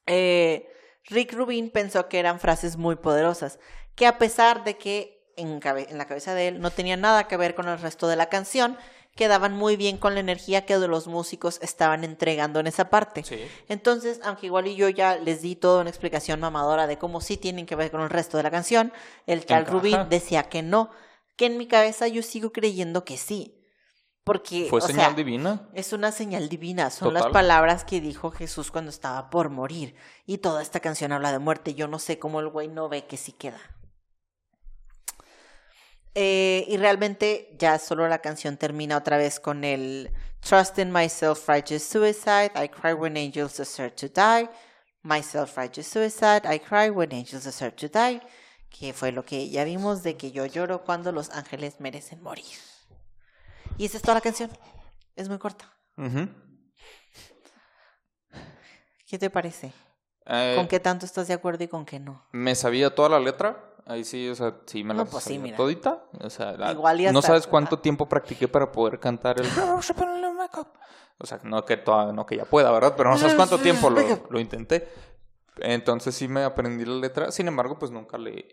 Eh, 0.05 0.71
Rick 1.07 1.33
Rubin 1.33 1.71
pensó 1.71 2.07
que 2.09 2.19
eran 2.19 2.39
frases 2.39 2.77
muy 2.77 2.97
poderosas, 2.97 3.59
que 3.95 4.07
a 4.07 4.19
pesar 4.19 4.63
de 4.63 4.77
que 4.77 5.33
en 5.37 5.59
la 5.97 6.07
cabeza 6.07 6.35
de 6.35 6.49
él 6.49 6.61
no 6.61 6.71
tenía 6.71 6.99
nada 6.99 7.27
que 7.27 7.39
ver 7.39 7.55
con 7.55 7.67
el 7.67 7.79
resto 7.79 8.09
de 8.09 8.17
la 8.17 8.29
canción, 8.29 8.77
quedaban 9.17 9.55
muy 9.55 9.77
bien 9.77 9.97
con 9.97 10.15
la 10.15 10.21
energía 10.21 10.65
que 10.67 10.77
los 10.77 11.09
músicos 11.09 11.59
estaban 11.63 12.05
entregando 12.05 12.61
en 12.61 12.67
esa 12.67 12.91
parte. 12.91 13.25
Sí. 13.25 13.41
Entonces, 13.69 14.21
aunque 14.23 14.47
igual 14.47 14.69
y 14.69 14.77
yo 14.77 14.89
ya 14.91 15.17
les 15.17 15.43
di 15.43 15.57
toda 15.57 15.81
una 15.81 15.91
explicación 15.91 16.39
mamadora 16.39 16.87
de 16.87 16.99
cómo 16.99 17.21
sí 17.21 17.37
tienen 17.37 17.67
que 17.67 17.75
ver 17.75 17.91
con 17.91 18.03
el 18.03 18.11
resto 18.11 18.37
de 18.37 18.43
la 18.43 18.51
canción, 18.51 18.93
el 19.27 19.45
tal. 19.47 19.67
Rubin 19.67 20.09
decía 20.11 20.45
que 20.45 20.63
no, 20.63 20.91
que 21.35 21.47
en 21.47 21.59
mi 21.59 21.67
cabeza 21.67 22.07
yo 22.07 22.23
sigo 22.23 22.53
creyendo 22.53 23.05
que 23.05 23.17
sí. 23.17 23.55
Porque, 24.23 24.67
¿Fue 24.69 24.81
o 24.81 24.83
señal 24.83 25.11
sea, 25.11 25.15
divina? 25.15 25.69
es 25.73 25.93
una 25.93 26.11
señal 26.11 26.49
divina, 26.49 26.91
son 26.91 27.15
las 27.15 27.29
palabras 27.29 27.85
que 27.85 28.01
dijo 28.01 28.33
Jesús 28.33 28.73
cuando 28.73 28.91
estaba 28.91 29.31
por 29.31 29.51
morir. 29.51 29.95
Y 30.27 30.39
toda 30.39 30.63
esta 30.63 30.81
canción 30.81 31.13
habla 31.13 31.31
de 31.31 31.39
muerte. 31.39 31.75
Yo 31.75 31.87
no 31.87 32.01
sé 32.01 32.19
cómo 32.19 32.41
el 32.41 32.49
güey 32.49 32.67
no 32.67 32.89
ve 32.89 33.07
que 33.07 33.17
sí 33.17 33.31
queda. 33.31 33.61
Eh, 36.19 36.65
y 36.69 36.79
realmente 36.79 37.55
ya 37.59 37.79
solo 37.79 38.09
la 38.09 38.23
canción 38.23 38.57
termina 38.57 38.97
otra 38.97 39.19
vez 39.19 39.39
con 39.39 39.65
el 39.65 40.11
Trust 40.41 40.79
in 40.79 40.91
my 40.91 41.11
self-righteous 41.11 41.83
suicide, 41.83 42.53
I 42.55 42.69
cry 42.69 42.95
when 42.95 43.19
angels 43.19 43.59
deserve 43.59 43.95
to 43.97 44.09
die. 44.09 44.49
My 45.03 45.23
self-righteous 45.23 45.87
suicide, 45.87 46.47
I 46.47 46.59
cry 46.59 46.89
when 46.89 47.13
angels 47.13 47.45
deserve 47.45 47.77
to 47.77 47.89
die. 47.89 48.23
Que 48.71 48.95
fue 48.95 49.13
lo 49.13 49.27
que 49.27 49.51
ya 49.51 49.65
vimos 49.65 50.03
de 50.03 50.17
que 50.17 50.33
yo 50.33 50.47
lloro 50.47 50.85
cuando 50.85 51.13
los 51.13 51.29
ángeles 51.29 51.81
merecen 51.81 52.23
morir. 52.23 52.57
Y 53.77 53.85
esa 53.85 53.99
es 53.99 54.03
toda 54.03 54.15
la 54.15 54.23
canción. 54.23 54.51
Es 55.17 55.29
muy 55.29 55.39
corta. 55.39 55.71
¿Qué 59.07 59.19
te 59.19 59.29
parece? 59.29 59.71
Eh, 60.25 60.55
¿Con 60.57 60.67
qué 60.67 60.81
tanto 60.81 61.05
estás 61.05 61.29
de 61.29 61.35
acuerdo 61.35 61.63
y 61.63 61.69
con 61.69 61.85
qué 61.85 62.01
no? 62.01 62.27
Me 62.33 62.55
sabía 62.55 62.95
toda 62.95 63.11
la 63.11 63.21
letra. 63.21 63.76
Ahí 63.89 64.03
sí, 64.05 64.29
o 64.29 64.35
sea, 64.35 64.57
sí 64.67 64.83
me 64.83 64.95
la 64.95 65.05
No, 65.05 65.11
pues 65.11 65.23
sí, 65.25 65.39
mira. 65.39 65.57
todita. 65.57 66.05
O 66.21 66.29
sea, 66.29 66.53
la- 66.57 66.73
Igual 66.73 67.01
y 67.01 67.07
no 67.13 67.23
sabes 67.23 67.47
cuánto 67.47 67.79
tiempo 67.79 68.09
practiqué 68.09 68.49
para 68.49 68.73
poder 68.73 68.99
cantar 68.99 69.41
el... 69.41 69.47
O 71.19 71.25
sea, 71.27 71.41
no 71.45 71.65
que, 71.65 71.77
toda- 71.77 72.13
no 72.13 72.27
que 72.27 72.37
ya 72.37 72.45
pueda, 72.45 72.71
¿verdad? 72.73 72.95
Pero 72.97 73.11
no 73.11 73.17
sabes 73.19 73.35
cuánto 73.35 73.59
tiempo 73.59 73.89
lo, 73.89 74.01
lo 74.29 74.41
intenté. 74.41 74.89
Entonces 75.59 76.15
sí 76.15 76.29
me 76.29 76.43
aprendí 76.45 76.85
la 76.85 76.97
letra. 76.97 77.31
Sin 77.31 77.49
embargo, 77.49 77.79
pues 77.79 77.91
nunca 77.91 78.19
le, 78.19 78.47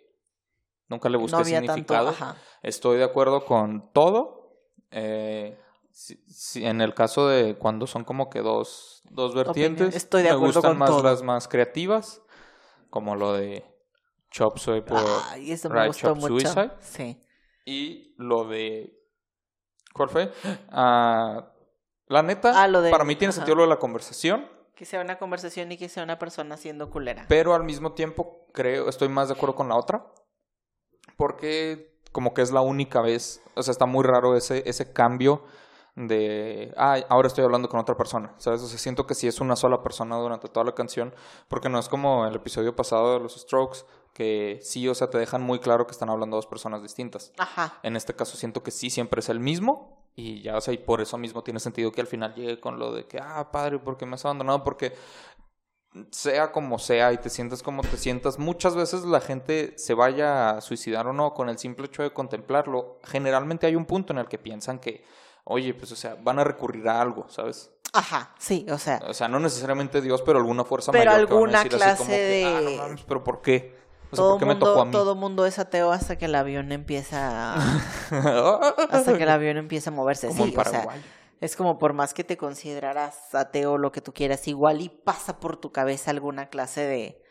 nunca 0.88 1.10
le 1.10 1.18
busqué 1.18 1.32
no 1.36 1.42
había 1.42 1.60
tanto. 1.66 1.94
significado. 1.94 2.36
Estoy 2.62 2.98
de 3.00 3.04
acuerdo 3.04 3.44
con 3.46 3.92
todo. 3.92 4.56
Eh, 4.92 5.60
si- 5.92 6.24
si- 6.28 6.64
en 6.66 6.80
el 6.80 6.94
caso 6.94 7.28
de 7.28 7.58
cuando 7.58 7.88
son 7.88 8.04
como 8.06 8.30
que 8.30 8.40
dos, 8.42 9.02
dos 9.10 9.34
vertientes, 9.36 9.82
Opinión. 9.88 9.98
Estoy 9.98 10.22
de 10.24 10.30
me 10.30 10.36
acuerdo 10.36 10.54
gustan 10.62 10.72
con 10.72 10.78
más 10.78 10.90
todo. 10.90 11.04
las 11.04 11.22
más 11.24 11.48
creativas, 11.48 12.22
como 12.90 13.16
lo 13.16 13.34
de 13.34 13.66
Chop 14.34 14.58
Suey 14.58 14.82
por 14.82 14.98
Ay, 15.30 15.52
eso 15.52 15.70
me 15.70 15.76
Right 15.76 15.88
gustó 15.88 16.08
Chop 16.10 16.18
mucho. 16.18 16.28
Suicide. 16.40 16.72
Sí. 16.82 17.24
y 17.66 18.14
lo 18.18 18.44
de 18.46 19.00
¿cuál 19.94 20.10
fue? 20.10 20.34
Ah, 20.70 21.50
la 22.08 22.22
neta, 22.24 22.62
Ah, 22.62 22.68
lo 22.68 22.82
de- 22.82 22.92
para 22.92 23.06
mí 23.06 23.16
tiene 23.16 23.30
ajá. 23.30 23.38
sentido 23.38 23.56
lo 23.56 23.62
de 23.64 23.70
la 23.70 23.80
conversación, 23.80 24.50
Que 24.76 24.86
sea 24.86 25.00
una 25.02 25.18
conversación 25.20 25.72
y 25.72 25.78
que 25.78 25.88
sea 25.88 26.04
una 26.04 26.18
persona 26.20 26.58
siendo 26.58 26.90
culera. 26.90 27.26
pero 27.30 27.54
al 27.54 27.64
mismo 27.64 27.94
tiempo 27.94 28.48
creo, 28.54 28.90
estoy 28.90 29.08
más 29.08 29.28
de 29.30 29.36
acuerdo 29.36 29.56
con 29.56 29.70
la 29.70 29.76
otra, 29.78 30.06
porque 31.18 31.94
como 32.12 32.34
que 32.34 32.42
es 32.42 32.52
la 32.52 32.62
única 32.62 33.02
vez, 33.02 33.42
o 33.56 33.64
sea, 33.64 33.72
está 33.72 33.86
muy 33.86 34.04
raro 34.04 34.36
ese, 34.36 34.64
ese 34.68 34.92
cambio 34.94 35.44
de, 35.96 36.74
ah, 36.78 36.98
ahora 37.10 37.28
estoy 37.28 37.44
hablando 37.44 37.70
con 37.70 37.80
otra 37.80 37.96
persona, 37.96 38.34
¿sabes? 38.38 38.62
O 38.62 38.68
sea, 38.68 38.80
siento 38.80 39.06
que 39.06 39.14
sí 39.16 39.28
es 39.28 39.40
una 39.42 39.56
sola 39.56 39.84
persona 39.84 40.16
durante 40.18 40.48
toda 40.48 40.64
la 40.66 40.74
canción, 40.74 41.14
porque 41.48 41.70
no 41.70 41.80
es 41.80 41.88
como 41.88 42.26
el 42.26 42.36
episodio 42.36 42.76
pasado 42.76 43.14
de 43.14 43.20
los 43.20 43.36
Strokes, 43.36 43.80
que 44.14 44.60
sí, 44.62 44.88
o 44.88 44.96
sea, 44.96 45.10
te 45.10 45.18
dejan 45.18 45.42
muy 45.42 45.60
claro 45.60 45.86
que 45.88 45.92
están 45.92 46.10
hablando 46.10 46.36
dos 46.36 46.46
personas 46.48 46.82
distintas. 46.82 47.32
Ajá. 47.38 47.80
En 47.84 47.96
este 47.96 48.16
caso 48.16 48.38
siento 48.38 48.62
que 48.64 48.72
sí, 48.72 48.90
siempre 48.90 49.20
es 49.20 49.30
el 49.30 49.40
mismo. 49.40 50.02
Y 50.16 50.44
ya, 50.44 50.56
o 50.58 50.62
sea, 50.62 50.74
y 50.74 50.78
por 50.78 51.02
eso 51.02 51.18
mismo 51.18 51.44
tiene 51.44 51.60
sentido 51.60 51.92
que 51.92 52.02
al 52.02 52.06
final 52.08 52.36
llegue 52.36 52.60
con 52.60 52.78
lo 52.78 52.94
de 52.94 53.08
que, 53.08 53.20
ah, 53.20 53.50
padre, 53.52 53.80
¿por 53.80 53.98
qué 53.98 54.06
me 54.06 54.14
has 54.14 54.24
abandonado? 54.26 54.64
Porque 54.64 54.94
sea 56.12 56.52
como 56.52 56.80
sea 56.80 57.14
y 57.14 57.18
te 57.18 57.30
sientas 57.30 57.62
como 57.62 57.82
te 57.84 57.98
sientas, 57.98 58.40
muchas 58.40 58.76
veces 58.76 59.04
la 59.04 59.22
gente 59.22 59.74
se 59.78 59.94
vaya 59.94 60.52
a 60.52 60.62
suicidar 60.62 61.08
o 61.08 61.14
no 61.14 61.34
con 61.34 61.50
el 61.50 61.58
simple 61.60 61.86
hecho 61.86 62.02
de 62.04 62.12
contemplarlo. 62.14 63.00
Generalmente 63.04 63.68
hay 63.68 63.76
un 63.76 63.86
punto 63.86 64.14
en 64.14 64.20
el 64.20 64.28
que 64.28 64.40
piensan 64.40 64.80
que, 64.80 65.04
oye, 65.44 65.74
pues, 65.74 65.92
o 65.92 65.96
sea, 65.96 66.16
van 66.22 66.40
a 66.40 66.44
recurrir 66.44 66.88
a 66.90 67.00
algo, 67.00 67.28
¿sabes? 67.30 67.72
Ajá. 67.94 68.34
Sí, 68.40 68.66
o 68.72 68.78
sea. 68.80 69.02
O 69.08 69.14
sea, 69.14 69.28
no 69.28 69.40
necesariamente 69.40 70.02
Dios, 70.02 70.24
pero 70.24 70.40
alguna 70.40 70.64
fuerza 70.64 70.92
Pero 70.92 71.12
mayor 71.12 71.28
que 71.28 71.34
van 71.34 71.42
a 71.56 71.62
alguna 71.62 71.64
decir 71.64 71.84
así 71.84 71.98
como 71.98 72.10
clase 72.10 72.28
que, 72.28 72.46
ah, 72.46 72.62
no 72.62 72.70
de- 72.70 72.78
mames, 72.78 73.04
pero 73.08 73.24
¿por 73.24 73.42
qué? 73.42 73.83
Todo 74.16 74.32
¿por 74.32 74.40
qué 74.40 74.46
me 74.46 74.56
tocó 74.56 74.82
a 74.82 74.86
mundo, 74.86 74.86
mí? 74.86 74.92
todo 74.92 75.16
mundo 75.16 75.46
es 75.46 75.60
ateo 75.60 75.92
hasta 75.92 76.18
que 76.18 76.26
el 76.26 76.36
avión 76.36 76.72
empieza 76.72 77.54
a, 77.54 77.56
hasta 78.90 79.18
que 79.18 79.24
el 79.24 79.30
avión 79.30 79.58
empieza 79.58 79.90
a 79.90 79.94
moverse. 79.94 80.28
Como 80.28 80.46
sí, 80.46 80.54
en 80.54 80.60
o 80.60 80.64
sea, 80.64 80.88
es 81.42 81.56
como 81.56 81.78
por 81.78 81.94
más 81.94 82.14
que 82.14 82.24
te 82.24 82.38
consideraras 82.38 83.34
ateo 83.36 83.78
lo 83.78 83.92
que 83.92 84.02
tú 84.02 84.14
quieras, 84.14 84.48
igual 84.48 84.82
y 84.82 84.90
pasa 84.90 85.40
por 85.40 85.58
tu 85.58 85.72
cabeza 85.72 86.12
alguna 86.12 86.50
clase 86.50 86.82
de 86.82 87.23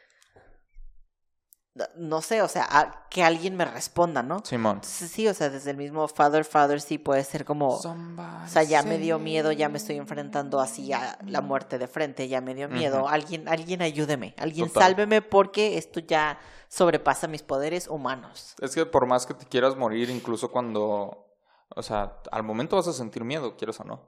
no 1.96 2.20
sé, 2.20 2.42
o 2.42 2.48
sea, 2.48 2.66
a- 2.70 3.08
que 3.08 3.22
alguien 3.24 3.56
me 3.56 3.64
responda, 3.64 4.22
¿no? 4.22 4.42
Simón. 4.44 4.80
Sí, 4.82 5.08
sí, 5.08 5.26
o 5.28 5.32
sea, 5.32 5.48
desde 5.48 5.70
el 5.70 5.78
mismo 5.78 6.06
Father 6.06 6.44
Father 6.44 6.80
sí 6.82 6.98
puede 6.98 7.24
ser 7.24 7.44
como 7.46 7.68
O 7.76 8.46
sea, 8.46 8.62
ya 8.62 8.82
me 8.82 8.98
dio 8.98 9.18
miedo, 9.18 9.52
ya 9.52 9.68
me 9.70 9.78
estoy 9.78 9.96
enfrentando 9.96 10.60
así 10.60 10.92
a 10.92 11.18
la 11.26 11.40
muerte 11.40 11.78
de 11.78 11.88
frente, 11.88 12.28
ya 12.28 12.40
me 12.42 12.54
dio 12.54 12.68
miedo. 12.68 13.08
Alguien, 13.08 13.48
alguien 13.48 13.80
ayúdeme, 13.80 14.34
alguien 14.38 14.68
Total. 14.68 14.82
sálveme 14.82 15.22
porque 15.22 15.78
esto 15.78 16.00
ya 16.00 16.38
sobrepasa 16.68 17.26
mis 17.26 17.42
poderes 17.42 17.88
humanos. 17.88 18.54
Es 18.60 18.74
que 18.74 18.84
por 18.84 19.06
más 19.06 19.24
que 19.24 19.32
te 19.34 19.46
quieras 19.46 19.74
morir, 19.76 20.10
incluso 20.10 20.50
cuando, 20.50 21.26
o 21.74 21.82
sea, 21.82 22.18
al 22.30 22.42
momento 22.42 22.76
vas 22.76 22.88
a 22.88 22.92
sentir 22.92 23.24
miedo, 23.24 23.56
quieres 23.56 23.80
o 23.80 23.84
no. 23.84 24.00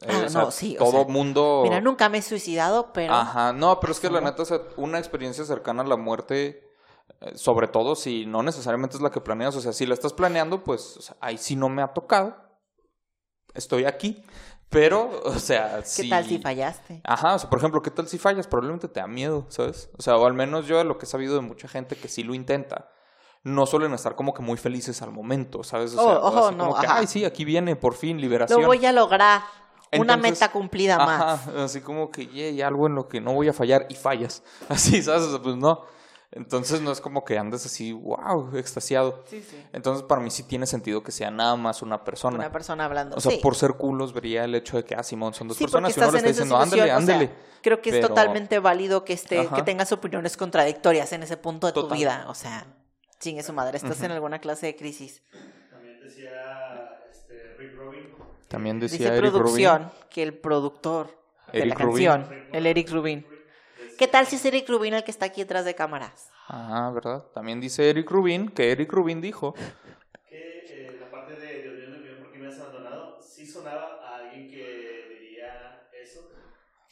Eh, 0.00 0.06
Ah, 0.08 0.22
o 0.26 0.28
sea, 0.28 0.42
no, 0.42 0.50
sí, 0.50 0.74
o 0.76 0.78
Todo 0.80 0.90
sea, 0.90 1.04
mundo. 1.04 1.60
Mira, 1.62 1.80
nunca 1.80 2.08
me 2.08 2.18
he 2.18 2.22
suicidado, 2.22 2.92
pero 2.92 3.14
Ajá, 3.14 3.52
no, 3.52 3.78
pero 3.78 3.92
es 3.92 4.00
que 4.00 4.10
la 4.10 4.20
neta, 4.20 4.42
o 4.42 4.44
sea, 4.44 4.60
una 4.76 4.98
experiencia 4.98 5.44
cercana 5.44 5.82
a 5.84 5.86
la 5.86 5.96
muerte, 5.96 6.63
sobre 7.34 7.68
todo 7.68 7.94
si 7.94 8.26
no 8.26 8.42
necesariamente 8.42 8.96
es 8.96 9.02
la 9.02 9.10
que 9.10 9.20
planeas, 9.20 9.56
o 9.56 9.60
sea, 9.60 9.72
si 9.72 9.86
la 9.86 9.94
estás 9.94 10.12
planeando, 10.12 10.62
pues 10.64 10.96
o 10.96 11.02
sea, 11.02 11.16
ahí 11.20 11.38
sí 11.38 11.56
no 11.56 11.68
me 11.68 11.82
ha 11.82 11.88
tocado. 11.88 12.36
Estoy 13.54 13.84
aquí, 13.84 14.22
pero, 14.68 15.20
o 15.24 15.38
sea, 15.38 15.76
¿qué 15.78 15.84
si... 15.86 16.08
tal 16.10 16.24
si 16.26 16.38
fallaste? 16.38 17.00
Ajá, 17.04 17.34
o 17.34 17.38
sea, 17.38 17.48
por 17.48 17.58
ejemplo, 17.60 17.80
¿qué 17.82 17.90
tal 17.90 18.08
si 18.08 18.18
fallas? 18.18 18.48
Probablemente 18.48 18.88
te 18.88 18.98
da 19.00 19.06
miedo, 19.06 19.46
¿sabes? 19.48 19.90
O 19.96 20.02
sea, 20.02 20.16
o 20.16 20.26
al 20.26 20.34
menos 20.34 20.66
yo 20.66 20.78
de 20.78 20.84
lo 20.84 20.98
que 20.98 21.04
he 21.06 21.08
sabido 21.08 21.34
de 21.36 21.40
mucha 21.40 21.68
gente 21.68 21.94
que 21.96 22.08
sí 22.08 22.24
lo 22.24 22.34
intenta, 22.34 22.90
no 23.44 23.66
suelen 23.66 23.92
estar 23.92 24.16
como 24.16 24.34
que 24.34 24.42
muy 24.42 24.56
felices 24.56 25.02
al 25.02 25.12
momento, 25.12 25.62
¿sabes? 25.62 25.94
O 25.94 26.00
Oh, 26.02 26.04
sea, 26.10 26.18
ojo, 26.18 26.46
así 26.48 26.56
no, 26.56 26.64
como 26.68 26.80
que, 26.80 26.86
ajá. 26.86 26.96
ay, 26.98 27.06
sí, 27.06 27.24
aquí 27.24 27.44
viene, 27.44 27.76
por 27.76 27.94
fin, 27.94 28.20
liberación. 28.20 28.60
Lo 28.60 28.66
voy 28.66 28.84
a 28.84 28.92
lograr. 28.92 29.42
Una 29.96 30.16
meta 30.16 30.50
cumplida 30.50 30.98
más. 30.98 31.22
Ajá, 31.48 31.62
así 31.64 31.80
como 31.80 32.10
que, 32.10 32.26
"Yay, 32.26 32.60
algo 32.62 32.88
en 32.88 32.96
lo 32.96 33.06
que 33.06 33.20
no 33.20 33.32
voy 33.32 33.46
a 33.46 33.52
fallar 33.52 33.86
y 33.88 33.94
fallas. 33.94 34.42
Así, 34.68 35.00
¿sabes? 35.00 35.22
O 35.22 35.30
sea, 35.30 35.40
pues 35.40 35.54
no. 35.54 35.84
Entonces 36.36 36.80
no 36.80 36.90
es 36.90 37.00
como 37.00 37.24
que 37.24 37.38
andes 37.38 37.64
así, 37.64 37.92
wow, 37.92 38.56
extasiado. 38.56 39.22
Sí, 39.26 39.40
sí. 39.48 39.56
Entonces 39.72 40.02
para 40.04 40.20
mí 40.20 40.30
sí 40.30 40.42
tiene 40.42 40.66
sentido 40.66 41.02
que 41.02 41.12
sea 41.12 41.30
nada 41.30 41.54
más 41.54 41.80
una 41.80 42.02
persona. 42.02 42.36
Una 42.38 42.50
persona 42.50 42.84
hablando. 42.86 43.16
o 43.16 43.20
sea, 43.20 43.30
sí. 43.30 43.38
por 43.40 43.54
ser 43.54 43.74
culos 43.74 44.12
vería 44.12 44.42
el 44.44 44.54
hecho 44.56 44.76
de 44.76 44.84
que, 44.84 44.94
ah, 44.96 45.02
Simón, 45.04 45.32
son 45.32 45.46
dos 45.46 45.56
Sí, 45.56 45.64
porque 45.64 45.72
personas 45.82 45.96
y 45.96 46.00
uno 46.00 46.06
le 46.06 46.08
estás 46.08 46.14
está 46.16 46.26
en 46.28 46.32
esa 46.34 46.42
diciendo, 46.42 46.56
ándale, 46.56 46.82
situación, 46.82 47.02
o 47.02 47.06
sea, 47.06 47.14
ándale. 47.16 47.34
creo 47.62 47.80
que 47.80 47.90
es 47.90 47.96
Pero- 47.96 48.08
totalmente 48.08 48.58
válido 48.58 49.04
que 49.04 49.12
esté, 49.12 49.48
que 49.54 49.62
tengas 49.62 49.92
opiniones 49.92 50.36
contradictorias 50.36 51.12
en 51.12 51.22
ese 51.22 51.36
punto 51.36 51.68
de 51.68 51.72
tu 51.72 51.88
vida. 51.88 52.24
O 52.28 52.34
sea, 52.34 52.66
chingue 53.20 53.42
su 53.44 53.52
madre, 53.52 53.76
estás 53.76 54.02
en 54.02 54.10
alguna 54.10 54.40
clase 54.40 54.66
de 54.66 54.74
crisis. 54.76 55.22
También 55.70 56.00
decía 56.02 56.98
este, 57.10 57.54
Rick 57.58 57.76
Rubin. 57.76 58.08
También 58.48 58.80
Dice 58.80 58.98
decía 58.98 59.14
Eric 59.16 59.30
producción 59.32 59.82
Rubin. 59.84 59.92
que 60.10 60.22
el 60.24 60.34
productor 60.36 61.16
de 61.52 61.66
la 61.66 61.74
Rubin. 61.76 62.06
canción, 62.10 62.46
el 62.52 62.66
Eric 62.66 62.90
Rubin. 62.90 63.26
¿Qué 63.96 64.08
tal 64.08 64.26
si 64.26 64.36
es 64.36 64.44
Eric 64.44 64.68
Rubin 64.68 64.94
el 64.94 65.04
que 65.04 65.10
está 65.10 65.26
aquí 65.26 65.42
detrás 65.42 65.64
de 65.64 65.74
cámaras? 65.74 66.28
Ah, 66.48 66.90
¿verdad? 66.94 67.24
También 67.32 67.60
dice 67.60 67.88
Eric 67.88 68.10
Rubin 68.10 68.48
que 68.48 68.72
Eric 68.72 68.92
Rubin 68.92 69.20
dijo 69.20 69.54
Que 69.54 70.64
eh, 70.66 70.86
la 71.00 71.10
parte 71.10 71.36
de 71.40 71.62
Dios 71.62 71.74
mío, 71.74 71.88
Dios 71.90 72.02
mío, 72.02 72.18
¿por 72.18 72.32
qué 72.32 72.38
me 72.38 72.48
has 72.48 72.58
abandonado? 72.58 73.18
Sí 73.22 73.46
sonaba 73.46 74.00
a 74.04 74.16
alguien 74.16 74.50
que 74.50 75.16
diría 75.20 75.80
eso. 76.02 76.20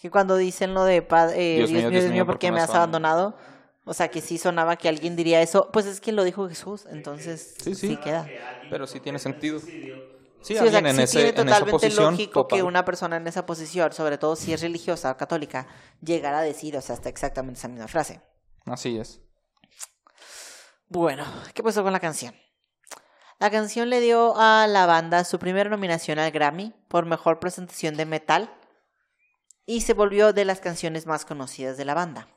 Que 0.01 0.11
cuando 0.11 0.37
dicen 0.37 0.75
lo 0.75 0.85
de 0.85 0.97
eh, 0.97 1.57
Dios, 1.59 1.71
mío, 1.71 1.91
Dios 1.91 2.11
mío, 2.11 2.27
¿por 2.27 2.39
qué 2.39 2.53
me 2.53 2.61
has 2.61 2.71
abandonado? 2.71 3.37
O 3.85 3.95
sea, 3.95 4.09
que 4.09 4.21
sí 4.21 4.39
sonaba 4.39 4.77
que 4.77 4.89
alguien 4.89 5.17
diría 5.17 5.43
eso. 5.43 5.69
Pues 5.73 5.87
es 5.87 6.01
que 6.01 6.13
lo 6.13 6.23
dijo 6.23 6.49
Jesús, 6.49 6.87
entonces 6.87 7.55
Sí, 7.59 7.75
sí. 7.75 7.89
sí 7.89 7.97
queda. 7.97 8.31
Pero 8.71 8.87
sí 8.87 9.01
tiene 9.01 9.19
sentido. 9.19 9.61
Sí, 10.43 10.55
Sí, 10.55 10.59
o 10.59 10.71
sea, 10.71 10.83
que 10.83 10.89
en, 10.89 10.97
sí 10.97 11.03
ese, 11.03 11.13
tiene 11.13 11.29
en 11.29 11.35
totalmente 11.37 11.71
posición. 11.71 12.13
lógico 12.13 12.47
que 12.49 12.57
total. 12.57 12.69
una 12.69 12.85
persona 12.85 13.17
en 13.17 13.27
esa 13.27 13.47
posición, 13.47 13.93
sobre 13.93 14.19
todo 14.19 14.37
si 14.37 14.53
es 14.53 14.61
religiosa 14.61 15.11
o 15.13 15.17
católica, 15.17 15.67
llegara 16.01 16.41
a 16.41 16.43
decir, 16.43 16.77
o 16.77 16.81
sea, 16.81 16.95
hasta 16.95 17.09
exactamente 17.09 17.59
esa 17.59 17.69
misma 17.69 17.89
frase. 17.89 18.21
Así 18.67 18.99
es. 18.99 19.21
Bueno, 20.89 21.25
¿qué 21.55 21.63
pasó 21.63 21.83
con 21.83 21.93
la 21.93 22.01
canción? 22.01 22.35
La 23.39 23.51
canción 23.51 23.91
le 23.91 24.01
dio 24.01 24.35
a 24.37 24.67
la 24.67 24.87
banda 24.87 25.25
su 25.25 25.39
primera 25.39 25.71
nominación 25.71 26.19
al 26.19 26.31
Grammy 26.31 26.75
por 26.89 27.07
mejor 27.07 27.41
presentación 27.41 27.97
de 27.97 28.07
metal 28.07 28.55
y 29.67 29.81
se 29.81 29.95
volvió 29.95 30.33
de 30.33 30.45
las 30.45 30.61
canciones 30.61 31.07
más 31.07 31.25
conocidas 31.25 31.77
de 31.77 31.85
la 31.85 31.95
banda. 31.95 32.29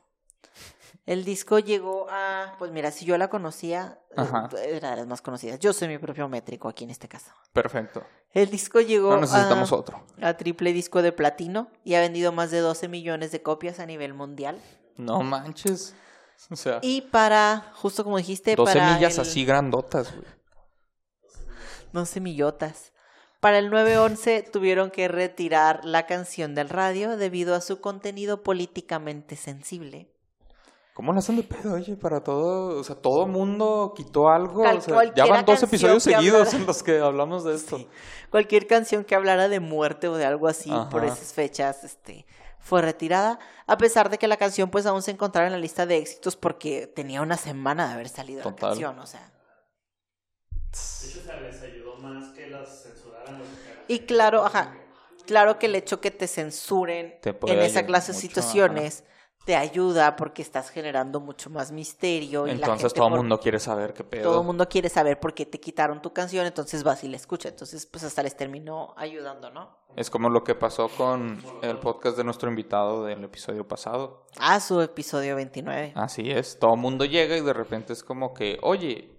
El 1.06 1.24
disco 1.24 1.60
llegó 1.60 2.08
a, 2.10 2.56
pues 2.58 2.72
mira, 2.72 2.90
si 2.90 3.04
yo 3.04 3.16
la 3.16 3.28
conocía, 3.30 4.00
eh, 4.10 4.14
Ajá. 4.16 4.48
era 4.66 4.90
de 4.90 4.96
las 4.96 5.06
más 5.06 5.22
conocidas. 5.22 5.60
Yo 5.60 5.72
soy 5.72 5.86
mi 5.86 5.98
propio 5.98 6.28
métrico 6.28 6.68
aquí 6.68 6.82
en 6.82 6.90
este 6.90 7.06
caso. 7.08 7.30
Perfecto. 7.52 8.02
El 8.32 8.50
disco 8.50 8.80
llegó 8.80 9.10
No 9.14 9.20
necesitamos 9.20 9.70
a, 9.72 9.76
otro. 9.76 10.04
a 10.20 10.36
triple 10.36 10.72
disco 10.72 11.02
de 11.02 11.12
platino 11.12 11.70
y 11.84 11.94
ha 11.94 12.00
vendido 12.00 12.32
más 12.32 12.50
de 12.50 12.58
12 12.58 12.88
millones 12.88 13.30
de 13.30 13.40
copias 13.40 13.78
a 13.78 13.86
nivel 13.86 14.14
mundial. 14.14 14.60
No 14.96 15.22
manches. 15.22 15.94
O 16.50 16.56
sea, 16.56 16.80
Y 16.82 17.02
para, 17.02 17.70
justo 17.76 18.02
como 18.04 18.18
dijiste, 18.18 18.56
12 18.56 18.72
para 18.74 18.94
millas 18.94 19.14
el- 19.14 19.20
así 19.22 19.44
grandotas, 19.44 20.12
güey. 20.12 20.26
12 21.92 22.20
millotas. 22.20 22.92
Para 23.40 23.58
el 23.58 23.70
911 23.70 24.42
tuvieron 24.42 24.90
que 24.90 25.08
retirar 25.08 25.84
la 25.84 26.06
canción 26.06 26.54
del 26.54 26.68
radio 26.68 27.16
debido 27.16 27.54
a 27.54 27.60
su 27.60 27.80
contenido 27.80 28.42
políticamente 28.42 29.36
sensible. 29.36 30.12
¿Cómo 30.96 31.12
la 31.12 31.18
hacen 31.18 31.36
de 31.36 31.42
pedo, 31.42 31.74
oye? 31.74 31.94
Para 31.94 32.24
todo, 32.24 32.80
o 32.80 32.82
sea, 32.82 32.96
todo 32.96 33.26
mundo 33.26 33.92
quitó 33.94 34.30
algo. 34.30 34.62
Cal- 34.62 34.78
o 34.78 34.80
sea, 34.80 35.14
ya 35.14 35.26
van 35.26 35.44
dos 35.44 35.62
episodios 35.62 36.02
seguidos 36.02 36.48
hablara- 36.48 36.56
en 36.58 36.66
los 36.66 36.82
que 36.82 36.98
hablamos 37.00 37.44
de 37.44 37.54
esto. 37.54 37.78
Cualquier 38.30 38.66
canción 38.66 39.04
que 39.04 39.14
hablara 39.14 39.48
de 39.50 39.60
muerte 39.60 40.08
o 40.08 40.16
de 40.16 40.24
algo 40.24 40.48
así 40.48 40.70
por 40.90 41.04
esas 41.04 41.34
fechas 41.34 41.84
este, 41.84 42.24
fue 42.60 42.80
retirada, 42.80 43.38
a 43.66 43.76
pesar 43.76 44.08
de 44.08 44.16
que 44.16 44.26
la 44.26 44.38
canción 44.38 44.70
pues 44.70 44.86
aún 44.86 45.02
se 45.02 45.10
encontraba 45.10 45.46
en 45.46 45.52
la 45.52 45.58
lista 45.58 45.84
de 45.84 45.98
éxitos 45.98 46.34
porque 46.34 46.86
tenía 46.86 47.20
una 47.20 47.36
semana 47.36 47.88
de 47.88 47.92
haber 47.92 48.08
salido 48.08 48.38
la 48.38 48.44
Total. 48.44 48.70
canción, 48.70 48.98
o 48.98 49.06
sea. 49.06 49.30
De 50.50 51.08
hecho, 51.08 51.20
se 51.20 51.40
les 51.42 51.62
ayudó 51.62 51.96
más 51.98 52.30
que 52.32 52.48
las 52.48 52.82
censuraran. 52.84 53.42
Y 53.86 53.98
claro, 54.00 54.46
ajá, 54.46 54.74
claro 55.26 55.58
que 55.58 55.66
el 55.66 55.74
hecho 55.74 56.00
que 56.00 56.10
te 56.10 56.26
censuren 56.26 57.18
en 57.22 57.58
esa 57.60 57.84
clase 57.84 58.12
de 58.12 58.18
situaciones 58.18 59.04
te 59.46 59.54
ayuda 59.54 60.16
porque 60.16 60.42
estás 60.42 60.70
generando 60.70 61.20
mucho 61.20 61.50
más 61.50 61.70
misterio. 61.70 62.48
y 62.48 62.50
la 62.50 62.56
Entonces 62.56 62.92
gente 62.92 62.96
todo 62.98 63.08
el 63.08 63.14
mundo 63.14 63.38
quiere 63.38 63.60
saber 63.60 63.94
qué 63.94 64.02
pedo. 64.02 64.24
Todo 64.24 64.40
el 64.40 64.46
mundo 64.46 64.68
quiere 64.68 64.88
saber 64.88 65.20
por 65.20 65.34
qué 65.34 65.46
te 65.46 65.60
quitaron 65.60 66.02
tu 66.02 66.12
canción, 66.12 66.44
entonces 66.44 66.82
vas 66.82 67.04
y 67.04 67.08
la 67.08 67.16
escucha. 67.16 67.48
Entonces, 67.48 67.86
pues 67.86 68.02
hasta 68.02 68.24
les 68.24 68.36
terminó 68.36 68.92
ayudando, 68.96 69.48
¿no? 69.50 69.70
Es 69.94 70.10
como 70.10 70.28
lo 70.30 70.42
que 70.42 70.56
pasó 70.56 70.88
con 70.88 71.40
el 71.62 71.78
podcast 71.78 72.16
de 72.16 72.24
nuestro 72.24 72.50
invitado 72.50 73.04
del 73.04 73.22
episodio 73.22 73.66
pasado. 73.68 74.26
Ah, 74.36 74.58
su 74.58 74.80
episodio 74.80 75.36
29. 75.36 75.92
Así 75.94 76.28
es, 76.28 76.58
todo 76.58 76.74
el 76.74 76.80
mundo 76.80 77.04
llega 77.04 77.36
y 77.36 77.40
de 77.40 77.52
repente 77.52 77.92
es 77.92 78.02
como 78.02 78.34
que, 78.34 78.58
oye, 78.62 79.15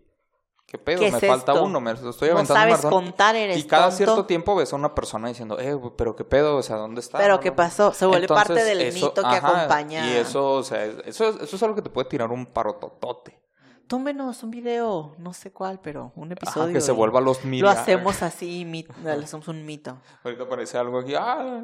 ¿qué 0.67 0.77
pedo? 0.77 0.99
¿Qué 0.99 1.09
me 1.11 1.17
es 1.17 1.25
falta 1.25 1.53
esto? 1.53 1.63
uno, 1.63 1.79
me 1.81 1.93
lo 1.95 2.09
estoy 2.11 2.29
no 2.29 2.35
aventando 2.35 2.41
un 2.41 2.47
sabes 2.69 2.83
maratón". 2.83 2.91
contar, 3.05 3.35
eres 3.35 3.57
Y 3.57 3.63
cada 3.65 3.83
tonto. 3.85 3.97
cierto 3.97 4.25
tiempo 4.27 4.55
ves 4.55 4.71
a 4.71 4.75
una 4.75 4.93
persona 4.93 5.29
diciendo, 5.29 5.57
eh, 5.59 5.75
pero 5.97 6.15
qué 6.15 6.23
pedo, 6.25 6.57
o 6.57 6.61
sea, 6.63 6.75
¿dónde 6.75 7.01
está? 7.01 7.17
Pero 7.17 7.35
No, 7.35 7.39
¿qué 7.39 7.49
no, 7.49 7.53
no". 7.53 7.57
pasó? 7.57 7.93
Se 7.93 8.05
vuelve 8.05 8.27
parte 8.27 8.63
del 8.63 8.81
eso- 8.81 9.07
mito 9.07 9.21
que 9.23 9.27
ajá, 9.35 9.47
acompaña. 9.47 10.05
Y 10.07 10.17
eso, 10.17 10.51
o 10.53 10.63
sea, 10.63 10.85
eso, 10.85 11.25
es- 11.29 11.41
eso 11.41 11.55
es 11.55 11.63
algo 11.63 11.75
que 11.75 11.81
te 11.81 11.89
puede 11.89 12.07
tirar 12.09 12.29
un 12.31 12.45
parototote. 12.45 13.41
Túmenos 13.87 14.43
un 14.43 14.51
video, 14.51 15.15
no 15.17 15.33
sé 15.33 15.53
cuál, 15.53 15.79
pero 15.81 16.11
un 16.17 16.29
episodio. 16.33 16.63
Ajá, 16.65 16.73
que 16.73 16.81
se 16.81 16.91
vuelva 16.91 17.21
los 17.21 17.45
mil. 17.45 17.61
Lo 17.61 17.69
hacemos 17.69 18.21
así, 18.21 18.65
mit- 18.65 18.93
le 19.01 19.23
hacemos 19.23 19.47
un 19.47 19.65
mito. 19.65 19.97
Ahorita 20.25 20.43
aparece 20.43 20.77
algo 20.77 20.99
aquí. 20.99 21.15
Ah, 21.15 21.61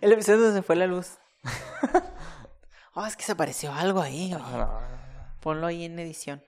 El 0.00 0.12
episodio 0.12 0.38
donde 0.42 0.60
se 0.60 0.62
fue 0.62 0.76
la 0.76 0.86
luz. 0.86 1.18
Oh, 2.94 3.04
es 3.06 3.16
que 3.16 3.24
se 3.24 3.32
apareció 3.32 3.72
algo 3.72 4.00
ahí. 4.00 4.32
oye. 4.34 4.44
Ponlo 5.40 5.66
ahí 5.66 5.84
en 5.84 5.98
edición. 5.98 6.44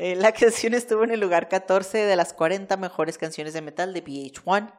Eh, 0.00 0.16
la 0.16 0.32
canción 0.32 0.72
estuvo 0.72 1.04
en 1.04 1.10
el 1.10 1.20
lugar 1.20 1.48
14 1.48 1.98
de 1.98 2.16
las 2.16 2.32
40 2.32 2.74
mejores 2.78 3.18
canciones 3.18 3.52
de 3.52 3.60
metal 3.60 3.92
de 3.92 4.02
VH1 4.02 4.72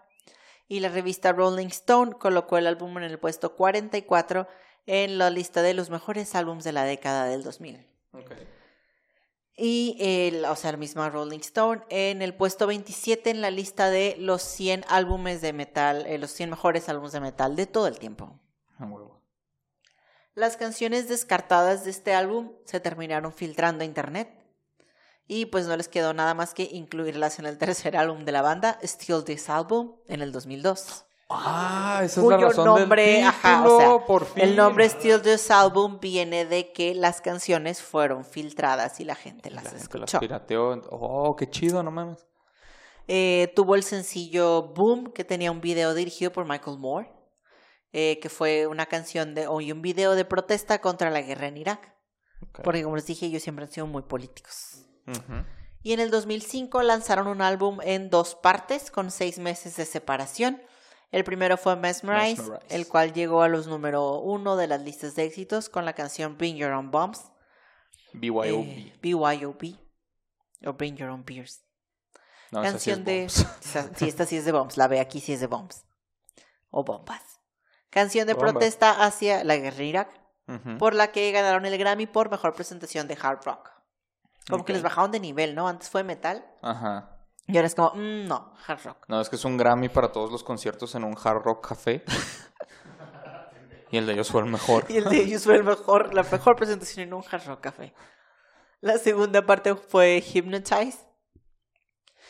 y 0.67 0.80
la 0.80 0.89
revista 0.89 1.32
Rolling 1.32 1.67
Stone 1.67 2.13
colocó 2.13 2.57
el 2.57 2.65
álbum 2.65 2.97
en 2.97 3.03
el 3.03 3.19
puesto 3.19 3.55
44 3.55 4.47
en 4.88 5.19
la 5.19 5.30
lista 5.30 5.61
de 5.61 5.76
los 5.76 5.91
mejores 5.91 6.34
álbumes 6.34 6.63
de 6.63 6.72
la 6.72 6.86
década 6.86 7.26
del 7.26 7.43
2000. 7.43 7.86
Ok. 8.13 8.32
Y 9.55 9.95
el, 9.99 10.43
o 10.45 10.55
sea, 10.55 10.72
la 10.72 10.78
misma 10.80 11.07
Rolling 11.11 11.41
Stone 11.41 11.84
en 11.89 12.24
el 12.24 12.34
puesto 12.34 12.65
27 12.65 13.30
en 13.30 13.41
la 13.41 13.51
lista 13.51 13.91
de 13.91 14.15
los 14.17 14.41
100 14.41 14.86
álbumes 14.89 15.41
de 15.41 15.53
metal, 15.53 16.03
eh, 16.07 16.17
los 16.17 16.32
100 16.32 16.49
mejores 16.49 16.89
álbumes 16.89 17.11
de 17.11 17.19
metal 17.19 17.55
de 17.55 17.67
todo 17.67 17.86
el 17.86 17.99
tiempo. 17.99 18.39
Las 20.34 20.57
canciones 20.57 21.07
descartadas 21.09 21.84
de 21.84 21.91
este 21.91 22.15
álbum 22.15 22.53
se 22.65 22.80
terminaron 22.80 23.32
filtrando 23.34 23.84
a 23.84 23.86
internet. 23.86 24.41
Y 25.34 25.45
pues 25.45 25.65
no 25.65 25.77
les 25.77 25.88
quedó 25.88 26.13
nada 26.13 26.34
más 26.34 26.53
que 26.53 26.63
incluirlas 26.63 27.39
en 27.39 27.45
el 27.45 27.57
tercer 27.57 27.95
álbum 27.95 28.25
de 28.25 28.34
la 28.34 28.41
banda, 28.41 28.77
Still 28.84 29.23
This 29.23 29.49
Album, 29.49 29.95
en 30.09 30.21
el 30.21 30.34
2002. 30.34 31.05
Ah, 31.29 32.01
esa 32.03 32.19
es 32.19 32.27
la 32.27 32.38
razón 32.38 32.65
nombre, 32.65 33.01
del 33.01 33.23
ajá, 33.23 33.61
o 33.61 33.63
título, 33.63 33.79
sea, 33.79 34.05
por 34.07 34.25
fin. 34.25 34.43
El 34.43 34.57
nombre 34.57 34.89
Still 34.89 35.21
This 35.21 35.49
Album 35.49 36.01
viene 36.01 36.43
de 36.43 36.73
que 36.73 36.93
las 36.95 37.21
canciones 37.21 37.82
fueron 37.82 38.25
filtradas 38.25 38.99
y 38.99 39.05
la 39.05 39.15
gente 39.15 39.49
las 39.51 39.63
La 39.63 39.69
gente 39.69 39.99
las 39.99 40.09
escuchó. 40.09 40.19
pirateó. 40.19 40.82
Oh, 40.89 41.34
qué 41.38 41.49
chido, 41.49 41.82
no 41.82 41.91
mames. 41.91 42.27
Eh, 43.07 43.53
tuvo 43.55 43.75
el 43.75 43.84
sencillo 43.84 44.73
Boom, 44.73 45.13
que 45.13 45.23
tenía 45.23 45.49
un 45.49 45.61
video 45.61 45.93
dirigido 45.93 46.34
por 46.34 46.45
Michael 46.45 46.77
Moore, 46.77 47.09
eh, 47.93 48.19
que 48.21 48.27
fue 48.27 48.67
una 48.67 48.86
canción 48.86 49.34
de, 49.34 49.47
y 49.61 49.71
un 49.71 49.82
video 49.82 50.13
de 50.15 50.25
protesta 50.25 50.82
contra 50.82 51.09
la 51.09 51.21
guerra 51.21 51.47
en 51.47 51.55
Irak. 51.55 51.95
Porque 52.65 52.84
como 52.84 52.97
les 52.97 53.05
dije, 53.05 53.27
ellos 53.27 53.41
siempre 53.41 53.63
han 53.63 53.71
sido 53.71 53.88
muy 53.88 54.01
políticos. 54.01 54.91
Y 55.84 55.93
en 55.93 55.99
el 55.99 56.12
2005 56.12 56.82
lanzaron 56.84 57.28
un 57.28 57.41
álbum 57.41 57.80
en 57.84 58.09
dos 58.09 58.36
partes 58.36 58.91
con 58.91 59.09
seis 59.12 59.39
meses 59.39 59.76
de 59.78 59.86
separación. 59.86 60.62
El 61.12 61.24
primero 61.24 61.57
fue 61.57 61.76
Mesmerize, 61.76 62.41
Mesmerize. 62.41 62.76
el 62.76 62.88
cual 62.88 63.14
llegó 63.14 63.41
a 63.41 63.49
los 63.49 63.68
número 63.68 64.20
uno 64.20 64.55
de 64.55 64.68
las 64.68 64.82
listas 64.82 65.16
de 65.16 65.26
éxitos 65.26 65.70
con 65.70 65.84
la 65.86 65.93
canción 65.93 66.38
Bring 66.38 66.55
Your 66.55 66.72
Own 66.72 66.91
Bombs. 66.91 67.32
BYOB. 68.14 68.43
eh, 68.45 68.93
BYOB. 69.01 69.76
O 70.68 70.74
Bring 70.74 70.95
Your 70.95 71.09
Own 71.09 71.26
Beers. 71.26 71.64
no, 72.51 72.64
esa 72.64 72.78
sí 72.80 72.91
es 72.91 72.97
canción 72.97 73.03
de... 73.05 73.24
Esa- 73.26 73.89
Sí, 73.95 74.07
esta 74.07 74.26
sí 74.26 74.38
es 74.38 74.45
de 74.45 74.51
bombs. 74.51 74.78
La 74.78 74.88
ve 74.88 74.99
aquí 74.99 75.20
sí 75.20 75.34
es 75.34 75.39
de 75.39 75.47
bombs. 75.47 75.84
O 76.70 76.84
bombas. 76.84 77.22
Canción 77.89 78.26
de 78.28 78.36
protesta 78.53 79.03
hacia 79.03 79.43
la 79.43 79.57
guerra 79.57 79.78
en 79.80 79.86
Irak, 79.86 80.22
por 80.80 80.93
la 80.93 81.12
que 81.12 81.32
ganaron 81.32 81.66
el 81.66 81.78
Grammy 81.78 82.05
por 82.07 82.30
mejor 82.30 82.53
presentación 82.53 83.07
de 83.07 83.18
hard 83.22 83.39
rock. 83.45 83.70
Como 84.50 84.66
que 84.66 84.74
les 84.74 84.82
bajaron 84.82 85.12
de 85.12 85.20
nivel, 85.20 85.56
¿no? 85.56 85.68
Antes 85.68 85.89
fue 85.89 86.04
metal 86.04 86.46
Ajá. 86.62 87.18
y 87.48 87.56
ahora 87.56 87.68
es 87.68 87.76
como, 87.76 87.92
mm, 87.96 88.28
no, 88.28 88.54
hard 88.68 88.84
rock. 88.84 89.06
No, 89.08 89.22
es 89.22 89.30
que 89.30 89.36
es 89.36 89.46
un 89.46 89.58
Grammy 89.58 89.89
para 89.89 90.12
todos 90.12 90.32
los 90.32 90.44
conciertos 90.44 90.96
en 90.96 91.04
un 91.04 91.16
Hard 91.22 91.44
Rock 91.44 91.68
Café. 91.70 92.04
y 93.92 93.98
el 93.98 94.06
de 94.06 94.14
ellos 94.14 94.32
fue 94.32 94.42
el 94.42 94.48
mejor. 94.48 94.86
Y 94.89 94.98
el 94.98 95.06
de 95.06 95.18
ellos 95.18 95.44
fue 95.44 95.56
el 95.56 95.64
mejor, 95.64 96.14
la 96.14 96.24
mejor 96.24 96.56
presentación 96.56 97.08
en 97.08 97.14
un 97.14 97.24
hard 97.30 97.46
rock 97.46 97.62
café. 97.62 97.94
La 98.80 98.98
segunda 98.98 99.46
parte 99.46 99.76
fue 99.76 100.24
Hypnotize. 100.26 100.98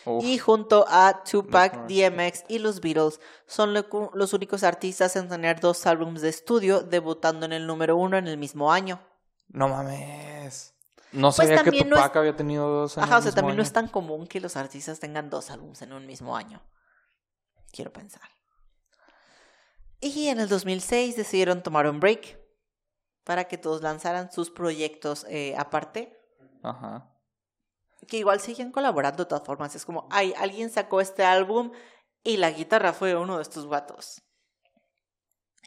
Uf, 0.04 0.24
Y 0.24 0.40
junto 0.40 0.86
a 0.90 1.24
Tupac. 1.24 1.88
DMX 1.88 2.46
y 2.48 2.58
los 2.58 2.82
Beatles 2.82 3.20
son 3.46 3.74
lo 3.74 3.86
los 4.16 4.34
únicos 4.34 4.64
artistas 4.64 5.16
en 5.16 5.30
tener 5.30 5.60
dos 5.60 5.86
álbumes 5.86 6.24
de 6.24 6.30
estudio 6.30 6.82
debutando 6.82 7.46
en 7.46 7.54
el 7.54 7.68
número 7.68 7.96
uno 7.96 8.18
en 8.18 8.28
el 8.28 8.38
mismo 8.38 8.72
año, 8.74 9.00
No 9.50 9.70
mames. 9.70 10.74
No 11.14 11.28
Pues 11.28 11.36
sabía 11.36 11.58
que 11.58 11.64
también 11.66 11.90
no 11.90 11.96
es- 11.98 12.02
Tupac 12.02 12.16
había 12.18 12.36
tenido 12.36 12.68
dos 12.70 12.98
en 12.98 13.04
Ajá, 13.04 13.18
o 13.18 13.22
sea, 13.22 13.26
mismo 13.30 13.36
también 13.36 13.58
no 13.58 13.64
es 13.64 13.74
tan 13.74 13.88
común 13.88 14.28
que 14.28 14.40
los 14.40 14.56
artistas 14.56 15.00
tengan 15.00 15.30
dos 15.30 15.50
álbumes 15.52 15.82
en 15.82 15.94
un 15.94 16.06
mismo 16.06 16.36
año. 16.38 16.62
Quiero 17.72 17.92
pensar. 17.92 18.22
Y 20.00 20.28
en 20.30 20.40
el 20.40 20.50
2006 20.50 21.16
decidieron 21.16 21.62
tomar 21.64 21.88
un 21.88 22.00
break 22.00 22.40
para 23.24 23.46
que 23.46 23.58
todos 23.58 23.82
lanzaran 23.82 24.32
sus 24.32 24.50
proyectos 24.50 25.26
eh, 25.30 25.54
aparte, 25.58 26.18
Ajá. 26.64 27.14
que 28.08 28.18
igual 28.18 28.40
siguen 28.40 28.72
colaborando 28.72 29.24
de 29.26 29.30
todas 29.30 29.46
formas. 29.46 29.76
Es 29.76 29.86
como, 29.86 30.08
ay, 30.12 30.34
alguien 30.38 30.70
sacó 30.72 31.02
este 31.02 31.24
álbum 31.24 31.72
y 32.24 32.38
la 32.38 32.50
guitarra 32.52 32.94
fue 32.94 33.16
uno 33.16 33.36
de 33.38 33.44
estos. 33.44 33.68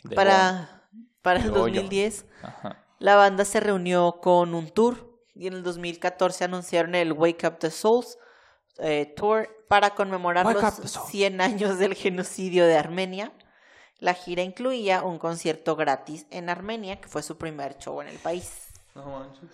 De 0.02 0.16
Para, 0.16 0.88
para 1.22 1.38
el 1.40 1.52
De 1.52 1.60
hoyo. 1.60 1.80
2010, 1.82 2.26
Ajá. 2.42 2.84
la 2.98 3.14
banda 3.16 3.44
se 3.44 3.60
reunió 3.60 4.20
con 4.20 4.54
un 4.54 4.68
tour 4.70 5.13
y 5.34 5.46
en 5.46 5.54
el 5.54 5.62
2014 5.62 6.44
anunciaron 6.44 6.94
el 6.94 7.12
Wake 7.12 7.46
Up 7.46 7.58
the 7.58 7.70
Souls 7.70 8.18
eh, 8.78 9.12
Tour 9.16 9.48
para 9.68 9.90
conmemorar 9.94 10.46
Wake 10.46 10.60
los 10.62 10.78
Up 10.78 10.82
the 10.82 10.88
Souls. 10.88 11.08
100 11.10 11.40
años 11.40 11.78
del 11.78 11.94
genocidio 11.94 12.66
de 12.66 12.76
Armenia. 12.76 13.32
La 14.00 14.14
gira 14.14 14.42
incluía 14.42 15.02
un 15.02 15.18
concierto 15.18 15.76
gratis 15.76 16.26
en 16.30 16.50
Armenia, 16.50 17.00
que 17.00 17.08
fue 17.08 17.22
su 17.22 17.38
primer 17.38 17.78
show 17.78 18.00
en 18.02 18.08
el 18.08 18.18
país. 18.18 18.68
No 18.94 19.06
manches. 19.06 19.50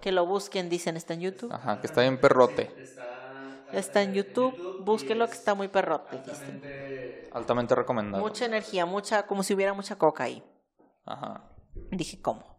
Que 0.00 0.12
lo 0.12 0.24
busquen, 0.26 0.68
dicen, 0.70 0.96
está 0.96 1.14
en 1.14 1.20
YouTube. 1.20 1.52
Ajá, 1.52 1.80
que 1.80 1.86
está 1.86 2.00
bien 2.00 2.18
perrote. 2.18 2.70
Está, 3.72 4.02
en 4.02 4.14
YouTube, 4.14 4.54
y 4.80 4.82
búsquenlo 4.82 5.26
que 5.26 5.32
es 5.34 5.38
está 5.38 5.54
muy 5.54 5.68
perrote, 5.68 6.18
dicen. 6.26 6.56
altamente- 6.60 7.28
Altamente 7.32 7.74
recomendado. 7.76 8.22
Mucha 8.22 8.46
energía, 8.46 8.84
mucha, 8.86 9.26
como 9.26 9.42
si 9.44 9.54
hubiera 9.54 9.74
mucha 9.74 9.96
coca 9.96 10.24
ahí. 10.24 10.42
Ajá. 11.04 11.44
Dije, 11.92 12.20
¿cómo? 12.20 12.49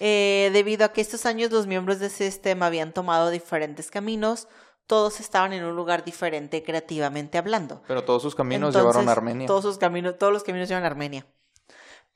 Eh, 0.00 0.50
debido 0.52 0.84
a 0.84 0.92
que 0.92 1.00
estos 1.00 1.26
años 1.26 1.50
los 1.50 1.66
miembros 1.66 1.98
de 1.98 2.10
System 2.10 2.62
habían 2.62 2.92
tomado 2.92 3.30
diferentes 3.30 3.90
caminos, 3.90 4.48
todos 4.86 5.20
estaban 5.20 5.52
en 5.52 5.64
un 5.64 5.76
lugar 5.76 6.04
diferente 6.04 6.62
creativamente 6.62 7.36
hablando. 7.36 7.82
Pero 7.86 8.04
todos 8.04 8.22
sus 8.22 8.34
caminos 8.34 8.68
Entonces, 8.68 8.82
llevaron 8.82 9.08
a 9.08 9.12
Armenia. 9.12 9.46
Todos, 9.46 9.64
sus 9.64 9.78
caminos, 9.78 10.16
todos 10.18 10.32
los 10.32 10.44
caminos 10.44 10.68
llevan 10.68 10.84
a 10.84 10.86
Armenia. 10.86 11.26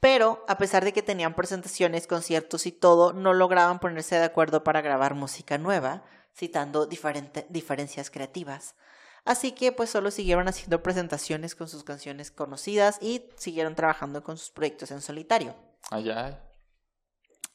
Pero, 0.00 0.44
a 0.48 0.58
pesar 0.58 0.82
de 0.84 0.92
que 0.92 1.02
tenían 1.02 1.34
presentaciones, 1.34 2.06
conciertos 2.06 2.66
y 2.66 2.72
todo, 2.72 3.12
no 3.12 3.34
lograban 3.34 3.78
ponerse 3.78 4.16
de 4.16 4.24
acuerdo 4.24 4.64
para 4.64 4.80
grabar 4.80 5.14
música 5.14 5.58
nueva, 5.58 6.02
citando 6.34 6.86
diferente- 6.86 7.46
diferencias 7.50 8.10
creativas. 8.10 8.74
Así 9.24 9.52
que, 9.52 9.70
pues, 9.70 9.90
solo 9.90 10.10
siguieron 10.10 10.48
haciendo 10.48 10.82
presentaciones 10.82 11.54
con 11.54 11.68
sus 11.68 11.84
canciones 11.84 12.32
conocidas 12.32 12.98
y 13.00 13.28
siguieron 13.36 13.76
trabajando 13.76 14.24
con 14.24 14.38
sus 14.38 14.50
proyectos 14.50 14.90
en 14.90 15.00
solitario. 15.02 15.54
Allá. 15.90 16.40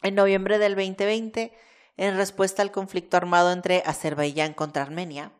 En 0.02 0.16
noviembre 0.16 0.60
del 0.60 0.76
2020, 0.76 1.54
en 1.98 2.18
respuesta 2.18 2.62
al 2.62 2.72
conflicto 2.72 3.18
armado 3.18 3.52
entre 3.52 3.84
Azerbaiyán 3.86 4.54
contra 4.54 4.84
Armenia, 4.84 5.32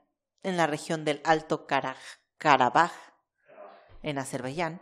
en 0.44 0.58
la 0.58 0.68
región 0.68 1.06
del 1.06 1.22
Alto 1.24 1.68
Karaj- 1.68 1.96
Karabaj, 2.38 2.92
en 4.04 4.18
Azerbaiyán, 4.18 4.80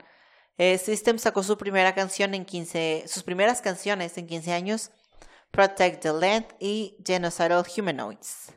eh, 0.58 0.78
System 0.78 1.18
sacó 1.20 1.44
su 1.44 1.58
primera 1.58 1.94
canción 1.94 2.34
en 2.34 2.46
15, 2.46 3.04
sus 3.08 3.24
primeras 3.24 3.62
canciones 3.62 4.18
en 4.18 4.28
15 4.28 4.54
años, 4.54 4.92
Protect 5.52 6.02
the 6.02 6.14
Land 6.14 6.46
y 6.60 6.98
Genocidal 7.06 7.66
Humanoids. 7.78 8.54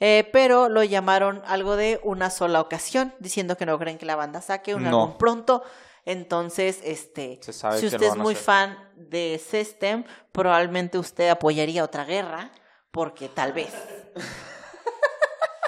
Eh, 0.00 0.28
pero 0.32 0.68
lo 0.68 0.82
llamaron 0.82 1.42
algo 1.46 1.76
de 1.76 2.00
una 2.02 2.30
sola 2.30 2.60
ocasión, 2.60 3.14
diciendo 3.20 3.56
que 3.56 3.66
no 3.66 3.78
creen 3.78 3.96
que 3.98 4.06
la 4.06 4.16
banda 4.16 4.40
saque 4.40 4.74
un 4.74 4.82
No. 4.84 4.88
álbum 5.02 5.18
pronto. 5.18 5.62
Entonces, 6.06 6.80
este, 6.82 7.40
si 7.42 7.86
usted 7.86 8.02
es 8.02 8.16
muy 8.16 8.34
fan 8.34 8.76
de 8.94 9.40
System, 9.44 10.04
probablemente 10.32 10.98
usted 10.98 11.28
apoyaría 11.30 11.82
otra 11.82 12.04
guerra, 12.04 12.50
porque 12.90 13.28
tal 13.28 13.52
vez, 13.52 13.72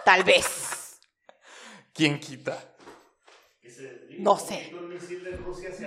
tal 0.04 0.24
vez, 0.24 1.00
¿Quién 1.92 2.20
quita? 2.20 2.58
No 4.18 4.38
sé. 4.38 4.72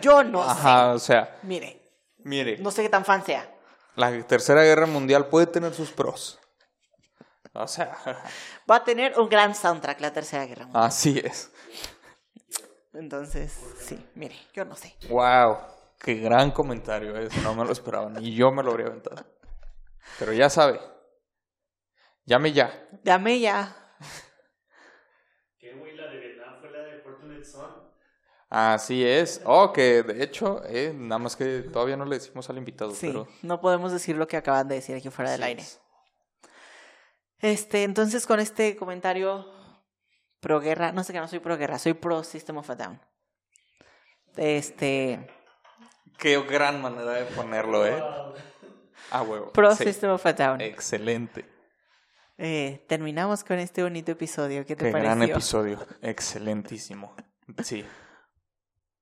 yo 0.01 0.23
no 0.23 0.41
Ajá, 0.41 0.93
o 0.93 0.99
sea, 0.99 1.25
sé. 1.25 1.31
Mire, 1.47 1.81
mire, 2.17 2.57
no 2.57 2.71
sé 2.71 2.81
qué 2.81 2.89
tan 2.89 3.05
fan 3.05 3.23
sea. 3.23 3.47
la 3.95 4.11
Tercera 4.25 4.63
Guerra 4.63 4.87
Mundial 4.87 5.27
puede 5.27 5.45
tener 5.45 5.73
sus 5.73 5.91
pros. 5.91 6.39
O 7.53 7.67
sea, 7.67 7.97
Va 8.69 8.77
a 8.77 8.83
tener 8.83 9.19
un 9.19 9.29
gran 9.29 9.53
soundtrack 9.55 9.99
la 10.01 10.13
Tercera 10.13 10.45
Guerra 10.45 10.65
Mundial. 10.65 10.83
así 10.83 11.21
es. 11.23 11.51
Entonces, 12.93 13.51
sí, 13.79 14.03
mire, 14.15 14.35
yo 14.53 14.65
no 14.65 14.75
sé. 14.75 14.95
Wow, 15.09 15.57
qué 15.99 16.15
gran 16.15 16.51
comentario 16.51 17.15
es. 17.17 17.35
No 17.43 17.53
me 17.53 17.63
lo 17.65 17.71
esperaba, 17.71 18.09
ni 18.09 18.33
yo 18.33 18.51
me 18.51 18.63
lo 18.63 18.71
habría 18.71 18.87
aventado. 18.87 19.23
Pero 20.17 20.33
ya 20.33 20.49
sabe. 20.49 20.79
Llame 22.25 22.51
ya. 22.51 22.87
Dame 23.03 23.39
ya. 23.39 23.75
¿Qué 25.59 25.73
güey? 25.73 25.95
La 25.95 26.07
de 26.07 26.19
Vietnam 26.19 26.55
fue 26.59 26.71
la 26.71 26.79
de 26.79 26.99
Fortunate 27.01 27.45
Son. 27.45 27.89
Así 28.49 29.05
es. 29.05 29.41
Oh, 29.45 29.71
que 29.71 30.01
de 30.03 30.23
hecho, 30.23 30.63
eh, 30.65 30.91
nada 30.95 31.19
más 31.19 31.35
que 31.35 31.61
todavía 31.61 31.95
no 31.97 32.05
le 32.05 32.17
decimos 32.17 32.49
al 32.49 32.57
invitado, 32.57 32.91
Sí, 32.91 33.07
pero. 33.07 33.27
no 33.43 33.61
podemos 33.61 33.91
decir 33.91 34.15
lo 34.17 34.27
que 34.27 34.37
acaban 34.37 34.67
de 34.67 34.75
decir 34.75 34.95
aquí 34.95 35.09
fuera 35.09 35.31
del 35.31 35.43
así 35.43 35.49
aire. 35.49 35.61
es. 35.61 35.79
Este, 37.41 37.83
entonces 37.83 38.25
con 38.27 38.39
este 38.39 38.75
comentario 38.75 39.45
pro 40.39 40.59
guerra, 40.59 40.91
no 40.91 41.03
sé 41.03 41.13
que 41.13 41.19
no 41.19 41.27
soy 41.27 41.39
pro 41.39 41.57
guerra, 41.57 41.79
soy 41.79 41.93
pro 41.93 42.23
System 42.23 42.57
of 42.57 42.69
a 42.69 42.75
Down. 42.75 42.99
Este, 44.37 45.27
Qué 46.17 46.39
gran 46.41 46.81
manera 46.81 47.11
de 47.11 47.25
ponerlo, 47.25 47.85
¿eh? 47.85 48.01
Ah, 49.11 49.21
huevo. 49.21 49.51
pro 49.51 49.75
Sí. 49.75 49.85
System 49.85 50.11
of 50.11 50.25
a 50.25 50.33
Down. 50.33 50.61
Excelente. 50.61 51.45
Eh, 52.37 52.85
terminamos 52.87 53.43
con 53.43 53.59
este 53.59 53.83
bonito 53.83 54.11
episodio. 54.11 54.65
¿Qué 54.65 54.75
te 54.75 54.85
Qué 54.85 54.91
pareció? 54.91 55.15
gran 55.15 55.23
episodio. 55.29 55.85
Excelentísimo. 56.01 57.13
Sí. 57.63 57.85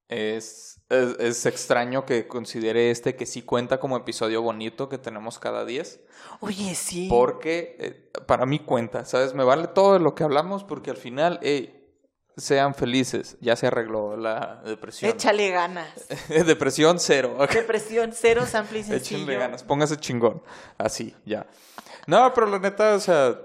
Es, 0.10 0.82
es, 0.90 1.20
es 1.20 1.46
extraño 1.46 2.06
que 2.06 2.28
considere 2.28 2.92
este 2.92 3.16
que 3.16 3.26
sí 3.26 3.42
cuenta 3.42 3.80
como 3.80 3.98
episodio 3.98 4.42
bonito 4.42 4.88
que 4.88 4.98
tenemos 4.98 5.38
cada 5.38 5.66
10. 5.66 6.00
Oye, 6.40 6.76
sí. 6.76 7.08
Porque 7.10 7.76
eh, 7.80 8.12
para 8.26 8.46
mí 8.46 8.60
cuenta, 8.60 9.04
¿sabes? 9.06 9.34
Me 9.34 9.44
vale 9.44 9.68
todo 9.68 10.00
lo 10.00 10.16
que 10.16 10.24
hablamos 10.24 10.64
porque 10.64 10.92
al 10.92 10.98
final, 10.98 11.40
hey, 11.42 11.78
sean 12.38 12.76
felices. 12.76 13.38
Ya 13.42 13.56
se 13.56 13.68
arregló 13.68 14.16
la 14.16 14.62
depresión. 14.64 15.12
Échale 15.12 15.50
ganas. 15.50 16.08
depresión 16.30 17.00
cero. 17.00 17.36
Depresión 17.54 18.12
cero, 18.14 18.46
sample 18.46 18.80
y 18.80 18.82
Échenle 18.82 19.00
sencillo. 19.00 19.40
ganas, 19.40 19.64
póngase 19.64 19.98
chingón. 19.98 20.42
Así, 20.78 21.16
ya. 21.26 21.48
No, 22.06 22.34
pero 22.34 22.48
la 22.48 22.60
neta, 22.60 22.96
o 22.96 23.00
sea, 23.00 23.38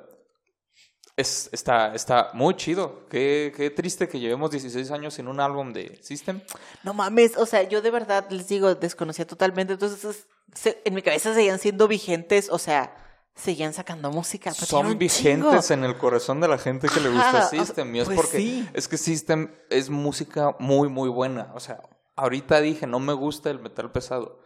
es, 1.23 1.49
está, 1.53 1.95
está 1.95 2.31
muy 2.35 2.55
chido. 2.55 3.07
Qué, 3.09 3.53
qué 3.57 3.71
triste 3.71 4.07
que 4.09 4.21
llevemos 4.21 4.51
16 4.51 4.91
años 4.91 5.15
sin 5.15 5.27
un 5.29 5.41
álbum 5.41 5.73
de 5.73 5.99
System. 6.03 6.41
No 6.83 6.93
mames, 6.93 7.37
o 7.39 7.47
sea, 7.47 7.63
yo 7.63 7.81
de 7.81 7.91
verdad 7.91 8.27
les 8.31 8.47
digo, 8.49 8.75
desconocía 8.75 9.27
totalmente. 9.27 9.73
Entonces, 9.73 10.27
se- 10.55 10.83
en 10.85 10.95
mi 10.95 11.01
cabeza 11.03 11.33
seguían 11.35 11.59
siendo 11.59 11.89
vigentes, 11.89 12.49
o 12.51 12.59
sea, 12.59 12.95
seguían 13.35 13.73
sacando 13.73 14.11
música. 14.11 14.53
Son 14.53 14.99
vigentes 14.99 15.67
chingo. 15.69 15.75
en 15.75 15.85
el 15.85 15.97
corazón 15.97 16.41
de 16.43 16.49
la 16.49 16.59
gente 16.59 16.87
que 16.89 17.01
le 17.01 17.09
gusta 17.09 17.29
o 17.47 17.49
sea, 17.51 17.65
System. 17.65 17.97
Y 17.97 18.01
es 18.01 18.05
pues 18.05 18.17
porque 18.17 18.37
sí. 18.37 18.69
es 18.75 18.89
que 18.89 18.99
System 18.99 19.51
es 19.71 19.89
música 19.89 20.55
muy, 20.59 20.91
muy 20.91 21.09
buena. 21.09 21.51
O 21.55 21.61
sea, 21.61 21.81
ahorita 22.17 22.61
dije, 22.61 22.87
no 22.87 22.99
me 23.01 23.15
gusta 23.15 23.49
el 23.51 23.59
metal 23.61 23.91
pesado. 23.91 24.42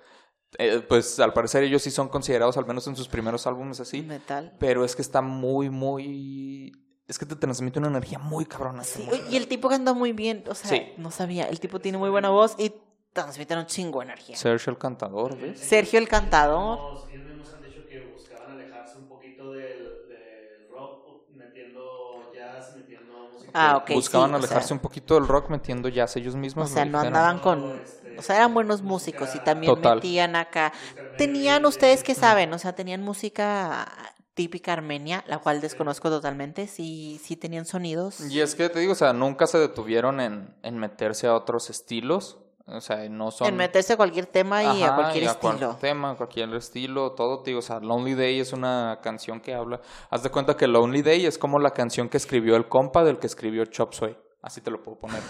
Eh, 0.59 0.81
pues 0.89 1.19
al 1.21 1.33
parecer 1.33 1.63
ellos 1.65 1.83
sí 1.83 1.91
son 1.91 2.09
considerados, 2.09 2.57
al 2.57 2.67
menos 2.67 2.87
en 2.87 2.97
sus 2.97 3.09
primeros 3.09 3.47
álbumes 3.47 3.79
así. 3.81 4.03
Metal. 4.03 4.55
Pero 4.59 4.85
es 4.85 4.97
que 4.97 5.03
está 5.03 5.21
muy, 5.23 5.69
muy. 5.71 6.73
Es 7.09 7.19
que 7.19 7.27
te 7.27 7.37
transmite 7.37 7.79
una 7.79 7.89
energía 7.89 8.19
muy 8.19 8.47
cabrona. 8.47 8.83
Sí, 8.83 9.07
y 9.31 9.37
el 9.37 9.47
tipo 9.49 9.69
canta 9.69 9.93
muy 9.93 10.13
bien, 10.13 10.43
o 10.49 10.55
sea, 10.55 10.71
Sí. 10.71 10.93
no 10.97 11.11
sabía, 11.11 11.45
el 11.49 11.61
tipo 11.61 11.79
tiene 11.81 11.99
muy 11.99 12.11
buena 12.11 12.31
voz 12.31 12.57
y 12.59 12.73
transmite 13.13 13.57
un 13.57 13.67
chingo 13.67 14.01
de 14.01 14.07
energía. 14.07 14.37
Sergio 14.37 14.71
el 14.73 14.79
cantador, 14.79 15.39
¿ves? 15.39 15.59
Sergio 15.61 15.99
el 16.01 16.09
cantador. 16.09 16.79
Nos- 16.79 17.09
Ellos 17.11 17.25
mismos 17.27 17.55
han 17.55 17.63
dicho 17.63 17.87
que 17.89 18.01
buscaban 18.13 18.51
alejarse 18.53 18.99
un 18.99 19.09
poquito 19.09 19.53
del, 19.53 20.09
del 20.09 20.69
rock, 20.71 21.07
metiendo 21.35 22.33
jazz, 22.35 22.75
metiendo 22.77 23.29
música. 23.33 23.51
Ah, 23.55 23.77
ok. 23.77 23.91
Buscaban 23.93 24.31
sí, 24.31 24.35
o 24.35 24.39
alejarse 24.39 24.69
sea, 24.69 24.75
un 24.75 24.81
poquito 24.81 25.15
del 25.15 25.29
rock 25.29 25.49
metiendo 25.51 25.89
jazz 25.89 26.17
ellos 26.17 26.35
mismos. 26.35 26.71
O 26.71 26.75
sea, 26.75 26.85
no 26.85 26.99
andaban 26.99 27.39
con... 27.39 27.81
O 28.19 28.23
sea, 28.23 28.37
eran 28.37 28.55
buenos 28.55 28.83
músicos 28.83 29.35
y 29.35 29.41
también 29.41 29.75
Total. 29.75 29.97
metían 29.97 30.37
acá... 30.37 30.73
Tenían 31.19 31.65
ustedes 31.65 32.03
que 32.03 32.15
saben, 32.15 32.53
o 32.53 32.59
sea, 32.59 32.75
tenían 32.75 33.03
música 33.03 33.87
típica 34.35 34.75
armenia, 34.75 35.25
la 35.27 35.39
cual 35.39 35.63
desconozco 35.63 36.11
totalmente, 36.11 36.67
sí, 36.67 37.19
sí 37.23 37.37
tenían 37.37 37.65
sonidos. 37.65 38.21
Y 38.21 38.41
es 38.41 38.55
que 38.55 38.69
te 38.69 38.81
digo, 38.81 38.93
o 38.93 38.97
sea, 38.97 39.15
nunca 39.15 39.47
se 39.47 39.59
detuvieron 39.59 40.21
en, 40.21 40.55
en 40.63 40.79
meterse 40.79 41.27
a 41.27 41.35
otros 41.35 41.71
estilos. 41.71 42.39
O 42.69 42.81
sea, 42.81 43.09
no 43.09 43.31
son. 43.31 43.47
En 43.47 43.57
meterse 43.57 43.93
a 43.93 43.97
cualquier 43.97 44.27
tema 44.27 44.63
y 44.63 44.83
a 44.83 44.95
cualquier 44.95 45.25
y 45.25 45.27
a 45.29 45.31
estilo. 45.31 45.41
cualquier 45.41 45.75
tema, 45.77 46.17
cualquier 46.17 46.53
estilo, 46.55 47.13
todo, 47.13 47.43
digo, 47.45 47.61
o 47.61 47.63
sea, 47.63 47.79
Lonely 47.79 48.15
Day 48.15 48.41
es 48.41 48.53
una 48.53 48.99
canción 49.03 49.41
que 49.41 49.55
habla, 49.55 49.81
haz 50.11 50.25
de 50.25 50.31
cuenta 50.31 50.57
que 50.57 50.67
Lonely 50.67 51.03
Day 51.03 51.27
es 51.27 51.39
como 51.39 51.61
la 51.61 51.71
canción 51.71 52.09
que 52.09 52.17
escribió 52.17 52.57
el 52.57 52.69
compa 52.69 53.05
del 53.05 53.21
que 53.21 53.29
escribió 53.29 53.65
Chop 53.67 53.93
Suey, 53.95 54.19
así 54.43 54.61
te 54.61 54.73
lo 54.73 54.83
puedo 54.83 54.99
poner. 54.99 55.23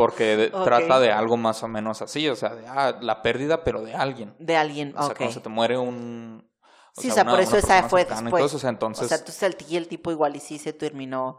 Porque 0.00 0.36
de- 0.36 0.46
Ok. 0.52 0.64
trata 0.64 1.00
de 1.00 1.12
algo 1.12 1.36
más 1.36 1.62
o 1.62 1.68
menos 1.68 2.02
así, 2.02 2.28
o 2.28 2.36
sea, 2.36 2.54
de 2.54 2.66
ah, 2.66 2.98
la 3.00 3.22
pérdida, 3.22 3.62
pero 3.64 3.82
de 3.82 3.94
alguien. 3.94 4.34
De 4.38 4.56
alguien, 4.56 4.94
O 4.96 5.02
sea, 5.02 5.12
ok. 5.12 5.16
cuando 5.18 5.34
se 5.34 5.40
te 5.40 5.48
muere 5.48 5.78
un... 5.78 6.48
Sí, 6.96 7.10
o 7.10 7.14
sea, 7.14 7.24
por 7.24 7.40
eso 7.40 7.56
esa 7.56 7.88
fue 7.88 8.04
después. 8.04 8.44
eso, 8.46 8.56
o 8.56 8.60
sea, 8.60 8.70
entonces, 8.70 9.04
O 9.04 9.08
sea, 9.08 9.18
entonces 9.18 9.42
el, 9.42 9.56
el 9.76 9.88
tipo 9.88 10.10
igual 10.10 10.34
y 10.36 10.40
sí 10.40 10.58
se 10.58 10.72
terminó 10.72 11.38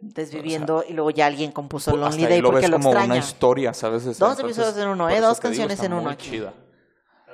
desviviendo 0.00 0.84
y 0.88 0.92
luego 0.92 1.10
ya 1.10 1.26
alguien 1.26 1.50
compuso 1.52 1.90
pues, 1.90 2.00
Lonely 2.02 2.26
Day 2.26 2.40
lo 2.40 2.50
porque 2.50 2.66
ves 2.66 2.70
lo 2.70 2.76
como 2.76 2.90
una 2.90 3.00
extraña. 3.00 3.20
historia, 3.20 3.74
¿sabes? 3.74 4.06
O 4.06 4.14
sea, 4.14 4.28
Dos 4.28 4.36
entonces, 4.38 4.58
episodios 4.58 4.84
en 4.84 4.88
uno, 4.90 5.08
¿eh? 5.10 5.20
Dos 5.20 5.40
digo, 5.40 5.42
canciones 5.42 5.74
está 5.74 5.86
en 5.86 5.92
uno 5.94 6.02
muy 6.02 6.12
aquí. 6.12 6.30
chida. 6.30 6.54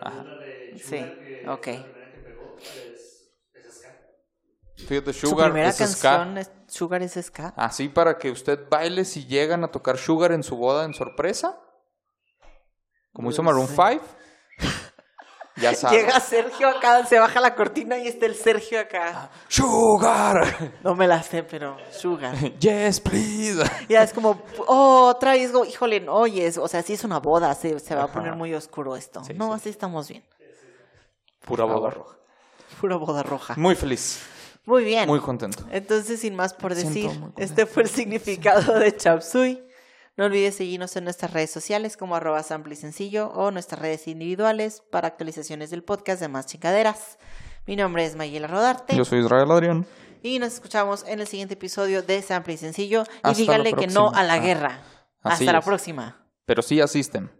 La 0.00 0.08
Ajá. 0.08 0.24
Sí, 0.76 0.80
Sugar, 0.80 1.18
que 1.18 1.42
ok. 1.48 1.66
ska. 1.66 1.84
Fíjate, 4.86 5.12
Su 5.12 5.26
Sugar 5.28 5.50
primera 5.50 5.68
es 5.70 5.76
ska. 5.76 5.84
canción 5.86 6.38
es 6.38 6.50
Sugar 6.72 7.02
es 7.02 7.12
ska. 7.22 7.52
Así 7.54 7.90
para 7.90 8.16
que 8.16 8.30
usted 8.30 8.58
baile 8.70 9.04
si 9.04 9.26
llegan 9.26 9.62
a 9.62 9.68
tocar 9.68 9.98
Sugar 9.98 10.32
en 10.32 10.42
su 10.42 10.56
boda 10.56 10.84
en 10.86 10.94
sorpresa. 10.94 11.58
Como 13.12 13.30
hizo 13.30 13.42
Maroon 13.42 13.68
Sí. 13.68 13.74
5. 13.76 14.04
Ya 15.56 15.74
sabe. 15.74 15.98
Llega 15.98 16.18
Sergio 16.18 16.66
acá, 16.66 17.04
se 17.04 17.18
baja 17.18 17.38
la 17.38 17.54
cortina 17.54 17.98
y 17.98 18.08
está 18.08 18.24
el 18.24 18.34
Sergio 18.34 18.80
acá. 18.80 19.30
Sugar. 19.48 20.72
No 20.82 20.94
me 20.94 21.06
la 21.06 21.22
sé, 21.22 21.42
pero 21.42 21.76
Sugar. 21.90 22.34
Yes, 22.58 22.98
please. 23.00 23.62
Ya 23.86 24.02
es 24.02 24.14
como, 24.14 24.42
oh, 24.66 25.08
otra 25.08 25.32
vez, 25.32 25.52
híjole, 25.68 26.00
no, 26.00 26.22
o 26.22 26.68
sea, 26.68 26.82
si 26.82 26.94
es 26.94 27.04
una 27.04 27.18
boda, 27.20 27.54
se, 27.54 27.78
se 27.80 27.94
va 27.94 28.04
a 28.04 28.08
poner 28.08 28.34
muy 28.34 28.54
oscuro 28.54 28.96
esto. 28.96 29.22
Sí, 29.24 29.34
no, 29.34 29.48
sí. 29.48 29.52
así 29.56 29.68
estamos 29.68 30.08
bien. 30.08 30.24
Pura 31.44 31.66
boda 31.66 31.90
roja. 31.90 32.16
Pura 32.80 32.96
boda 32.96 33.22
roja. 33.22 33.54
Muy 33.58 33.74
feliz. 33.74 34.22
Muy 34.64 34.84
bien. 34.84 35.08
Muy 35.08 35.20
contento. 35.20 35.64
Entonces, 35.72 36.20
sin 36.20 36.34
más 36.36 36.54
por 36.54 36.74
decir, 36.74 37.10
este 37.36 37.66
fue 37.66 37.82
el 37.82 37.88
significado 37.88 38.78
de 38.78 38.96
Chapsui. 38.96 39.62
No 40.16 40.26
olvides 40.26 40.56
seguirnos 40.56 40.94
en 40.96 41.04
nuestras 41.04 41.32
redes 41.32 41.50
sociales 41.50 41.96
como 41.96 42.14
arroba 42.14 42.42
sample 42.42 42.74
y 42.74 42.76
sencillo 42.76 43.28
o 43.30 43.50
nuestras 43.50 43.80
redes 43.80 44.06
individuales 44.08 44.82
para 44.90 45.08
actualizaciones 45.08 45.70
del 45.70 45.82
podcast 45.82 46.20
de 46.20 46.28
más 46.28 46.46
chingaderas. 46.46 47.18
Mi 47.66 47.76
nombre 47.76 48.04
es 48.04 48.14
Mayela 48.16 48.46
Rodarte 48.46 48.94
Yo 48.94 49.04
soy 49.04 49.20
Israel 49.24 49.50
Adrián. 49.50 49.86
y 50.22 50.38
nos 50.38 50.52
escuchamos 50.54 51.04
en 51.08 51.20
el 51.20 51.26
siguiente 51.26 51.54
episodio 51.54 52.02
de 52.02 52.20
Sample 52.20 52.54
y 52.54 52.56
Sencillo. 52.58 53.04
Y 53.04 53.16
Hasta 53.22 53.38
díganle 53.38 53.72
que 53.72 53.86
no 53.86 54.10
a 54.10 54.22
la 54.22 54.34
Ah, 54.34 54.38
guerra. 54.38 54.82
así 55.22 55.44
Hasta 55.44 55.52
la 55.54 55.60
próxima. 55.62 56.26
Pero 56.44 56.60
sí 56.60 56.80
asisten. 56.80 57.30